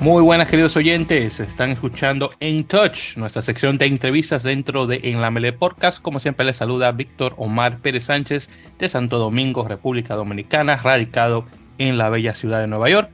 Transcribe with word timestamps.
Muy 0.00 0.22
buenas 0.22 0.48
queridos 0.48 0.78
oyentes, 0.78 1.40
están 1.40 1.72
escuchando 1.72 2.30
En 2.40 2.64
Touch, 2.64 3.18
nuestra 3.18 3.42
sección 3.42 3.76
de 3.76 3.84
entrevistas 3.84 4.42
dentro 4.42 4.86
de 4.86 4.98
En 5.02 5.20
la 5.20 5.30
Mele 5.30 5.52
Podcast. 5.52 6.00
Como 6.00 6.20
siempre 6.20 6.46
les 6.46 6.56
saluda 6.56 6.90
Víctor 6.90 7.34
Omar 7.36 7.80
Pérez 7.80 8.04
Sánchez 8.04 8.48
de 8.78 8.88
Santo 8.88 9.18
Domingo, 9.18 9.68
República 9.68 10.14
Dominicana, 10.14 10.76
radicado 10.76 11.44
en 11.76 11.98
la 11.98 12.08
bella 12.08 12.34
ciudad 12.34 12.62
de 12.62 12.66
Nueva 12.66 12.88
York 12.88 13.10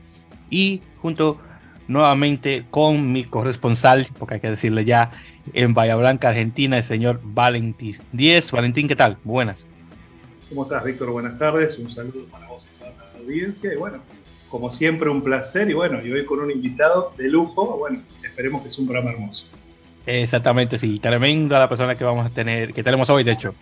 y 0.49 0.81
junto 1.01 1.41
nuevamente 1.89 2.65
con 2.71 3.11
mi 3.11 3.25
corresponsal, 3.25 4.07
porque 4.17 4.35
hay 4.35 4.39
que 4.39 4.51
decirle 4.51 4.85
ya, 4.85 5.11
en 5.51 5.73
Bahía 5.73 5.97
Blanca, 5.97 6.29
Argentina, 6.29 6.77
el 6.77 6.85
señor 6.85 7.19
Valentín 7.21 7.97
Díez. 8.13 8.49
Valentín, 8.49 8.87
¿qué 8.87 8.95
tal? 8.95 9.17
Buenas. 9.25 9.67
¿Cómo 10.47 10.63
estás, 10.63 10.85
Víctor? 10.85 11.11
Buenas 11.11 11.37
tardes. 11.37 11.77
Un 11.79 11.91
saludo 11.91 12.25
para 12.31 12.47
vos 12.47 12.65
y 12.65 12.79
toda 12.79 12.91
la 12.91 13.19
audiencia. 13.19 13.73
Y 13.73 13.75
bueno, 13.75 13.99
como 14.57 14.71
siempre, 14.71 15.07
un 15.09 15.21
placer. 15.21 15.69
Y 15.69 15.73
bueno, 15.73 15.99
y 16.03 16.11
hoy 16.11 16.25
con 16.25 16.39
un 16.39 16.49
invitado 16.49 17.13
de 17.15 17.29
lujo. 17.29 17.77
Bueno, 17.77 18.01
esperemos 18.23 18.63
que 18.63 18.69
sea 18.69 18.81
un 18.81 18.87
programa 18.87 19.11
hermoso. 19.11 19.45
Exactamente, 20.07 20.79
sí. 20.79 20.97
Tremenda 20.97 21.59
la 21.59 21.69
persona 21.69 21.93
que 21.95 22.03
vamos 22.03 22.25
a 22.25 22.29
tener, 22.29 22.73
que 22.73 22.81
tenemos 22.81 23.07
hoy, 23.11 23.23
de 23.23 23.33
hecho. 23.33 23.53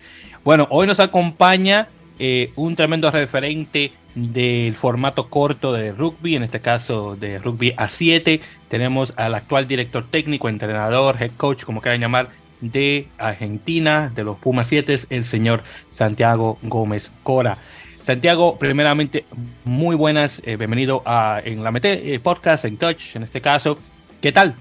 Bueno, 0.42 0.66
hoy 0.70 0.86
nos 0.86 0.98
acompaña 0.98 1.88
eh, 2.18 2.50
un 2.56 2.76
tremendo 2.76 3.10
referente 3.10 3.92
del 4.14 4.74
formato 4.74 5.28
corto 5.28 5.74
de 5.74 5.92
rugby, 5.92 6.36
en 6.36 6.44
este 6.44 6.60
caso 6.60 7.14
de 7.14 7.38
rugby 7.38 7.74
a 7.76 7.88
7. 7.88 8.40
Tenemos 8.68 9.12
al 9.16 9.34
actual 9.34 9.68
director 9.68 10.06
técnico, 10.08 10.48
entrenador, 10.48 11.20
head 11.20 11.32
coach, 11.36 11.64
como 11.64 11.82
quieran 11.82 12.00
llamar, 12.00 12.28
de 12.62 13.08
Argentina, 13.18 14.10
de 14.14 14.24
los 14.24 14.38
Pumas 14.38 14.68
7, 14.68 15.00
el 15.10 15.24
señor 15.26 15.62
Santiago 15.90 16.58
Gómez 16.62 17.12
Cora. 17.22 17.58
Santiago, 18.06 18.56
primeramente, 18.56 19.24
muy 19.64 19.96
buenas, 19.96 20.40
eh, 20.44 20.54
bienvenido 20.54 21.02
a 21.04 21.42
en 21.44 21.64
la 21.64 21.72
Mete 21.72 22.14
eh, 22.14 22.20
Podcast, 22.20 22.64
en 22.64 22.76
Touch, 22.76 23.16
en 23.16 23.24
este 23.24 23.40
caso. 23.40 23.80
¿Qué 24.20 24.30
tal? 24.30 24.54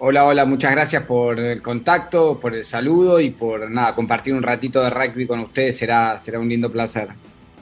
Hola, 0.00 0.24
hola, 0.24 0.44
muchas 0.44 0.72
gracias 0.72 1.04
por 1.04 1.38
el 1.38 1.62
contacto, 1.62 2.40
por 2.40 2.52
el 2.52 2.64
saludo 2.64 3.20
y 3.20 3.30
por 3.30 3.70
nada, 3.70 3.94
compartir 3.94 4.34
un 4.34 4.42
ratito 4.42 4.82
de 4.82 4.90
rugby 4.90 5.24
con 5.24 5.38
ustedes 5.38 5.78
será, 5.78 6.18
será 6.18 6.40
un 6.40 6.48
lindo 6.48 6.68
placer. 6.72 7.06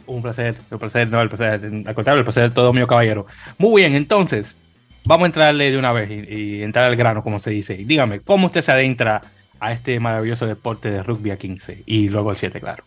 Un 0.07 0.23
placer, 0.23 0.57
un 0.71 0.79
placer, 0.79 1.09
no, 1.09 1.21
el 1.21 1.29
placer, 1.29 1.61
al 1.85 1.95
contrario, 1.95 2.21
el 2.21 2.25
placer 2.25 2.55
todo 2.55 2.73
mío, 2.73 2.87
caballero. 2.87 3.27
Muy 3.59 3.83
bien, 3.83 3.97
entonces, 3.97 4.57
vamos 5.05 5.25
a 5.25 5.27
entrarle 5.27 5.71
de 5.71 5.77
una 5.77 5.93
vez 5.93 6.11
y, 6.11 6.35
y 6.35 6.63
entrar 6.63 6.87
al 6.87 6.97
grano, 6.97 7.23
como 7.23 7.39
se 7.39 7.51
dice. 7.51 7.75
Dígame, 7.75 8.21
¿cómo 8.21 8.47
usted 8.47 8.63
se 8.63 8.73
adentra 8.73 9.21
a 9.61 9.73
este 9.73 9.99
maravilloso 10.01 10.47
deporte 10.47 10.91
de 10.91 11.03
rugby 11.03 11.31
a 11.31 11.37
15 11.37 11.83
y 11.87 12.09
luego 12.09 12.31
al 12.31 12.37
7, 12.37 12.61
claro. 12.61 12.85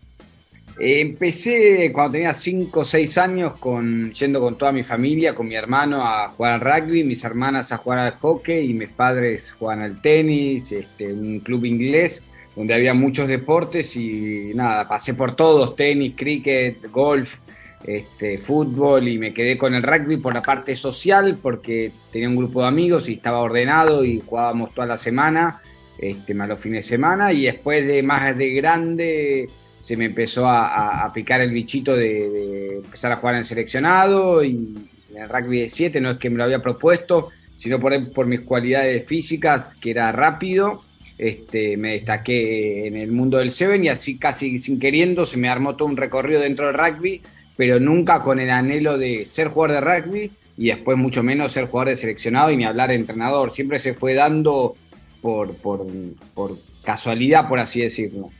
Empecé 0.80 1.92
cuando 1.94 2.14
tenía 2.14 2.34
5 2.34 2.80
o 2.80 2.86
6 2.86 3.18
años 3.18 3.54
con, 3.60 4.12
yendo 4.14 4.40
con 4.40 4.58
toda 4.58 4.72
mi 4.72 4.84
familia, 4.84 5.36
con 5.36 5.48
mi 5.48 5.56
hermano 5.56 6.06
a 6.06 6.30
jugar 6.30 6.54
al 6.54 6.62
rugby, 6.62 7.04
mis 7.04 7.24
hermanas 7.24 7.72
a 7.72 7.78
jugar 7.78 8.00
al 8.00 8.12
hockey 8.14 8.72
y 8.72 8.74
mis 8.74 8.90
padres 8.90 9.52
juegan 9.54 9.82
al 9.82 10.02
tenis, 10.02 10.72
este, 10.72 11.14
un 11.14 11.40
club 11.40 11.66
inglés 11.66 12.24
donde 12.56 12.74
había 12.74 12.94
muchos 12.94 13.28
deportes 13.28 13.96
y 13.96 14.52
nada, 14.56 14.88
pasé 14.88 15.14
por 15.14 15.36
todos, 15.36 15.76
tenis, 15.76 16.14
cricket, 16.16 16.92
golf, 16.92 17.38
este, 17.84 18.38
fútbol 18.38 19.08
y 19.08 19.18
me 19.18 19.34
quedé 19.34 19.58
con 19.58 19.74
el 19.74 19.84
rugby 19.84 20.18
por 20.18 20.34
la 20.34 20.42
parte 20.42 20.76
social 20.76 21.38
porque 21.42 21.92
tenía 22.12 22.30
un 22.30 22.36
grupo 22.36 22.62
de 22.62 22.68
amigos 22.68 23.10
y 23.10 23.14
estaba 23.14 23.40
ordenado 23.40 24.04
y 24.06 24.22
jugábamos 24.26 24.74
toda 24.74 24.88
la 24.88 24.98
semana 24.98 25.62
este, 25.98 26.34
más 26.34 26.50
los 26.50 26.60
fines 26.60 26.86
de 26.86 26.90
semana 26.90 27.32
y 27.34 27.44
después 27.44 27.86
de 27.88 28.04
más 28.04 28.38
de 28.38 28.50
grande 28.52 29.50
se 29.82 29.98
me 29.98 30.06
empezó 30.06 30.48
a, 30.48 31.12
picar 31.14 31.42
el 31.42 31.52
bichito 31.52 31.96
de, 31.96 32.78
empezar 32.78 33.12
a 33.12 33.18
jugar 33.18 33.36
en 33.36 33.46
seleccionado 33.46 34.44
y 34.44 34.78
en 35.10 35.18
el 35.18 35.28
rugby 35.28 35.62
de 35.62 35.70
7 35.70 36.00
no 36.00 36.12
es 36.12 36.18
que 36.18 36.30
me 36.30 36.38
lo 36.38 36.44
había 36.44 36.62
propuesto, 36.62 37.30
sino 37.58 37.80
por, 37.80 38.12
por 38.14 38.28
mis 38.28 38.42
cualidades 38.42 39.06
físicas, 39.06 39.76
que 39.82 39.92
era 39.92 40.12
rápido, 40.12 40.84
este, 41.18 41.78
me 41.78 41.94
destaqué 41.94 42.88
en 42.88 42.96
el 42.96 43.12
mundo 43.12 43.38
del 43.38 43.52
7 43.52 43.78
y 43.84 43.90
así 43.90 44.18
casi 44.18 44.60
sin 44.60 44.80
queriendo 44.80 45.26
se 45.26 45.38
me 45.38 45.50
armó 45.50 45.76
todo 45.76 45.88
un 45.88 45.98
recorrido 45.98 46.42
dentro 46.42 46.68
del 46.68 46.76
rugby, 46.76 47.22
pero 47.58 47.80
nunca 47.80 48.22
con 48.22 48.40
el 48.40 48.50
anhelo 48.50 48.98
de 48.98 49.26
ser 49.26 49.50
jugador 49.50 49.84
de 49.84 50.02
rugby 50.02 50.32
y 50.58 50.68
después 50.68 50.98
mucho 50.98 51.24
menos 51.24 51.52
ser 51.52 51.66
jugador 51.66 51.90
de 51.90 51.96
seleccionado 51.96 52.52
y 52.52 52.58
ni 52.58 52.66
hablar 52.66 52.90
de 52.90 52.96
entrenador. 52.96 53.52
Siempre 53.52 53.80
se 53.80 53.94
fue 53.94 54.14
dando 54.14 54.76
por, 55.22 55.56
por, 55.56 55.86
por 56.34 56.58
casualidad, 56.84 57.48
por 57.48 57.60
así 57.60 57.82
decirlo. 57.82 58.32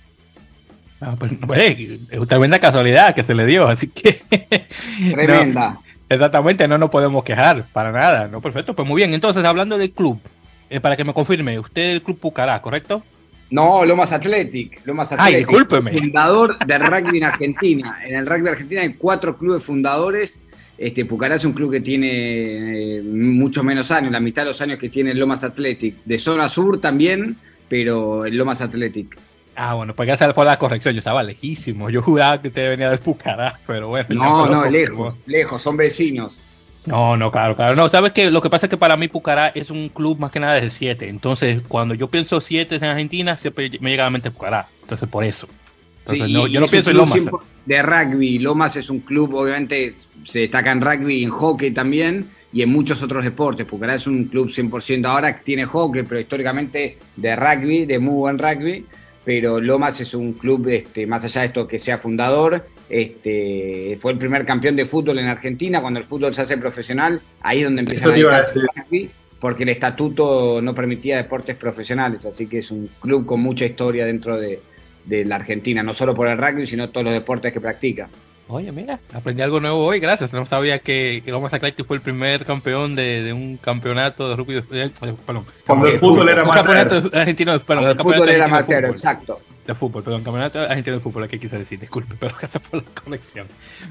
Ah, 1.02 1.16
pues, 1.18 1.34
pues, 1.48 1.80
es 2.10 2.28
tremenda 2.28 2.60
casualidad 2.60 3.14
que 3.14 3.24
se 3.24 3.34
le 3.34 3.46
dio, 3.46 3.68
así 3.68 3.88
que. 3.88 4.22
Tremenda. 4.98 5.80
exactamente, 6.08 6.68
no 6.68 6.78
nos 6.78 6.90
podemos 6.90 7.24
quejar 7.24 7.66
para 7.74 7.92
nada. 7.92 8.28
No, 8.28 8.42
perfecto, 8.42 8.74
pues 8.74 8.88
muy 8.88 8.98
bien. 8.98 9.14
Entonces, 9.14 9.44
hablando 9.44 9.78
del 9.78 9.92
club, 9.92 10.20
eh, 10.70 10.80
para 10.80 10.96
que 10.96 11.04
me 11.04 11.14
confirme, 11.14 11.60
usted 11.60 11.82
es 11.82 11.96
el 11.96 12.02
club 12.02 12.20
Pucará, 12.20 12.62
¿correcto? 12.62 13.04
No, 13.50 13.84
Lomas 13.84 14.14
Athletic. 14.14 14.86
Lomas 14.86 15.12
Athletic. 15.12 15.36
Ay, 15.36 15.44
discúlpeme. 15.44 15.92
Fundador 15.92 16.58
del 16.60 16.82
rugby 16.86 17.18
en 17.18 17.24
Argentina. 17.26 18.00
En 18.06 18.16
el 18.16 18.26
rugby 18.26 18.48
argentino 18.48 18.82
hay 18.82 18.94
cuatro 18.94 19.38
clubes 19.38 19.64
fundadores 19.64 20.40
este, 20.82 21.06
Pucará 21.06 21.36
es 21.36 21.46
un 21.46 21.54
club 21.54 21.72
que 21.72 21.80
tiene 21.80 22.98
eh, 22.98 23.02
mucho 23.04 23.64
menos 23.64 23.92
años, 23.92 24.12
la 24.12 24.20
mitad 24.20 24.42
de 24.42 24.48
los 24.48 24.62
años 24.62 24.80
que 24.80 24.90
tiene 24.90 25.14
Lomas 25.14 25.44
Athletic. 25.44 25.94
De 26.06 26.18
zona 26.18 26.50
sur 26.50 26.82
también, 26.82 27.36
pero 27.70 28.26
el 28.26 28.36
Lomas 28.36 28.62
Athletic. 28.62 29.16
Ah, 29.56 29.74
bueno, 29.74 29.94
pues 29.94 30.08
gracias 30.08 30.34
por 30.34 30.46
la 30.46 30.58
corrección. 30.58 30.94
Yo 30.94 31.00
estaba 31.00 31.24
lejísimo. 31.24 31.90
Yo 31.90 32.02
juraba 32.02 32.42
que 32.42 32.48
usted 32.48 32.70
venía 32.70 32.90
del 32.90 33.00
Pucará, 33.00 33.60
pero 33.68 33.90
bueno. 33.90 34.08
No, 34.10 34.46
no, 34.48 34.70
lejos, 34.70 35.16
lejos, 35.26 35.62
son 35.62 35.78
vecinos. 35.78 36.40
No, 36.86 37.16
no, 37.16 37.32
claro, 37.32 37.56
claro. 37.56 37.76
No, 37.76 37.88
sabes 37.90 38.12
que 38.12 38.32
lo 38.32 38.42
que 38.42 38.50
pasa 38.50 38.66
es 38.66 38.70
que 38.70 38.78
para 38.78 38.98
mí 38.98 39.08
Pucará 39.08 39.50
es 39.50 39.70
un 39.70 39.90
club 39.90 40.20
más 40.20 40.32
que 40.32 40.40
nada 40.40 40.60
de 40.60 40.72
7. 40.72 41.10
Entonces, 41.10 41.62
cuando 41.68 41.94
yo 41.94 42.08
pienso 42.08 42.42
7 42.42 42.76
en 42.76 42.84
Argentina, 42.86 43.38
siempre 43.38 43.70
me 43.80 43.92
llega 43.92 44.04
a 44.04 44.08
la 44.08 44.12
mente 44.12 44.32
Pucará. 44.32 44.68
Entonces, 44.82 45.08
por 45.08 45.24
eso. 45.24 45.48
Entonces, 46.00 46.26
sí, 46.26 46.34
no, 46.34 46.48
yo 46.48 46.60
no 46.60 46.68
pienso 46.68 46.90
en 46.90 46.98
Lomas. 46.98 47.20
De 47.66 47.82
rugby. 47.84 48.40
Lomas 48.40 48.76
es 48.78 48.90
un 48.90 49.02
club, 49.02 49.36
obviamente, 49.36 49.94
se 50.26 50.40
destaca 50.40 50.72
en 50.72 50.82
rugby 50.82 51.24
en 51.24 51.30
hockey 51.30 51.72
también 51.72 52.28
y 52.54 52.62
en 52.62 52.70
muchos 52.70 53.02
otros 53.02 53.24
deportes, 53.24 53.66
ahora 53.72 53.96
es 53.96 54.08
un 54.08 54.26
club 54.26 54.50
100% 54.50 55.06
ahora 55.06 55.38
que 55.38 55.44
tiene 55.44 55.66
hockey, 55.66 56.04
pero 56.04 56.20
históricamente 56.20 56.98
de 57.16 57.36
rugby, 57.36 57.86
de 57.86 58.00
muy 58.00 58.16
buen 58.16 58.38
rugby, 58.38 58.86
pero 59.24 59.60
Lomas 59.60 60.02
es 60.02 60.14
un 60.14 60.34
club, 60.34 60.68
este, 60.70 61.06
más 61.06 61.24
allá 61.24 61.42
de 61.42 61.48
esto 61.48 61.68
que 61.68 61.80
sea 61.80 61.98
fundador, 61.98 62.66
este, 62.90 63.98
fue 64.02 64.12
el 64.12 64.18
primer 64.18 64.46
campeón 64.46 64.76
de 64.76 64.86
fútbol 64.86 65.20
en 65.20 65.28
Argentina, 65.28 65.82
cuando 65.82 66.00
el 66.00 66.06
fútbol 66.06 66.34
se 66.36 66.42
hace 66.42 66.58
profesional, 66.58 67.22
ahí 67.42 67.60
es 67.60 67.66
donde 67.66 67.82
empieza 67.82 68.10
a, 68.10 68.14
rugby, 68.14 69.10
porque 69.40 69.64
el 69.64 69.70
estatuto 69.70 70.62
no 70.62 70.74
permitía 70.74 71.18
deportes 71.18 71.56
profesionales, 71.56 72.26
así 72.26 72.48
que 72.48 72.60
es 72.60 72.72
un 72.72 72.90
club 73.00 73.26
con 73.26 73.42
mucha 73.42 73.66
historia 73.66 74.06
dentro 74.06 74.38
de, 74.38 74.60
de 75.06 75.26
la 75.26 75.36
Argentina, 75.36 75.84
no 75.84 75.94
solo 75.94 76.16
por 76.16 76.28
el 76.28 76.38
rugby, 76.38 76.66
sino 76.68 76.90
todos 76.90 77.06
los 77.06 77.14
deportes 77.14 77.54
que 77.54 77.62
practica. 77.62 78.10
Oye, 78.52 78.70
mira, 78.74 79.00
aprendí 79.14 79.42
algo 79.42 79.62
nuevo 79.62 79.86
hoy, 79.86 80.02
gracias. 80.02 80.34
No 80.34 80.46
sabía 80.46 80.80
que, 80.80 81.22
que 81.24 81.32
Lomas 81.32 81.54
Athletic 81.54 81.86
fue 81.86 81.96
el 81.96 82.02
primer 82.02 82.46
campeón 82.46 82.96
de, 82.96 83.24
de 83.24 83.32
un 83.32 83.56
campeonato 83.56 84.28
de 84.28 84.36
rugby. 84.36 84.62
Eh, 84.72 84.92
perdón. 85.26 85.46
Cuando 85.66 85.88
el 85.88 85.98
fútbol 85.98 86.28
era 86.28 86.44
más 86.44 86.58
campeonato 86.58 87.10
argentino, 87.14 87.58
perdón, 87.62 87.90
el 87.90 87.98
fútbol 87.98 88.30
era 88.30 88.48
más 88.50 88.70
exacto. 88.70 89.40
De 89.66 89.74
fútbol, 89.74 90.04
perdón, 90.04 90.24
campeonato 90.24 90.60
argentino 90.60 90.98
de 90.98 91.02
fútbol, 91.02 91.30
¿qué 91.30 91.40
quise 91.40 91.58
decir? 91.58 91.80
Disculpe, 91.80 92.16
pero 92.20 92.36
gracias 92.38 92.62
por 92.62 92.84
la 92.84 92.90
conexión. 93.02 93.48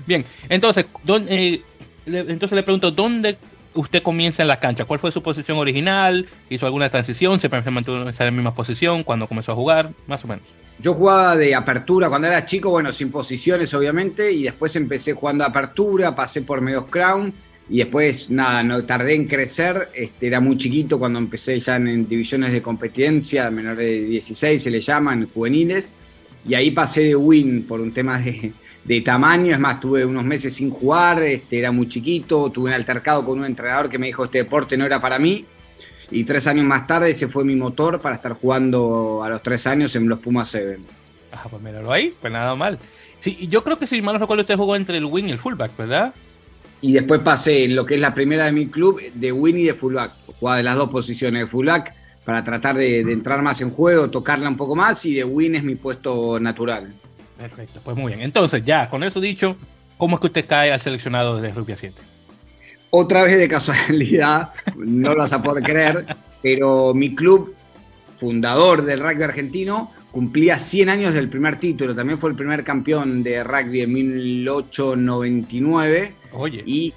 Bien, 0.06 0.26
entonces, 0.50 0.84
eh, 1.08 1.62
le, 2.04 2.18
entonces 2.18 2.52
le 2.52 2.62
pregunto, 2.62 2.90
¿dónde 2.90 3.38
usted 3.72 4.02
comienza 4.02 4.42
en 4.42 4.48
la 4.48 4.60
cancha? 4.60 4.84
¿Cuál 4.84 5.00
fue 5.00 5.10
su 5.10 5.22
posición 5.22 5.56
original? 5.56 6.28
¿Hizo 6.50 6.66
alguna 6.66 6.90
transición? 6.90 7.40
¿Se 7.40 7.48
mantuvo 7.48 8.02
en 8.02 8.08
esa 8.08 8.30
misma 8.30 8.54
posición 8.54 9.04
cuando 9.04 9.26
comenzó 9.26 9.52
a 9.52 9.54
jugar? 9.54 9.88
Más 10.06 10.22
o 10.24 10.28
menos. 10.28 10.44
Yo 10.80 10.94
jugaba 10.94 11.36
de 11.36 11.54
apertura 11.54 12.08
cuando 12.08 12.28
era 12.28 12.46
chico, 12.46 12.70
bueno, 12.70 12.90
sin 12.92 13.10
posiciones 13.10 13.72
obviamente, 13.74 14.32
y 14.32 14.44
después 14.44 14.74
empecé 14.76 15.12
jugando 15.12 15.44
apertura, 15.44 16.14
pasé 16.14 16.40
por 16.40 16.62
medios 16.62 16.84
crown, 16.88 17.32
y 17.68 17.78
después 17.78 18.30
nada, 18.30 18.62
no 18.62 18.82
tardé 18.84 19.14
en 19.14 19.26
crecer, 19.26 19.88
este, 19.94 20.28
era 20.28 20.40
muy 20.40 20.56
chiquito 20.56 20.98
cuando 20.98 21.18
empecé 21.18 21.60
ya 21.60 21.76
en, 21.76 22.08
divisiones 22.08 22.52
de 22.52 22.62
competencia, 22.62 23.50
menor 23.50 23.76
de 23.76 24.04
16 24.04 24.62
se 24.62 24.70
le 24.70 24.80
llaman, 24.80 25.28
juveniles, 25.32 25.90
y 26.48 26.54
ahí 26.54 26.70
pasé 26.70 27.04
de 27.04 27.14
win 27.14 27.64
por 27.64 27.80
un 27.80 27.92
tema 27.92 28.18
de, 28.18 28.52
de 28.82 29.00
tamaño, 29.02 29.52
es 29.52 29.60
más, 29.60 29.80
tuve 29.80 30.06
unos 30.06 30.24
meses 30.24 30.54
sin 30.54 30.70
jugar, 30.70 31.22
este, 31.22 31.58
era 31.58 31.70
muy 31.72 31.90
chiquito, 31.90 32.50
tuve 32.50 32.70
un 32.70 32.74
altercado 32.74 33.24
con 33.26 33.38
un 33.38 33.44
entrenador 33.44 33.90
que 33.90 33.98
me 33.98 34.06
dijo 34.06 34.24
este 34.24 34.38
deporte 34.38 34.78
no 34.78 34.86
era 34.86 35.00
para 35.00 35.18
mí, 35.18 35.44
y 36.10 36.24
tres 36.24 36.46
años 36.46 36.64
más 36.64 36.86
tarde 36.86 37.10
ese 37.10 37.28
fue 37.28 37.44
mi 37.44 37.54
motor 37.54 38.00
para 38.00 38.16
estar 38.16 38.32
jugando 38.32 39.22
a 39.22 39.28
los 39.28 39.42
tres 39.42 39.66
años 39.66 39.94
en 39.96 40.08
los 40.08 40.18
Pumas 40.18 40.48
7. 40.50 40.78
Ah, 41.32 41.46
pues 41.48 41.62
míralo 41.62 41.92
ahí, 41.92 42.14
pues 42.20 42.32
nada 42.32 42.54
mal. 42.54 42.78
Sí, 43.20 43.48
yo 43.48 43.62
creo 43.62 43.78
que 43.78 43.86
si 43.86 44.00
mal 44.02 44.14
no 44.14 44.20
recuerdo 44.20 44.42
usted 44.42 44.56
jugó 44.56 44.76
entre 44.76 44.96
el 44.96 45.04
wing 45.04 45.24
y 45.24 45.30
el 45.30 45.38
fullback, 45.38 45.76
¿verdad? 45.76 46.14
Y 46.80 46.92
después 46.92 47.20
pasé 47.20 47.64
en 47.64 47.76
lo 47.76 47.84
que 47.84 47.94
es 47.94 48.00
la 48.00 48.14
primera 48.14 48.46
de 48.46 48.52
mi 48.52 48.68
club 48.68 49.00
de 49.14 49.32
wing 49.32 49.56
y 49.56 49.64
de 49.64 49.74
fullback. 49.74 50.12
Jugaba 50.38 50.56
de 50.56 50.62
las 50.62 50.76
dos 50.76 50.90
posiciones 50.90 51.42
de 51.42 51.46
fullback 51.46 51.94
para 52.24 52.42
tratar 52.42 52.76
de, 52.76 53.04
de 53.04 53.12
entrar 53.12 53.42
más 53.42 53.60
en 53.60 53.70
juego, 53.70 54.08
tocarla 54.08 54.48
un 54.48 54.56
poco 54.56 54.74
más 54.74 55.04
y 55.04 55.14
de 55.14 55.24
wing 55.24 55.54
es 55.54 55.62
mi 55.62 55.74
puesto 55.74 56.40
natural. 56.40 56.92
Perfecto, 57.36 57.80
pues 57.84 57.96
muy 57.96 58.12
bien. 58.12 58.24
Entonces 58.24 58.64
ya, 58.64 58.88
con 58.88 59.04
eso 59.04 59.20
dicho, 59.20 59.56
¿cómo 59.96 60.16
es 60.16 60.20
que 60.20 60.26
usted 60.26 60.46
cae 60.46 60.72
al 60.72 60.80
seleccionado 60.80 61.40
de 61.40 61.50
rugby 61.50 61.72
a 61.72 61.76
7? 61.76 62.09
Otra 62.90 63.22
vez 63.22 63.38
de 63.38 63.48
casualidad, 63.48 64.50
no 64.76 65.10
lo 65.10 65.18
vas 65.18 65.32
a 65.32 65.42
poder 65.42 65.62
creer, 65.62 66.04
pero 66.42 66.92
mi 66.92 67.14
club 67.14 67.54
fundador 68.16 68.84
del 68.84 68.98
rugby 69.00 69.22
argentino 69.22 69.92
cumplía 70.10 70.58
100 70.58 70.88
años 70.88 71.14
del 71.14 71.28
primer 71.28 71.60
título. 71.60 71.94
También 71.94 72.18
fue 72.18 72.30
el 72.30 72.36
primer 72.36 72.64
campeón 72.64 73.22
de 73.22 73.44
rugby 73.44 73.82
en 73.82 73.92
1899. 73.92 76.14
Oye. 76.32 76.64
Y 76.66 76.92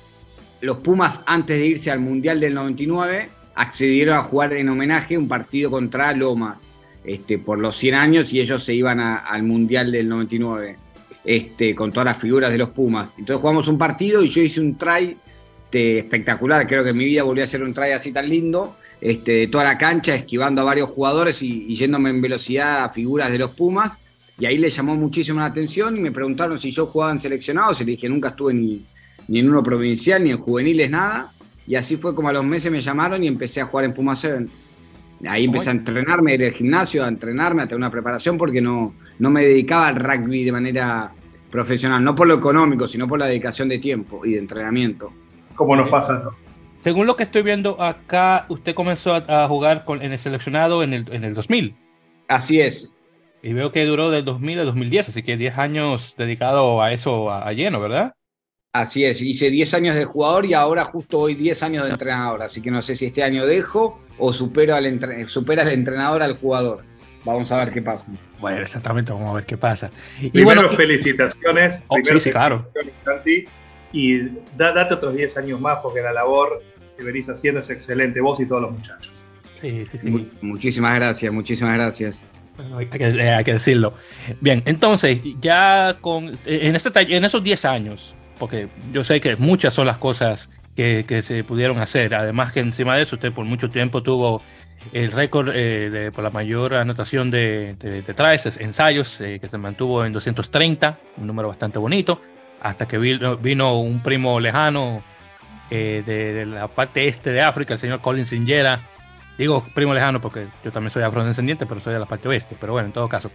los 0.62 0.78
Pumas, 0.78 1.22
antes 1.26 1.60
de 1.60 1.66
irse 1.66 1.92
al 1.92 2.00
Mundial 2.00 2.40
del 2.40 2.56
99, 2.56 3.30
accedieron 3.56 4.18
a 4.18 4.24
jugar 4.24 4.54
en 4.54 4.70
homenaje 4.70 5.18
un 5.18 5.28
partido 5.28 5.70
contra 5.70 6.14
Lomas 6.14 6.62
este, 7.04 7.38
por 7.38 7.60
los 7.60 7.76
100 7.78 7.96
años 7.96 8.34
y 8.34 8.40
ellos 8.40 8.64
se 8.64 8.74
iban 8.74 9.00
al 9.00 9.44
Mundial 9.44 9.92
del 9.92 10.10
99 10.10 10.78
este, 11.24 11.76
con 11.76 11.92
todas 11.92 12.06
las 12.06 12.18
figuras 12.18 12.52
de 12.52 12.58
los 12.58 12.70
Pumas. 12.70 13.12
Entonces 13.18 13.42
jugamos 13.42 13.68
un 13.68 13.78
partido 13.78 14.24
y 14.24 14.30
yo 14.30 14.42
hice 14.42 14.60
un 14.60 14.76
try 14.78 15.16
este, 15.74 15.98
espectacular. 15.98 16.68
Creo 16.68 16.84
que 16.84 16.92
en 16.92 16.98
mi 16.98 17.06
vida 17.06 17.24
volví 17.24 17.42
a 17.42 17.46
hacer 17.46 17.64
un 17.64 17.74
try 17.74 17.92
así 17.92 18.12
tan 18.12 18.30
lindo. 18.30 18.76
Este, 19.02 19.32
de 19.32 19.48
toda 19.48 19.64
la 19.64 19.78
cancha, 19.78 20.16
esquivando 20.16 20.62
a 20.62 20.64
varios 20.64 20.88
jugadores 20.88 21.42
y, 21.42 21.76
yéndome 21.76 22.12
en 22.12 22.22
velocidad 22.22 22.84
a 22.84 22.90
figuras 22.90 23.32
de 23.32 23.40
los 23.40 23.52
Pumas. 23.52 23.92
Y 24.40 24.46
ahí 24.46 24.58
le 24.60 24.70
llamó 24.70 24.96
muchísimo 24.96 25.40
la 25.40 25.48
atención 25.48 25.98
y 25.98 26.00
me 26.00 26.12
preguntaron 26.12 26.60
si 26.60 26.72
yo 26.72 26.86
jugaba 26.86 27.12
en 27.12 27.20
seleccionados. 27.20 27.82
Y 27.82 27.86
le 27.86 27.92
dije, 27.92 28.08
nunca 28.08 28.30
estuve 28.30 28.54
ni, 28.54 28.86
ni 29.28 29.40
en 29.40 29.50
uno 29.50 29.64
provincial, 29.64 30.24
ni 30.24 30.30
en 30.30 30.38
juveniles, 30.38 30.92
nada. 30.92 31.32
Y 31.66 31.74
así 31.74 31.98
fue 31.98 32.14
como 32.14 32.30
a 32.30 32.34
los 32.34 32.46
meses 32.46 32.72
me 32.72 32.80
llamaron 32.80 33.24
y 33.24 33.28
empecé 33.28 33.62
a 33.62 33.66
jugar 33.66 33.86
en 33.86 33.94
Puma 33.94 34.16
7. 34.16 34.46
Ahí 35.28 35.46
empecé 35.46 35.70
a 35.70 35.74
entrenarme, 35.74 36.36
ir 36.36 36.44
al 36.46 36.54
gimnasio, 36.54 37.04
a 37.04 37.08
entrenarme, 37.08 37.64
a 37.64 37.66
tener 37.66 37.78
una 37.78 37.90
preparación 37.90 38.38
porque 38.38 38.62
no, 38.62 38.94
no 39.18 39.30
me 39.32 39.42
dedicaba 39.44 39.88
al 39.88 39.96
rugby 39.96 40.44
de 40.44 40.52
manera 40.52 41.12
profesional, 41.50 42.04
no 42.04 42.14
por 42.14 42.28
lo 42.28 42.36
económico, 42.36 42.88
sino 42.88 43.08
por 43.08 43.20
la 43.20 43.26
dedicación 43.26 43.70
de 43.70 43.80
tiempo 43.80 44.26
y 44.26 44.34
de 44.34 44.40
entrenamiento. 44.40 45.23
Como 45.56 45.76
nos 45.76 45.90
pasa 45.90 46.18
a 46.18 46.22
todos. 46.22 46.36
Según 46.84 47.08
lo 47.08 47.16
que 47.16 47.24
estoy 47.24 47.44
viendo 47.44 47.82
acá, 47.82 48.46
usted 48.50 48.76
comenzó 48.76 49.16
a, 49.16 49.48
jugar 49.48 49.86
con, 49.86 50.02
en 50.02 50.12
el 50.12 50.20
seleccionado 50.20 50.84
en 50.84 50.94
el, 50.94 51.14
en 51.14 51.24
el 51.24 51.34
2000. 51.34 51.76
Así 52.28 52.60
es. 52.60 52.94
Y 53.42 53.54
veo 53.54 53.72
que 53.72 53.86
duró 53.86 54.10
del 54.10 54.26
2000 54.26 54.60
al 54.60 54.66
2010, 54.66 55.10
así 55.10 55.24
que 55.24 55.38
10 55.38 55.58
años 55.58 56.16
dedicado 56.18 56.82
a 56.82 56.92
eso 56.92 57.32
a, 57.32 57.52
lleno, 57.54 57.80
¿verdad? 57.80 58.14
Así 58.74 59.06
es, 59.06 59.22
hice 59.22 59.50
10 59.50 59.74
años 59.76 59.96
de 59.96 60.06
jugador 60.06 60.46
y 60.46 60.54
ahora 60.54 60.84
justo 60.84 61.20
hoy 61.20 61.36
10 61.36 61.64
años 61.64 61.86
de 61.86 61.92
entrenador, 61.92 62.42
así 62.42 62.62
que 62.62 62.72
no 62.72 62.82
sé 62.82 62.96
si 62.96 63.06
este 63.06 63.22
año 63.22 63.46
dejo 63.46 64.02
o 64.18 64.34
supero 64.34 64.76
al 64.76 65.28
supera 65.28 65.62
al 65.62 65.70
entrenador 65.70 66.24
al 66.24 66.38
jugador. 66.38 66.84
Vamos 67.26 67.52
a 67.52 67.58
ver 67.64 67.74
qué 67.74 67.82
pasa. 67.82 68.08
Bueno, 68.40 68.62
exactamente, 68.62 69.12
vamos 69.12 69.30
a 69.30 69.34
ver 69.36 69.46
qué 69.46 69.58
pasa. 69.58 69.90
Y 70.20 70.30
primero, 70.30 70.70
felicitaciones. 70.72 71.84
Oh, 71.88 71.98
sí, 72.20 72.32
claro. 72.32 72.66
Y 73.94 74.28
date 74.58 74.94
otros 74.94 75.16
10 75.16 75.38
años 75.38 75.62
más 75.62 75.78
porque 75.82 76.02
la 76.02 76.12
labor 76.12 76.62
que 76.98 77.04
venís 77.04 77.30
haciendo 77.30 77.62
es 77.62 77.70
excelente, 77.70 78.20
vos 78.20 78.40
y 78.40 78.46
todos 78.46 78.64
los 78.64 78.72
muchachos. 78.72 79.14
Sí, 79.62 79.86
sí, 79.90 79.98
sí. 79.98 80.30
muchísimas 80.42 80.96
gracias, 80.96 81.32
muchísimas 81.32 81.76
gracias. 81.76 82.22
hay, 82.76 82.88
que, 82.88 83.54
decirlo. 83.54 83.94
Bien, 84.42 84.62
entonces, 84.66 85.22
ya 85.40 85.98
con 86.02 86.38
en, 86.46 86.76
este, 86.76 87.16
en 87.16 87.24
esos 87.24 87.42
10 87.42 87.66
años, 87.66 88.16
porque 88.40 88.68
yo 88.92 89.04
sé 89.04 89.22
que 89.22 89.38
muchas 89.38 89.74
son 89.74 89.88
las 89.88 89.98
cosas 89.98 90.50
que, 90.76 91.06
que, 91.08 91.22
se 91.22 91.44
pudieron 91.44 91.78
hacer, 91.78 92.14
además 92.16 92.52
que 92.52 92.60
encima 92.60 92.98
de 92.98 93.04
eso 93.04 93.16
usted 93.16 93.32
por 93.32 93.46
mucho 93.46 93.70
tiempo 93.70 94.04
tuvo 94.04 94.42
el 94.92 95.12
récord 95.12 95.52
eh, 95.54 96.12
por 96.14 96.24
la 96.24 96.30
mayor 96.30 96.74
anotación 96.74 97.32
de, 97.32 97.76
de, 97.80 98.04
ensayos, 98.60 99.22
eh, 99.22 99.40
que 99.40 99.48
se 99.48 99.58
mantuvo 99.58 100.04
en 100.04 100.12
230, 100.12 101.00
un 101.18 101.28
número 101.28 101.48
bastante 101.48 101.80
bonito, 101.80 102.20
hasta 102.64 102.88
que 102.88 102.98
vino, 102.98 103.38
vino 103.38 103.78
un 103.80 104.02
primo 104.02 104.40
lejano 104.40 105.04
eh, 105.70 106.02
de, 106.06 106.46
la 106.46 106.68
parte 106.70 107.08
este 107.08 107.32
de 107.32 107.42
África, 107.42 107.74
el 107.74 107.80
señor 107.80 108.00
Colin 108.00 108.26
Singera. 108.26 108.80
Digo 109.38 109.66
primo 109.76 109.94
lejano 109.94 110.22
porque 110.22 110.48
yo 110.64 110.72
también 110.72 110.92
soy 110.92 111.04
afrodescendiente, 111.04 111.66
pero 111.66 111.82
soy 111.82 111.94
de 111.94 112.00
la 112.00 112.06
parte 112.06 112.28
oeste. 112.28 112.56
Pero 112.60 112.74
bueno, 112.74 112.88
en 112.88 112.94
todo 112.94 113.10
caso. 113.10 113.32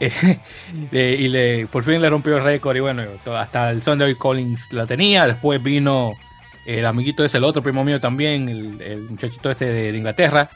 y 0.00 1.28
le, 1.28 1.66
por 1.68 1.84
fin 1.84 2.00
le 2.02 2.10
rompió 2.10 2.36
el 2.36 2.42
récord 2.42 2.76
y 2.76 2.80
bueno, 2.80 3.04
hasta 3.38 3.70
el 3.70 3.82
son 3.82 4.00
de 4.00 4.06
hoy 4.06 4.16
Collins 4.16 4.72
la 4.72 4.84
tenía. 4.84 5.26
Después 5.26 5.62
vino 5.62 6.14
el 6.66 6.84
amiguito 6.84 7.24
ese, 7.24 7.38
el 7.38 7.44
otro 7.44 7.62
primo 7.62 7.84
mío 7.84 8.00
también, 8.00 8.48
el, 8.48 9.06
muchachito 9.08 9.50
este 9.50 9.66
de, 9.66 9.96
Inglaterra. 9.96 10.50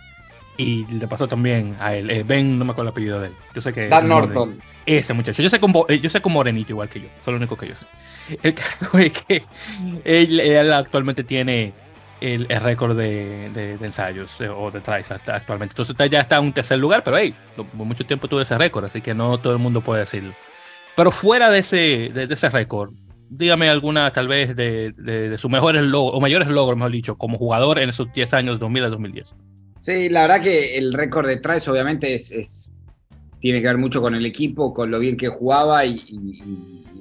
Y 0.57 0.87
le 0.87 1.07
pasó 1.07 1.29
también 1.29 1.77
a 1.79 1.95
él, 1.95 2.11
eh, 2.11 2.25
Ben, 2.27 2.59
no 2.59 2.65
me 2.65 2.73
acuerdo 2.73 2.89
el 2.89 2.93
apellido 2.93 3.21
de 3.21 3.29
él. 3.29 3.35
Yo 3.55 3.61
sé 3.61 3.73
que. 3.73 3.89
Dan 3.89 4.09
Norton. 4.09 4.59
Ese 4.87 5.13
muchacho. 5.13 5.43
Yo 5.43 5.51
sé 5.51 5.59
con, 5.59 5.73
eh, 5.89 5.99
yo 5.99 6.09
sé 6.09 6.21
con 6.21 6.33
morenito 6.33 6.73
igual 6.73 6.89
que 6.89 7.01
yo. 7.01 7.07
Eso 7.07 7.23
es 7.23 7.27
lo 7.27 7.37
único 7.37 7.57
que 7.57 7.69
yo 7.69 7.75
sé. 7.75 7.87
El 8.43 8.55
caso 8.55 8.99
es 8.99 9.13
que 9.13 9.45
él, 10.05 10.73
actualmente 10.73 11.25
tiene 11.25 11.73
el, 12.21 12.47
récord 12.49 12.97
de, 12.97 13.77
ensayos 13.81 14.41
eh, 14.41 14.49
o 14.49 14.71
de 14.71 14.81
tries 14.81 15.11
actualmente. 15.11 15.73
Entonces 15.73 16.11
ya 16.11 16.21
está 16.21 16.39
en 16.39 16.45
un 16.45 16.53
tercer 16.53 16.79
lugar, 16.79 17.03
pero 17.03 17.19
hey, 17.19 17.35
mucho 17.73 18.05
tiempo 18.07 18.29
tuvo 18.29 18.41
ese 18.41 18.57
récord, 18.57 18.85
así 18.85 19.01
que 19.01 19.13
no 19.13 19.39
todo 19.39 19.53
el 19.53 19.59
mundo 19.59 19.81
puede 19.81 20.01
decirlo. 20.01 20.35
Pero 20.95 21.11
fuera 21.11 21.51
de 21.51 21.59
ese, 21.59 22.11
de, 22.15 22.29
ese 22.31 22.49
récord, 22.49 22.93
dígame 23.29 23.69
alguna 23.69 24.11
tal 24.13 24.29
vez 24.29 24.57
de, 24.57 25.37
sus 25.39 25.51
mejores 25.51 25.83
logros, 25.83 26.17
o 26.17 26.21
mayores 26.21 26.49
logros, 26.49 26.79
mejor 26.79 26.93
dicho, 26.93 27.19
como 27.19 27.39
jugador 27.39 27.79
en 27.81 27.91
esos 27.91 28.13
10 28.13 28.35
años, 28.35 28.55
de 28.55 28.61
2000 28.61 28.85
a 28.85 28.89
2010. 28.89 29.35
Sí, 29.81 30.09
la 30.09 30.23
verdad 30.23 30.43
que 30.43 30.77
el 30.77 30.95
récord 30.95 31.29
de 31.29 31.37
tries 31.37 31.69
obviamente 31.69 32.15
es, 32.15 32.66
tiene 33.41 33.61
que 33.61 33.67
ver 33.69 33.79
mucho 33.79 34.01
con 34.01 34.15
el 34.15 34.27
equipo, 34.27 34.73
con 34.73 34.91
lo 34.91 34.99
bien 34.99 35.17
que 35.17 35.29
jugaba 35.29 35.85
y 35.85 36.01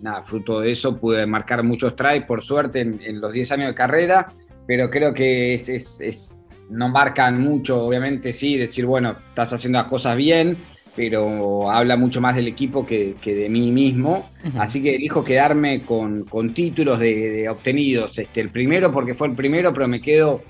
nada, 0.06 0.24
fruto 0.24 0.62
de 0.62 0.72
eso 0.72 0.98
pude 0.98 1.26
marcar 1.26 1.64
muchos 1.64 1.96
tries, 1.96 2.24
por 2.24 2.42
suerte, 2.42 2.82
en, 2.82 3.20
los 3.20 3.34
10 3.34 3.52
años 3.54 3.68
de 3.68 3.76
carrera, 3.76 4.28
pero 4.66 4.90
creo 4.90 5.14
que 5.14 5.56
es, 5.56 6.44
no 6.70 6.90
marcan 6.90 7.42
mucho, 7.42 7.84
obviamente 7.84 8.32
sí, 8.32 8.58
decir, 8.58 8.86
bueno, 8.86 9.18
estás 9.30 9.54
haciendo 9.54 9.80
las 9.80 9.88
cosas 9.88 10.16
bien, 10.16 10.58
pero 10.96 11.70
habla 11.70 11.98
mucho 11.98 12.22
más 12.22 12.36
del 12.36 12.48
equipo 12.48 12.86
que, 12.86 13.16
de 13.24 13.50
mí 13.50 13.72
mismo. 13.72 14.30
Así 14.58 14.82
que 14.82 14.96
elijo 14.96 15.26
quedarme 15.26 15.82
con, 15.82 16.26
títulos 16.54 17.00
de, 17.00 17.50
obtenidos. 17.50 18.18
Este, 18.18 18.40
el 18.40 18.50
primero 18.50 18.94
porque 18.94 19.14
fue 19.14 19.28
el 19.28 19.36
primero, 19.36 19.74
pero 19.74 19.88
me 19.88 20.02
quedo... 20.02 20.42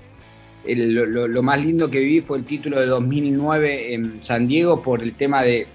lo, 0.67 1.43
más 1.43 1.59
lindo 1.59 1.89
que 1.89 1.99
viví 1.99 2.21
fue 2.21 2.37
el 2.37 2.45
título 2.45 2.79
de 2.79 2.87
2009 2.87 3.93
en 3.93 4.23
San 4.23 4.47
Diego 4.47 4.81
por 4.81 5.01
el 5.01 5.15
tema 5.15 5.43
de 5.43 5.67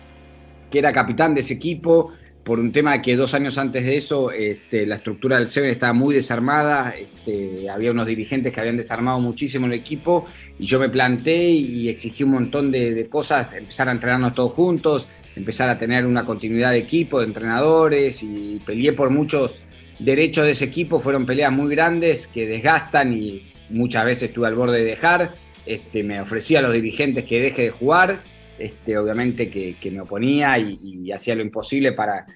que 0.70 0.78
era 0.78 0.92
capitán 0.92 1.34
de 1.34 1.40
ese 1.40 1.54
equipo, 1.54 2.12
por 2.44 2.58
un 2.58 2.72
tema 2.72 2.92
de 2.92 3.02
que 3.02 3.16
dos 3.16 3.34
años 3.34 3.58
antes 3.58 3.84
de 3.84 3.96
eso 3.96 4.30
este, 4.30 4.86
la 4.86 4.96
estructura 4.96 5.38
del 5.38 5.48
Seven 5.48 5.70
estaba 5.70 5.92
muy 5.92 6.14
desarmada, 6.14 6.94
este, 6.96 7.68
había 7.68 7.90
unos 7.90 8.06
dirigentes 8.06 8.52
que 8.52 8.60
habían 8.60 8.76
desarmado 8.76 9.20
muchísimo 9.20 9.66
el 9.66 9.74
equipo 9.74 10.26
y 10.58 10.64
yo 10.64 10.80
me 10.80 10.88
planté 10.88 11.36
y 11.50 11.88
exigí 11.88 12.24
un 12.24 12.30
montón 12.30 12.70
de, 12.70 13.06
cosas, 13.08 13.52
empezar 13.52 13.88
a 13.88 13.92
entrenarnos 13.92 14.34
todos 14.34 14.52
juntos, 14.52 15.06
empezar 15.36 15.68
a 15.68 15.78
tener 15.78 16.06
una 16.06 16.24
continuidad 16.24 16.70
de 16.72 16.78
equipo, 16.78 17.20
de 17.20 17.26
entrenadores 17.26 18.22
y 18.22 18.60
peleé 18.64 18.94
por 18.94 19.10
muchos 19.10 19.52
derechos 19.98 20.46
de 20.46 20.52
ese 20.52 20.64
equipo, 20.64 20.98
fueron 20.98 21.26
peleas 21.26 21.52
muy 21.52 21.74
grandes 21.74 22.26
que 22.26 22.46
desgastan 22.46 23.12
y 23.12 23.49
muchas 23.70 24.04
veces 24.04 24.24
estuve 24.24 24.46
al 24.46 24.54
borde 24.54 24.78
de 24.78 24.84
dejar, 24.84 25.34
este, 25.66 26.02
me 26.02 26.20
ofrecía 26.20 26.58
a 26.58 26.62
los 26.62 26.72
dirigentes 26.72 27.24
que 27.24 27.40
deje 27.40 27.62
de 27.62 27.70
jugar 27.70 28.22
este, 28.60 28.98
obviamente 28.98 29.48
que, 29.48 29.90
me 29.90 30.02
oponía 30.02 30.58
y, 30.58 31.10
hacía 31.12 31.34
lo 31.34 31.40
imposible 31.40 31.92
para, 31.92 32.26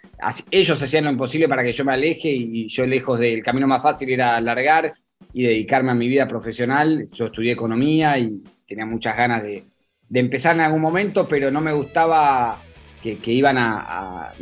ellos 0.50 0.82
hacían 0.82 1.04
lo 1.04 1.10
imposible 1.10 1.46
para 1.48 1.62
que 1.62 1.72
yo 1.72 1.84
me 1.84 1.92
aleje 1.92 2.30
y, 2.30 2.66
yo 2.66 2.86
lejos 2.86 3.20
del 3.20 3.42
camino 3.42 3.66
más 3.66 3.82
fácil 3.82 4.08
era 4.08 4.36
alargar 4.36 4.94
y 5.34 5.42
dedicarme 5.42 5.90
a 5.90 5.94
mi 5.94 6.08
vida 6.08 6.26
profesional. 6.26 7.08
Yo 7.12 7.26
estudié 7.26 7.52
economía 7.52 8.18
y 8.18 8.42
tenía 8.66 8.86
muchas 8.86 9.14
ganas 9.14 9.42
de, 9.42 9.64
empezar 10.14 10.54
en 10.54 10.62
algún 10.62 10.80
momento, 10.80 11.28
pero 11.28 11.50
no 11.50 11.60
me 11.60 11.72
gustaba 11.74 12.62
que, 13.22 13.32
iban 13.32 13.58
a, 13.58 14.32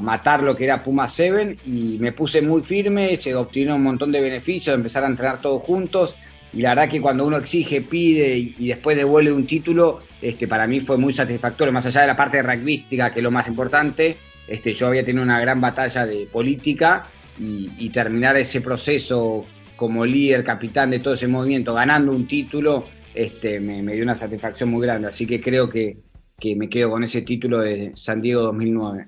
matar 0.00 0.42
lo 0.42 0.54
que 0.54 0.64
era 0.64 0.82
Puma 0.82 1.08
7 1.08 1.56
y 1.66 1.96
me 1.98 2.12
puse 2.12 2.42
muy 2.42 2.62
firme, 2.62 3.16
se 3.16 3.34
obtuvieron 3.34 3.76
un 3.76 3.82
montón 3.82 4.12
de 4.12 4.20
beneficios, 4.20 4.74
empezar 4.74 5.04
a 5.04 5.06
entrenar 5.06 5.40
todos 5.40 5.62
juntos 5.62 6.14
y 6.52 6.60
la 6.60 6.70
verdad 6.70 6.90
que 6.90 7.00
cuando 7.00 7.26
uno 7.26 7.38
exige, 7.38 7.80
pide 7.80 8.36
y, 8.36 8.68
después 8.68 8.96
devuelve 8.96 9.32
un 9.32 9.46
título, 9.46 10.02
este, 10.20 10.46
para 10.46 10.66
mí 10.66 10.80
fue 10.80 10.98
muy 10.98 11.14
satisfactorio, 11.14 11.72
más 11.72 11.86
allá 11.86 12.02
de 12.02 12.06
la 12.08 12.16
parte 12.16 12.42
rugbyística, 12.42 13.12
que 13.12 13.20
es 13.20 13.24
lo 13.24 13.30
más 13.30 13.48
importante, 13.48 14.16
este, 14.46 14.74
yo 14.74 14.88
había 14.88 15.04
tenido 15.04 15.22
una 15.22 15.40
gran 15.40 15.60
batalla 15.60 16.04
de 16.04 16.26
política 16.30 17.06
y, 17.38 17.88
terminar 17.88 18.36
ese 18.36 18.60
proceso 18.60 19.44
como 19.76 20.04
líder, 20.04 20.44
capitán 20.44 20.90
de 20.90 21.00
todo 21.00 21.14
ese 21.14 21.26
movimiento, 21.26 21.74
ganando 21.74 22.12
un 22.12 22.28
título, 22.28 22.84
este, 23.14 23.58
me, 23.58 23.82
dio 23.92 24.04
una 24.04 24.14
satisfacción 24.14 24.68
muy 24.68 24.86
grande. 24.86 25.08
Así 25.08 25.26
que 25.26 25.40
creo 25.40 25.68
que, 25.68 25.96
que 26.44 26.54
me 26.54 26.68
quedo 26.68 26.90
con 26.90 27.02
ese 27.02 27.22
título 27.22 27.60
de 27.60 27.92
San 27.94 28.20
Diego 28.20 28.42
2009. 28.42 29.06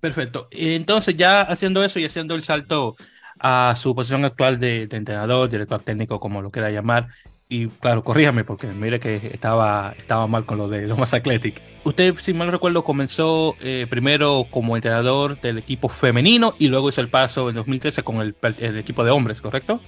Perfecto. 0.00 0.48
Entonces 0.50 1.16
ya 1.16 1.42
haciendo 1.42 1.84
eso 1.84 2.00
y 2.00 2.04
haciendo 2.04 2.34
el 2.34 2.42
salto 2.42 2.96
a 3.38 3.74
su 3.76 3.94
posición 3.94 4.24
actual 4.24 4.58
de, 4.58 4.88
entrenador, 4.90 5.48
director 5.48 5.80
técnico, 5.80 6.18
como 6.18 6.42
lo 6.42 6.50
quiera 6.50 6.70
llamar. 6.70 7.10
Y 7.48 7.68
claro, 7.68 8.02
corríjame 8.02 8.42
porque 8.42 8.66
mire 8.66 8.98
que 8.98 9.28
estaba, 9.32 9.94
estaba 9.96 10.26
mal 10.26 10.46
con 10.46 10.58
lo 10.58 10.68
de 10.68 10.88
los 10.88 10.98
más 10.98 11.14
Athletic. 11.14 11.62
Usted, 11.84 12.16
si 12.16 12.34
mal 12.34 12.50
recuerdo, 12.50 12.82
comenzó 12.82 13.54
eh, 13.60 13.86
primero 13.88 14.48
como 14.50 14.76
entrenador 14.76 15.40
del 15.40 15.58
equipo 15.58 15.88
femenino 15.88 16.54
y 16.58 16.66
luego 16.66 16.88
hizo 16.88 17.00
el 17.00 17.08
paso 17.08 17.50
en 17.50 17.54
2013 17.54 18.02
con 18.02 18.20
el, 18.20 18.34
equipo 18.78 19.04
de 19.04 19.12
hombres, 19.12 19.40
¿correcto? 19.40 19.80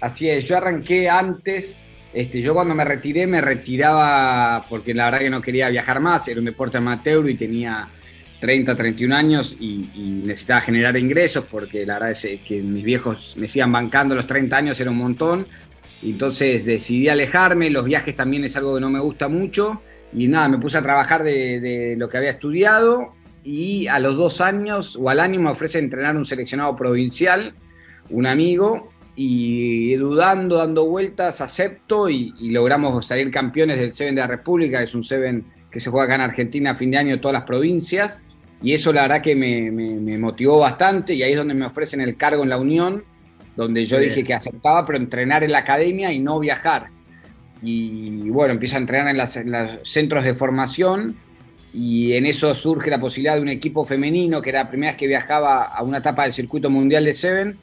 Así 0.00 0.28
es, 0.28 0.48
yo 0.48 0.56
arranqué 0.56 1.08
antes, 1.08 1.80
este, 2.12 2.42
yo 2.42 2.52
cuando 2.54 2.74
me 2.74 2.84
retiré 2.84 3.26
me 3.26 3.40
retiraba 3.40 4.66
porque 4.68 4.92
la 4.92 5.06
verdad 5.06 5.20
que 5.20 5.30
no 5.30 5.40
quería 5.40 5.70
viajar 5.70 6.00
más, 6.00 6.28
era 6.28 6.40
un 6.40 6.46
deporte 6.46 6.76
amateur 6.76 7.28
y 7.28 7.34
tenía 7.34 7.88
30, 8.40 8.76
31 8.76 9.14
años 9.14 9.56
y, 9.58 10.22
necesitaba 10.24 10.60
generar 10.60 10.96
ingresos 10.96 11.44
porque 11.50 11.86
la 11.86 11.94
verdad 11.94 12.10
es 12.10 12.40
que 12.46 12.60
mis 12.60 12.84
viejos 12.84 13.34
me 13.36 13.48
sigan 13.48 13.72
bancando 13.72 14.14
los 14.14 14.26
30 14.26 14.56
años 14.56 14.80
era 14.80 14.90
un 14.90 14.98
montón. 14.98 15.46
Entonces 16.02 16.64
decidí 16.64 17.08
alejarme, 17.08 17.70
los 17.70 17.84
viajes 17.84 18.16
también 18.16 18.44
es 18.44 18.56
algo 18.56 18.74
que 18.74 18.80
no 18.80 18.90
me 18.90 19.00
gusta 19.00 19.28
mucho 19.28 19.82
y 20.12 20.26
nada, 20.26 20.48
me 20.48 20.58
puse 20.58 20.78
a 20.78 20.82
trabajar 20.82 21.22
de, 21.22 21.60
de 21.60 21.96
lo 21.96 22.08
que 22.08 22.18
había 22.18 22.30
estudiado 22.30 23.14
y 23.44 23.86
a 23.86 23.98
los 23.98 24.16
dos 24.16 24.40
años 24.40 24.96
o 25.00 25.08
al 25.08 25.20
año 25.20 25.40
me 25.40 25.50
ofrece 25.50 25.78
entrenar 25.78 26.16
un 26.16 26.26
seleccionado 26.26 26.76
provincial, 26.76 27.54
un 28.10 28.26
amigo, 28.26 28.91
y 29.14 29.94
dudando, 29.96 30.56
dando 30.56 30.86
vueltas, 30.86 31.40
acepto 31.40 32.08
y, 32.08 32.34
y 32.38 32.50
logramos 32.50 33.04
salir 33.06 33.30
campeones 33.30 33.78
del 33.78 33.92
Seven 33.92 34.14
de 34.14 34.20
la 34.20 34.26
República, 34.26 34.78
que 34.78 34.84
es 34.84 34.94
un 34.94 35.04
Seven 35.04 35.44
que 35.70 35.80
se 35.80 35.90
juega 35.90 36.04
acá 36.04 36.14
en 36.16 36.20
Argentina 36.22 36.70
a 36.72 36.74
fin 36.74 36.90
de 36.90 36.98
año 36.98 37.14
en 37.14 37.20
todas 37.20 37.34
las 37.34 37.44
provincias 37.44 38.20
y 38.62 38.72
eso 38.72 38.92
la 38.92 39.02
verdad 39.02 39.22
que 39.22 39.34
me, 39.34 39.70
me, 39.70 39.94
me, 39.96 40.16
motivó 40.18 40.58
bastante 40.58 41.14
y 41.14 41.22
ahí 41.22 41.32
es 41.32 41.36
donde 41.36 41.54
me 41.54 41.66
ofrecen 41.66 42.00
el 42.00 42.16
cargo 42.16 42.44
en 42.44 42.48
la 42.48 42.58
Unión, 42.58 43.02
donde 43.56 43.84
yo 43.84 43.98
Bien. 43.98 44.10
dije 44.10 44.24
que 44.24 44.34
aceptaba, 44.34 44.86
pero 44.86 44.98
entrenar 44.98 45.42
en 45.42 45.50
la 45.50 45.58
academia 45.58 46.12
y 46.12 46.20
no 46.20 46.38
viajar. 46.38 46.88
Y 47.60 48.30
bueno, 48.30 48.54
empiezo 48.54 48.76
a 48.76 48.78
entrenar 48.78 49.08
en, 49.08 49.16
las, 49.16 49.36
en 49.36 49.50
los 49.50 49.88
centros 49.88 50.24
de 50.24 50.34
formación 50.34 51.16
y 51.74 52.12
en 52.12 52.26
eso 52.26 52.54
surge 52.54 52.90
la 52.90 53.00
posibilidad 53.00 53.34
de 53.34 53.42
un 53.42 53.48
equipo 53.48 53.84
femenino, 53.84 54.40
que 54.40 54.50
era 54.50 54.64
la 54.64 54.68
primera 54.68 54.92
vez 54.92 54.98
que 54.98 55.06
viajaba 55.06 55.64
a 55.64 55.82
una 55.82 55.98
etapa 55.98 56.24
del 56.24 56.32
circuito 56.32 56.70
mundial 56.70 57.04
de 57.04 57.14
Seven, 57.14 57.56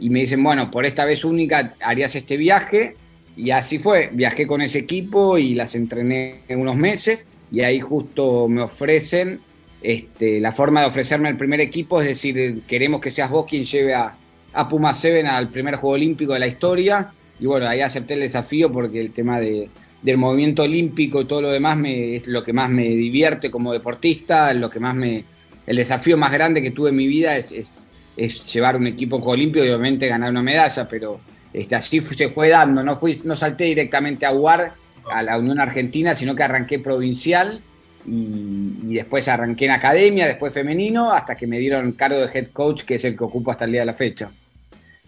y 0.00 0.10
me 0.10 0.20
dicen, 0.20 0.42
bueno, 0.42 0.70
por 0.70 0.86
esta 0.86 1.04
vez 1.04 1.24
única 1.24 1.74
harías 1.80 2.16
este 2.16 2.36
viaje, 2.36 2.96
y 3.36 3.50
así 3.50 3.78
fue, 3.78 4.10
viajé 4.12 4.46
con 4.46 4.62
ese 4.62 4.80
equipo 4.80 5.38
y 5.38 5.54
las 5.54 5.74
entrené 5.74 6.40
en 6.48 6.60
unos 6.60 6.76
meses, 6.76 7.28
y 7.52 7.60
ahí 7.60 7.80
justo 7.80 8.48
me 8.48 8.62
ofrecen 8.62 9.40
este, 9.82 10.40
la 10.40 10.52
forma 10.52 10.80
de 10.80 10.86
ofrecerme 10.86 11.28
el 11.28 11.36
primer 11.36 11.60
equipo, 11.60 12.00
es 12.00 12.08
decir, 12.08 12.62
queremos 12.66 13.00
que 13.00 13.10
seas 13.10 13.30
vos 13.30 13.46
quien 13.46 13.64
lleve 13.64 13.94
a, 13.94 14.14
a 14.52 14.68
Puma 14.68 14.94
Seven 14.94 15.26
al 15.26 15.48
primer 15.48 15.76
Juego 15.76 15.94
Olímpico 15.94 16.32
de 16.32 16.38
la 16.40 16.46
historia. 16.46 17.10
Y 17.38 17.46
bueno, 17.46 17.66
ahí 17.68 17.80
acepté 17.80 18.14
el 18.14 18.20
desafío 18.20 18.70
porque 18.70 19.00
el 19.00 19.12
tema 19.12 19.40
de, 19.40 19.68
del 20.02 20.16
movimiento 20.18 20.62
olímpico 20.62 21.20
y 21.20 21.24
todo 21.24 21.42
lo 21.42 21.50
demás 21.50 21.78
es 21.84 22.26
lo 22.26 22.44
que 22.44 22.52
más 22.52 22.70
me 22.70 22.88
divierte 22.88 23.50
como 23.50 23.72
deportista, 23.72 24.52
lo 24.54 24.70
que 24.70 24.80
más 24.80 24.94
me. 24.94 25.24
El 25.66 25.76
desafío 25.76 26.16
más 26.16 26.32
grande 26.32 26.62
que 26.62 26.70
tuve 26.70 26.90
en 26.90 26.96
mi 26.96 27.06
vida 27.06 27.36
es, 27.36 27.88
es 28.20 28.52
llevar 28.52 28.76
un 28.76 28.86
equipo 28.86 29.16
Olímpico 29.16 29.64
y 29.64 29.68
obviamente 29.68 30.06
ganar 30.06 30.30
una 30.30 30.42
medalla, 30.42 30.86
pero 30.88 31.20
este, 31.52 31.74
así 31.74 32.00
se 32.00 32.28
fue 32.28 32.50
dando. 32.50 32.82
No, 32.82 32.96
fui, 32.96 33.20
no 33.24 33.34
salté 33.34 33.64
directamente 33.64 34.26
a 34.26 34.32
UAR, 34.32 34.72
a 35.10 35.22
la 35.22 35.38
Unión 35.38 35.58
Argentina, 35.58 36.14
sino 36.14 36.36
que 36.36 36.42
arranqué 36.42 36.78
provincial 36.78 37.60
y, 38.06 38.76
y, 38.86 38.94
después 38.94 39.26
arranqué 39.26 39.64
en 39.64 39.70
academia, 39.70 40.26
después 40.26 40.52
femenino, 40.52 41.12
hasta 41.12 41.34
que 41.34 41.46
me 41.46 41.58
dieron 41.58 41.92
cargo 41.92 42.18
de 42.18 42.30
head 42.32 42.48
coach, 42.52 42.82
que 42.82 42.96
es 42.96 43.04
el 43.04 43.16
que 43.16 43.24
ocupo 43.24 43.50
hasta 43.50 43.64
el 43.64 43.72
día 43.72 43.80
de 43.80 43.86
la 43.86 43.94
fecha. 43.94 44.30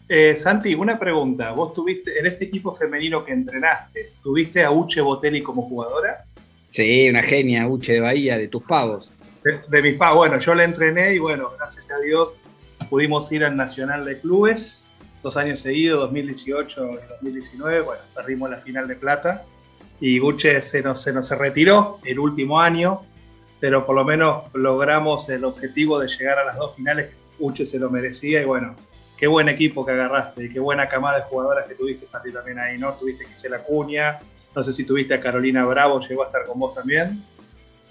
Eh, 0.08 0.34
Santi, 0.34 0.74
una 0.74 0.98
pregunta. 0.98 1.52
¿Vos 1.52 1.74
tuviste, 1.74 2.18
en 2.18 2.26
ese 2.26 2.44
equipo 2.44 2.74
femenino 2.74 3.24
que 3.24 3.32
entrenaste, 3.32 4.12
tuviste 4.22 4.64
a 4.64 4.70
Uche 4.70 5.02
Botelli 5.02 5.42
como 5.42 5.62
jugadora? 5.62 6.24
Sí, 6.70 7.08
una 7.10 7.22
genia, 7.22 7.68
Uche 7.68 7.94
de 7.94 8.00
Bahía, 8.00 8.38
de 8.38 8.48
tus 8.48 8.62
pavos. 8.62 9.12
De, 9.44 9.60
de 9.68 9.82
mis 9.82 9.94
pavos. 9.94 10.18
Bueno, 10.18 10.38
yo 10.38 10.54
la 10.54 10.64
entrené 10.64 11.14
y 11.14 11.18
bueno, 11.18 11.50
gracias 11.58 11.90
a 11.90 11.98
Dios 12.00 12.36
pudimos 12.92 13.32
ir 13.32 13.42
al 13.42 13.56
Nacional 13.56 14.04
de 14.04 14.20
Clubes 14.20 14.84
dos 15.22 15.38
años 15.38 15.60
seguidos, 15.60 15.98
2018 16.00 16.90
y 16.92 17.08
2019. 17.08 17.80
Bueno, 17.80 18.02
perdimos 18.14 18.50
la 18.50 18.58
final 18.58 18.86
de 18.86 18.96
plata 18.96 19.46
y 19.98 20.20
Uche 20.20 20.60
se 20.60 20.82
nos, 20.82 21.02
se 21.02 21.10
nos 21.10 21.30
retiró 21.30 22.00
el 22.04 22.18
último 22.18 22.60
año, 22.60 23.00
pero 23.60 23.86
por 23.86 23.96
lo 23.96 24.04
menos 24.04 24.42
logramos 24.52 25.26
el 25.30 25.42
objetivo 25.44 25.98
de 26.00 26.08
llegar 26.08 26.38
a 26.38 26.44
las 26.44 26.56
dos 26.56 26.76
finales 26.76 27.08
que 27.08 27.42
Uche 27.42 27.64
se 27.64 27.78
lo 27.78 27.88
merecía 27.88 28.42
y 28.42 28.44
bueno, 28.44 28.76
qué 29.16 29.26
buen 29.26 29.48
equipo 29.48 29.86
que 29.86 29.92
agarraste, 29.92 30.50
qué 30.50 30.60
buena 30.60 30.86
camada 30.90 31.20
de 31.20 31.24
jugadoras 31.24 31.64
que 31.64 31.74
tuviste 31.74 32.06
Santi 32.06 32.30
también 32.30 32.58
ahí, 32.58 32.76
¿no? 32.76 32.92
Tuviste 32.92 33.24
Gisela 33.24 33.60
Cuña, 33.60 34.20
no 34.54 34.62
sé 34.62 34.70
si 34.70 34.84
tuviste 34.84 35.14
a 35.14 35.20
Carolina 35.22 35.64
Bravo, 35.64 35.98
llegó 36.00 36.24
a 36.24 36.26
estar 36.26 36.44
con 36.44 36.58
vos 36.58 36.74
también. 36.74 37.24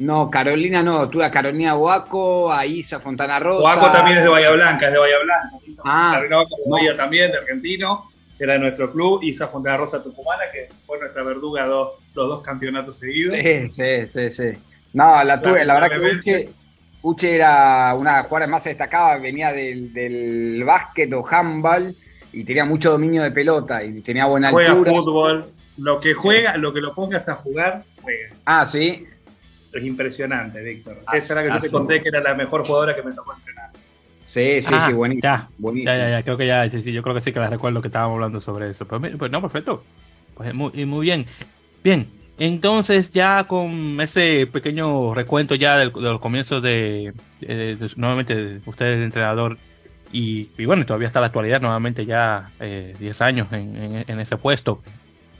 No, 0.01 0.31
Carolina 0.31 0.81
no, 0.81 1.07
tuve 1.07 1.25
a 1.25 1.29
Carolina 1.29 1.75
Boaco, 1.75 2.51
a 2.51 2.65
Isa 2.65 2.99
Fontana 2.99 3.39
Rosa. 3.39 3.61
Boaco 3.61 3.91
también 3.91 4.17
es 4.17 4.23
de 4.23 4.29
Bahía 4.29 4.49
Blanca, 4.49 4.87
es 4.87 4.93
de 4.93 4.97
Bahía 4.97 5.19
Blanca. 5.23 5.49
Isa 5.63 5.81
ah, 5.85 6.19
de 6.19 6.27
Bahía 6.71 6.91
no. 6.93 6.97
también, 6.97 7.31
de 7.31 7.37
argentino, 7.37 8.09
era 8.39 8.53
de 8.53 8.59
nuestro 8.59 8.91
club. 8.91 9.21
Isa 9.21 9.47
Fontana 9.47 9.77
Rosa 9.77 10.01
Tucumana, 10.01 10.41
que 10.51 10.69
fue 10.87 10.99
nuestra 10.99 11.21
verduga 11.21 11.67
dos, 11.67 11.91
los 12.15 12.27
dos 12.29 12.41
campeonatos 12.41 12.97
seguidos. 12.97 13.35
Sí, 13.35 13.69
sí, 13.69 14.07
sí, 14.11 14.31
sí. 14.31 14.57
No, 14.93 15.23
la 15.23 15.39
tuve, 15.39 15.63
la 15.65 15.75
verdad 15.75 15.89
que 15.91 15.99
Uche, 15.99 16.49
Uche 17.03 17.35
era 17.35 17.93
una 17.93 18.23
jugadora 18.23 18.47
más 18.47 18.63
destacada, 18.63 19.19
venía 19.19 19.53
del, 19.53 19.93
del 19.93 20.63
básquet 20.65 21.13
o 21.13 21.23
handball 21.29 21.95
y 22.33 22.43
tenía 22.43 22.65
mucho 22.65 22.89
dominio 22.89 23.21
de 23.21 23.29
pelota 23.29 23.83
y 23.83 24.01
tenía 24.01 24.25
buena 24.25 24.49
juega 24.49 24.71
altura. 24.71 24.89
Juega 24.89 25.03
fútbol, 25.03 25.51
lo 25.77 25.99
que 25.99 26.15
juega, 26.15 26.55
sí. 26.55 26.59
lo 26.59 26.73
que 26.73 26.81
lo 26.81 26.95
pongas 26.95 27.29
a 27.29 27.35
jugar, 27.35 27.83
juega. 28.01 28.29
Ah, 28.45 28.65
sí. 28.65 29.05
Es 29.73 29.83
impresionante, 29.83 30.61
Víctor. 30.61 30.99
Ah, 31.05 31.17
Esa 31.17 31.33
era 31.33 31.41
la 31.41 31.47
que 31.47 31.53
ah, 31.53 31.55
yo 31.57 31.61
te 31.61 31.71
conté 31.71 32.01
que 32.01 32.09
era 32.09 32.21
la 32.21 32.33
mejor 32.33 32.65
jugadora 32.65 32.95
que 32.95 33.03
me 33.03 33.11
tocó 33.13 33.33
entrenar. 33.33 33.69
Sí, 34.25 34.61
sí, 34.61 34.73
ah, 34.73 34.87
sí, 34.87 34.93
buenísimo. 34.93 35.23
Ya, 35.23 35.49
buenísimo. 35.57 35.91
ya, 35.91 35.97
ya, 35.97 36.09
ya, 36.09 36.23
creo 36.23 36.37
que 36.37 36.47
ya, 36.47 36.69
sí, 36.69 36.81
sí, 36.81 36.91
yo 36.91 37.03
creo 37.03 37.15
que 37.15 37.21
sí 37.21 37.31
que 37.31 37.39
la 37.39 37.49
recuerdo 37.49 37.81
que 37.81 37.87
estábamos 37.87 38.15
hablando 38.15 38.41
sobre 38.41 38.69
eso. 38.69 38.85
Pero, 38.85 39.17
pues 39.17 39.31
no, 39.31 39.41
perfecto. 39.41 39.83
Pues 40.35 40.53
muy, 40.53 40.85
muy 40.85 41.05
bien. 41.05 41.25
Bien, 41.83 42.07
entonces 42.37 43.11
ya 43.11 43.45
con 43.45 43.99
ese 44.01 44.47
pequeño 44.47 45.13
recuento 45.13 45.55
ya 45.55 45.77
de, 45.77 45.85
de 45.85 46.01
los 46.01 46.19
comienzos 46.19 46.61
de, 46.63 47.13
de, 47.39 47.75
de 47.75 47.91
nuevamente 47.95 48.35
de 48.35 48.61
ustedes 48.65 48.99
de 48.99 49.05
entrenador 49.05 49.57
y, 50.11 50.49
y, 50.57 50.65
bueno, 50.65 50.85
todavía 50.85 51.07
está 51.07 51.21
la 51.21 51.27
actualidad, 51.27 51.61
nuevamente 51.61 52.05
ya 52.05 52.49
10 52.59 52.99
eh, 52.99 53.23
años 53.23 53.51
en, 53.53 53.75
en, 53.75 54.05
en, 54.07 54.19
ese 54.19 54.37
puesto. 54.37 54.81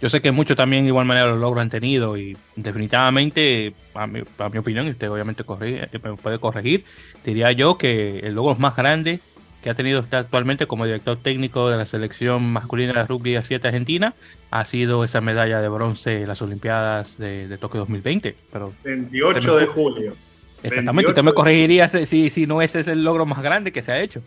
Yo 0.01 0.09
sé 0.09 0.21
que 0.21 0.31
muchos 0.31 0.57
también 0.57 0.83
de 0.83 0.87
igual 0.87 1.05
manera 1.05 1.27
los 1.27 1.39
logros 1.39 1.61
han 1.61 1.69
tenido 1.69 2.17
y 2.17 2.35
definitivamente, 2.55 3.73
a 3.93 4.07
mi, 4.07 4.23
a 4.39 4.49
mi 4.49 4.57
opinión, 4.57 4.87
y 4.87 4.91
usted 4.91 5.11
obviamente 5.11 5.43
corrige, 5.43 5.87
me 6.03 6.15
puede 6.15 6.39
corregir, 6.39 6.83
diría 7.23 7.51
yo 7.51 7.77
que 7.77 8.19
el 8.19 8.33
logro 8.33 8.55
más 8.55 8.75
grande 8.75 9.19
que 9.61 9.69
ha 9.69 9.75
tenido 9.75 9.99
usted 9.99 10.17
actualmente 10.17 10.65
como 10.65 10.85
director 10.85 11.17
técnico 11.17 11.69
de 11.69 11.77
la 11.77 11.85
selección 11.85 12.51
masculina 12.51 12.93
de 12.93 13.05
rugby 13.05 13.35
a 13.35 13.43
7 13.43 13.67
Argentina 13.67 14.13
ha 14.49 14.65
sido 14.65 15.03
esa 15.03 15.21
medalla 15.21 15.61
de 15.61 15.69
bronce 15.69 16.21
en 16.21 16.27
las 16.27 16.41
Olimpiadas 16.41 17.17
de, 17.17 17.47
de 17.47 17.57
Tokio 17.57 17.81
2020. 17.81 18.35
Pero 18.51 18.73
28 18.83 19.57
de 19.57 19.65
julio. 19.67 20.15
Exactamente, 20.63 21.11
usted 21.11 21.23
me 21.23 21.33
corregiría 21.33 21.87
si, 21.89 22.29
si 22.29 22.47
no 22.47 22.61
ese 22.61 22.81
es 22.81 22.87
el 22.87 23.03
logro 23.03 23.25
más 23.25 23.41
grande 23.41 23.71
que 23.71 23.81
se 23.81 23.91
ha 23.91 23.99
hecho. 23.99 24.21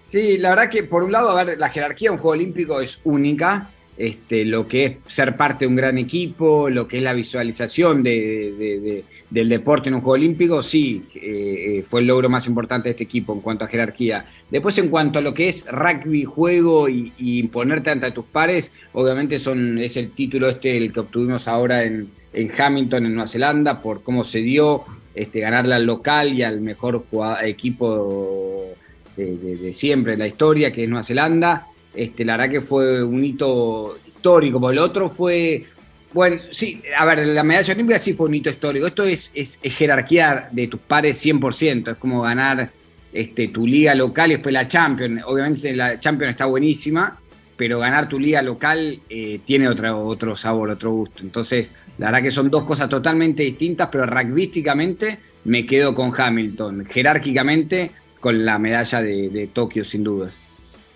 Sí, 0.00 0.38
la 0.38 0.50
verdad 0.50 0.70
que 0.70 0.82
por 0.82 1.02
un 1.02 1.12
lado, 1.12 1.30
a 1.30 1.44
ver, 1.44 1.58
la 1.58 1.68
jerarquía 1.68 2.10
de 2.10 2.16
un 2.16 2.18
juego 2.18 2.32
olímpico 2.32 2.80
es 2.80 3.00
única. 3.04 3.68
Este, 3.98 4.44
lo 4.44 4.68
que 4.68 4.84
es 4.84 4.92
ser 5.08 5.36
parte 5.36 5.64
de 5.64 5.66
un 5.66 5.74
gran 5.74 5.98
equipo, 5.98 6.70
lo 6.70 6.86
que 6.86 6.98
es 6.98 7.02
la 7.02 7.14
visualización 7.14 8.04
de, 8.04 8.54
de, 8.56 8.80
de, 8.80 9.04
del 9.28 9.48
deporte 9.48 9.88
en 9.88 9.96
un 9.96 10.02
juego 10.02 10.14
olímpico, 10.14 10.62
sí, 10.62 11.02
eh, 11.16 11.84
fue 11.84 12.00
el 12.00 12.06
logro 12.06 12.28
más 12.28 12.46
importante 12.46 12.88
de 12.88 12.90
este 12.92 13.02
equipo 13.02 13.34
en 13.34 13.40
cuanto 13.40 13.64
a 13.64 13.68
jerarquía. 13.68 14.24
Después, 14.50 14.78
en 14.78 14.88
cuanto 14.88 15.18
a 15.18 15.22
lo 15.22 15.34
que 15.34 15.48
es 15.48 15.66
rugby, 15.66 16.24
juego 16.24 16.88
y, 16.88 17.12
y 17.18 17.40
imponerte 17.40 17.90
ante 17.90 18.12
tus 18.12 18.24
pares, 18.26 18.70
obviamente 18.92 19.36
es 19.36 19.96
el 19.96 20.10
título 20.12 20.48
este 20.48 20.76
el 20.76 20.92
que 20.92 21.00
obtuvimos 21.00 21.48
ahora 21.48 21.82
en, 21.82 22.08
en 22.32 22.50
Hamilton, 22.56 23.06
en 23.06 23.14
Nueva 23.14 23.28
Zelanda, 23.28 23.82
por 23.82 24.04
cómo 24.04 24.22
se 24.22 24.38
dio 24.38 24.84
este, 25.12 25.40
ganarle 25.40 25.74
al 25.74 25.84
local 25.84 26.32
y 26.32 26.44
al 26.44 26.60
mejor 26.60 27.04
equipo 27.42 28.68
de, 29.16 29.36
de, 29.36 29.72
siempre 29.72 30.12
en 30.12 30.20
la 30.20 30.28
historia, 30.28 30.72
que 30.72 30.84
es 30.84 30.88
Nueva 30.88 31.02
Zelanda. 31.02 31.66
Este, 31.98 32.24
la 32.24 32.36
verdad 32.36 32.52
que 32.52 32.60
fue 32.60 33.02
un 33.02 33.24
hito 33.24 33.98
histórico, 34.06 34.60
porque 34.60 34.74
el 34.74 34.78
otro 34.78 35.10
fue, 35.10 35.64
bueno, 36.12 36.40
sí, 36.52 36.80
a 36.96 37.04
ver, 37.04 37.26
la 37.26 37.42
medalla 37.42 37.74
olímpica 37.74 37.98
sí 37.98 38.14
fue 38.14 38.28
un 38.28 38.36
hito 38.36 38.50
histórico, 38.50 38.86
esto 38.86 39.04
es, 39.04 39.32
es, 39.34 39.58
es 39.60 39.76
jerarquía 39.76 40.48
de 40.52 40.68
tus 40.68 40.78
pares 40.78 41.20
100%, 41.24 41.90
es 41.90 41.96
como 41.96 42.22
ganar 42.22 42.70
este, 43.12 43.48
tu 43.48 43.66
liga 43.66 43.96
local 43.96 44.30
y 44.30 44.34
después 44.34 44.52
la 44.52 44.68
Champions, 44.68 45.24
obviamente 45.26 45.74
la 45.74 45.98
Champions 45.98 46.30
está 46.30 46.46
buenísima, 46.46 47.18
pero 47.56 47.80
ganar 47.80 48.08
tu 48.08 48.20
liga 48.20 48.42
local 48.42 49.00
eh, 49.10 49.40
tiene 49.44 49.68
otro, 49.68 50.06
otro 50.06 50.36
sabor, 50.36 50.70
otro 50.70 50.92
gusto, 50.92 51.24
entonces 51.24 51.72
la 51.98 52.06
verdad 52.12 52.22
que 52.22 52.30
son 52.30 52.48
dos 52.48 52.62
cosas 52.62 52.88
totalmente 52.88 53.42
distintas, 53.42 53.88
pero 53.90 54.06
rugbyísticamente 54.06 55.18
me 55.46 55.66
quedo 55.66 55.96
con 55.96 56.12
Hamilton, 56.16 56.86
jerárquicamente 56.86 57.90
con 58.20 58.44
la 58.44 58.56
medalla 58.60 59.02
de, 59.02 59.30
de 59.30 59.48
Tokio 59.48 59.84
sin 59.84 60.04
dudas. 60.04 60.47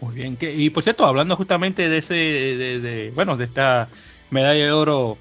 Muy 0.02 0.14
bien, 0.14 0.36
y 0.40 0.68
por 0.70 0.82
cierto, 0.82 1.06
hablando 1.06 1.36
justamente 1.36 1.88
de 1.88 1.98
ese, 1.98 2.14
de, 2.14 3.12
bueno, 3.14 3.36
de 3.36 3.44
esta 3.44 3.88
medalla 4.30 4.64
de 4.64 4.72
oro 4.72 5.16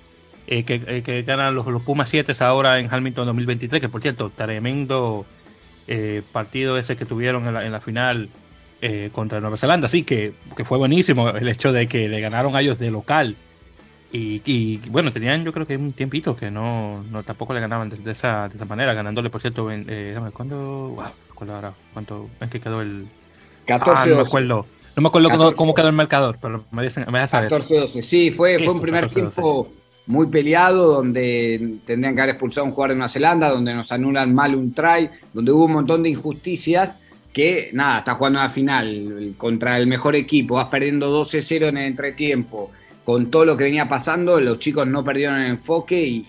eh, 0.47 0.63
que, 0.63 0.81
eh, 0.88 1.03
que, 1.03 1.21
ganan 1.21 1.55
los, 1.55 1.67
los, 1.67 1.83
Pumas 1.83 2.09
7 2.09 2.33
ahora 2.39 2.79
en 2.79 2.91
Hamilton 2.91 3.27
2023, 3.27 3.79
que 3.79 3.89
por 3.89 4.01
cierto, 4.01 4.31
tremendo 4.35 5.25
eh, 5.88 6.23
partido 6.31 6.77
ese 6.77 6.97
que 6.97 7.05
tuvieron 7.05 7.47
en 7.47 7.53
la, 7.53 7.65
en 7.65 7.71
la 7.71 7.79
final 7.79 8.29
eh, 8.81 9.11
contra 9.13 9.39
Nueva 9.39 9.57
Zelanda. 9.57 9.85
Así 9.85 10.03
que, 10.03 10.33
que, 10.57 10.65
fue 10.65 10.79
buenísimo 10.79 11.29
el 11.29 11.47
hecho 11.47 11.71
de 11.71 11.88
que 11.88 12.09
le 12.09 12.19
ganaron 12.19 12.55
a 12.55 12.61
ellos 12.61 12.79
de 12.79 12.89
local. 12.89 13.35
Y, 14.13 14.77
bueno, 14.89 15.11
tenían 15.11 15.45
yo 15.45 15.53
creo 15.53 15.67
que 15.67 15.77
un 15.77 15.93
tiempito 15.93 16.35
que 16.35 16.51
no, 16.51 17.03
no 17.11 17.23
tampoco 17.23 17.53
le 17.53 17.61
ganaban 17.61 17.89
de, 17.89 18.11
esa, 18.11 18.50
de 18.50 18.55
esa 18.55 18.65
manera, 18.65 18.93
ganándole, 18.93 19.29
por 19.29 19.39
cierto, 19.39 19.69
eh, 19.71 20.19
¿cuándo? 20.33 20.97
ahora, 21.38 21.73
¿cuánto 21.93 22.29
es 22.39 22.50
que 22.50 22.59
quedó 22.59 22.81
el... 22.81 23.07
14 23.65 23.91
ah, 23.95 24.05
no 24.05 24.15
me 24.15 24.21
acuerdo. 24.21 24.65
No 24.95 25.01
me 25.01 25.07
acuerdo 25.07 25.55
cómo, 25.55 25.73
quedó 25.73 25.87
el 25.87 25.93
marcador, 25.93 26.37
pero 26.41 26.65
me, 26.71 26.83
dicen, 26.83 27.05
me 27.09 27.19
14-12, 27.19 28.01
sí, 28.01 28.29
fue, 28.29 28.59
fue 28.59 28.73
un 28.73 28.81
primer 28.81 29.07
tiempo 29.07 29.71
muy 30.07 30.27
peleado, 30.27 30.95
donde 30.95 31.77
tendrían 31.85 32.13
que 32.13 32.21
haber 32.21 32.35
expulsado 32.35 32.65
a 32.65 32.67
un 32.67 32.73
jugador 32.73 32.91
de 32.91 32.95
Nueva 32.97 33.09
Zelanda, 33.09 33.49
donde 33.49 33.73
nos 33.73 33.91
anulan 33.91 34.35
mal 34.35 34.53
un 34.55 34.73
try, 34.73 35.09
donde 35.33 35.51
hubo 35.51 35.65
un 35.65 35.73
montón 35.73 36.03
de 36.03 36.09
injusticias 36.09 36.95
que, 37.31 37.69
nada, 37.73 37.99
está 37.99 38.15
jugando 38.15 38.39
a 38.39 38.43
la 38.43 38.49
final 38.49 39.33
contra 39.37 39.77
el 39.77 39.87
mejor 39.87 40.15
equipo, 40.15 40.55
vas 40.55 40.67
perdiendo 40.67 41.25
12-0 41.25 41.69
en 41.69 41.77
el 41.77 41.85
entretiempo, 41.85 42.71
con 43.05 43.31
todo 43.31 43.45
lo 43.45 43.57
que 43.57 43.63
venía 43.63 43.87
pasando, 43.87 44.39
los 44.39 44.59
chicos 44.59 44.85
no 44.87 45.03
perdieron 45.03 45.39
el 45.39 45.51
enfoque 45.51 46.01
y, 46.03 46.25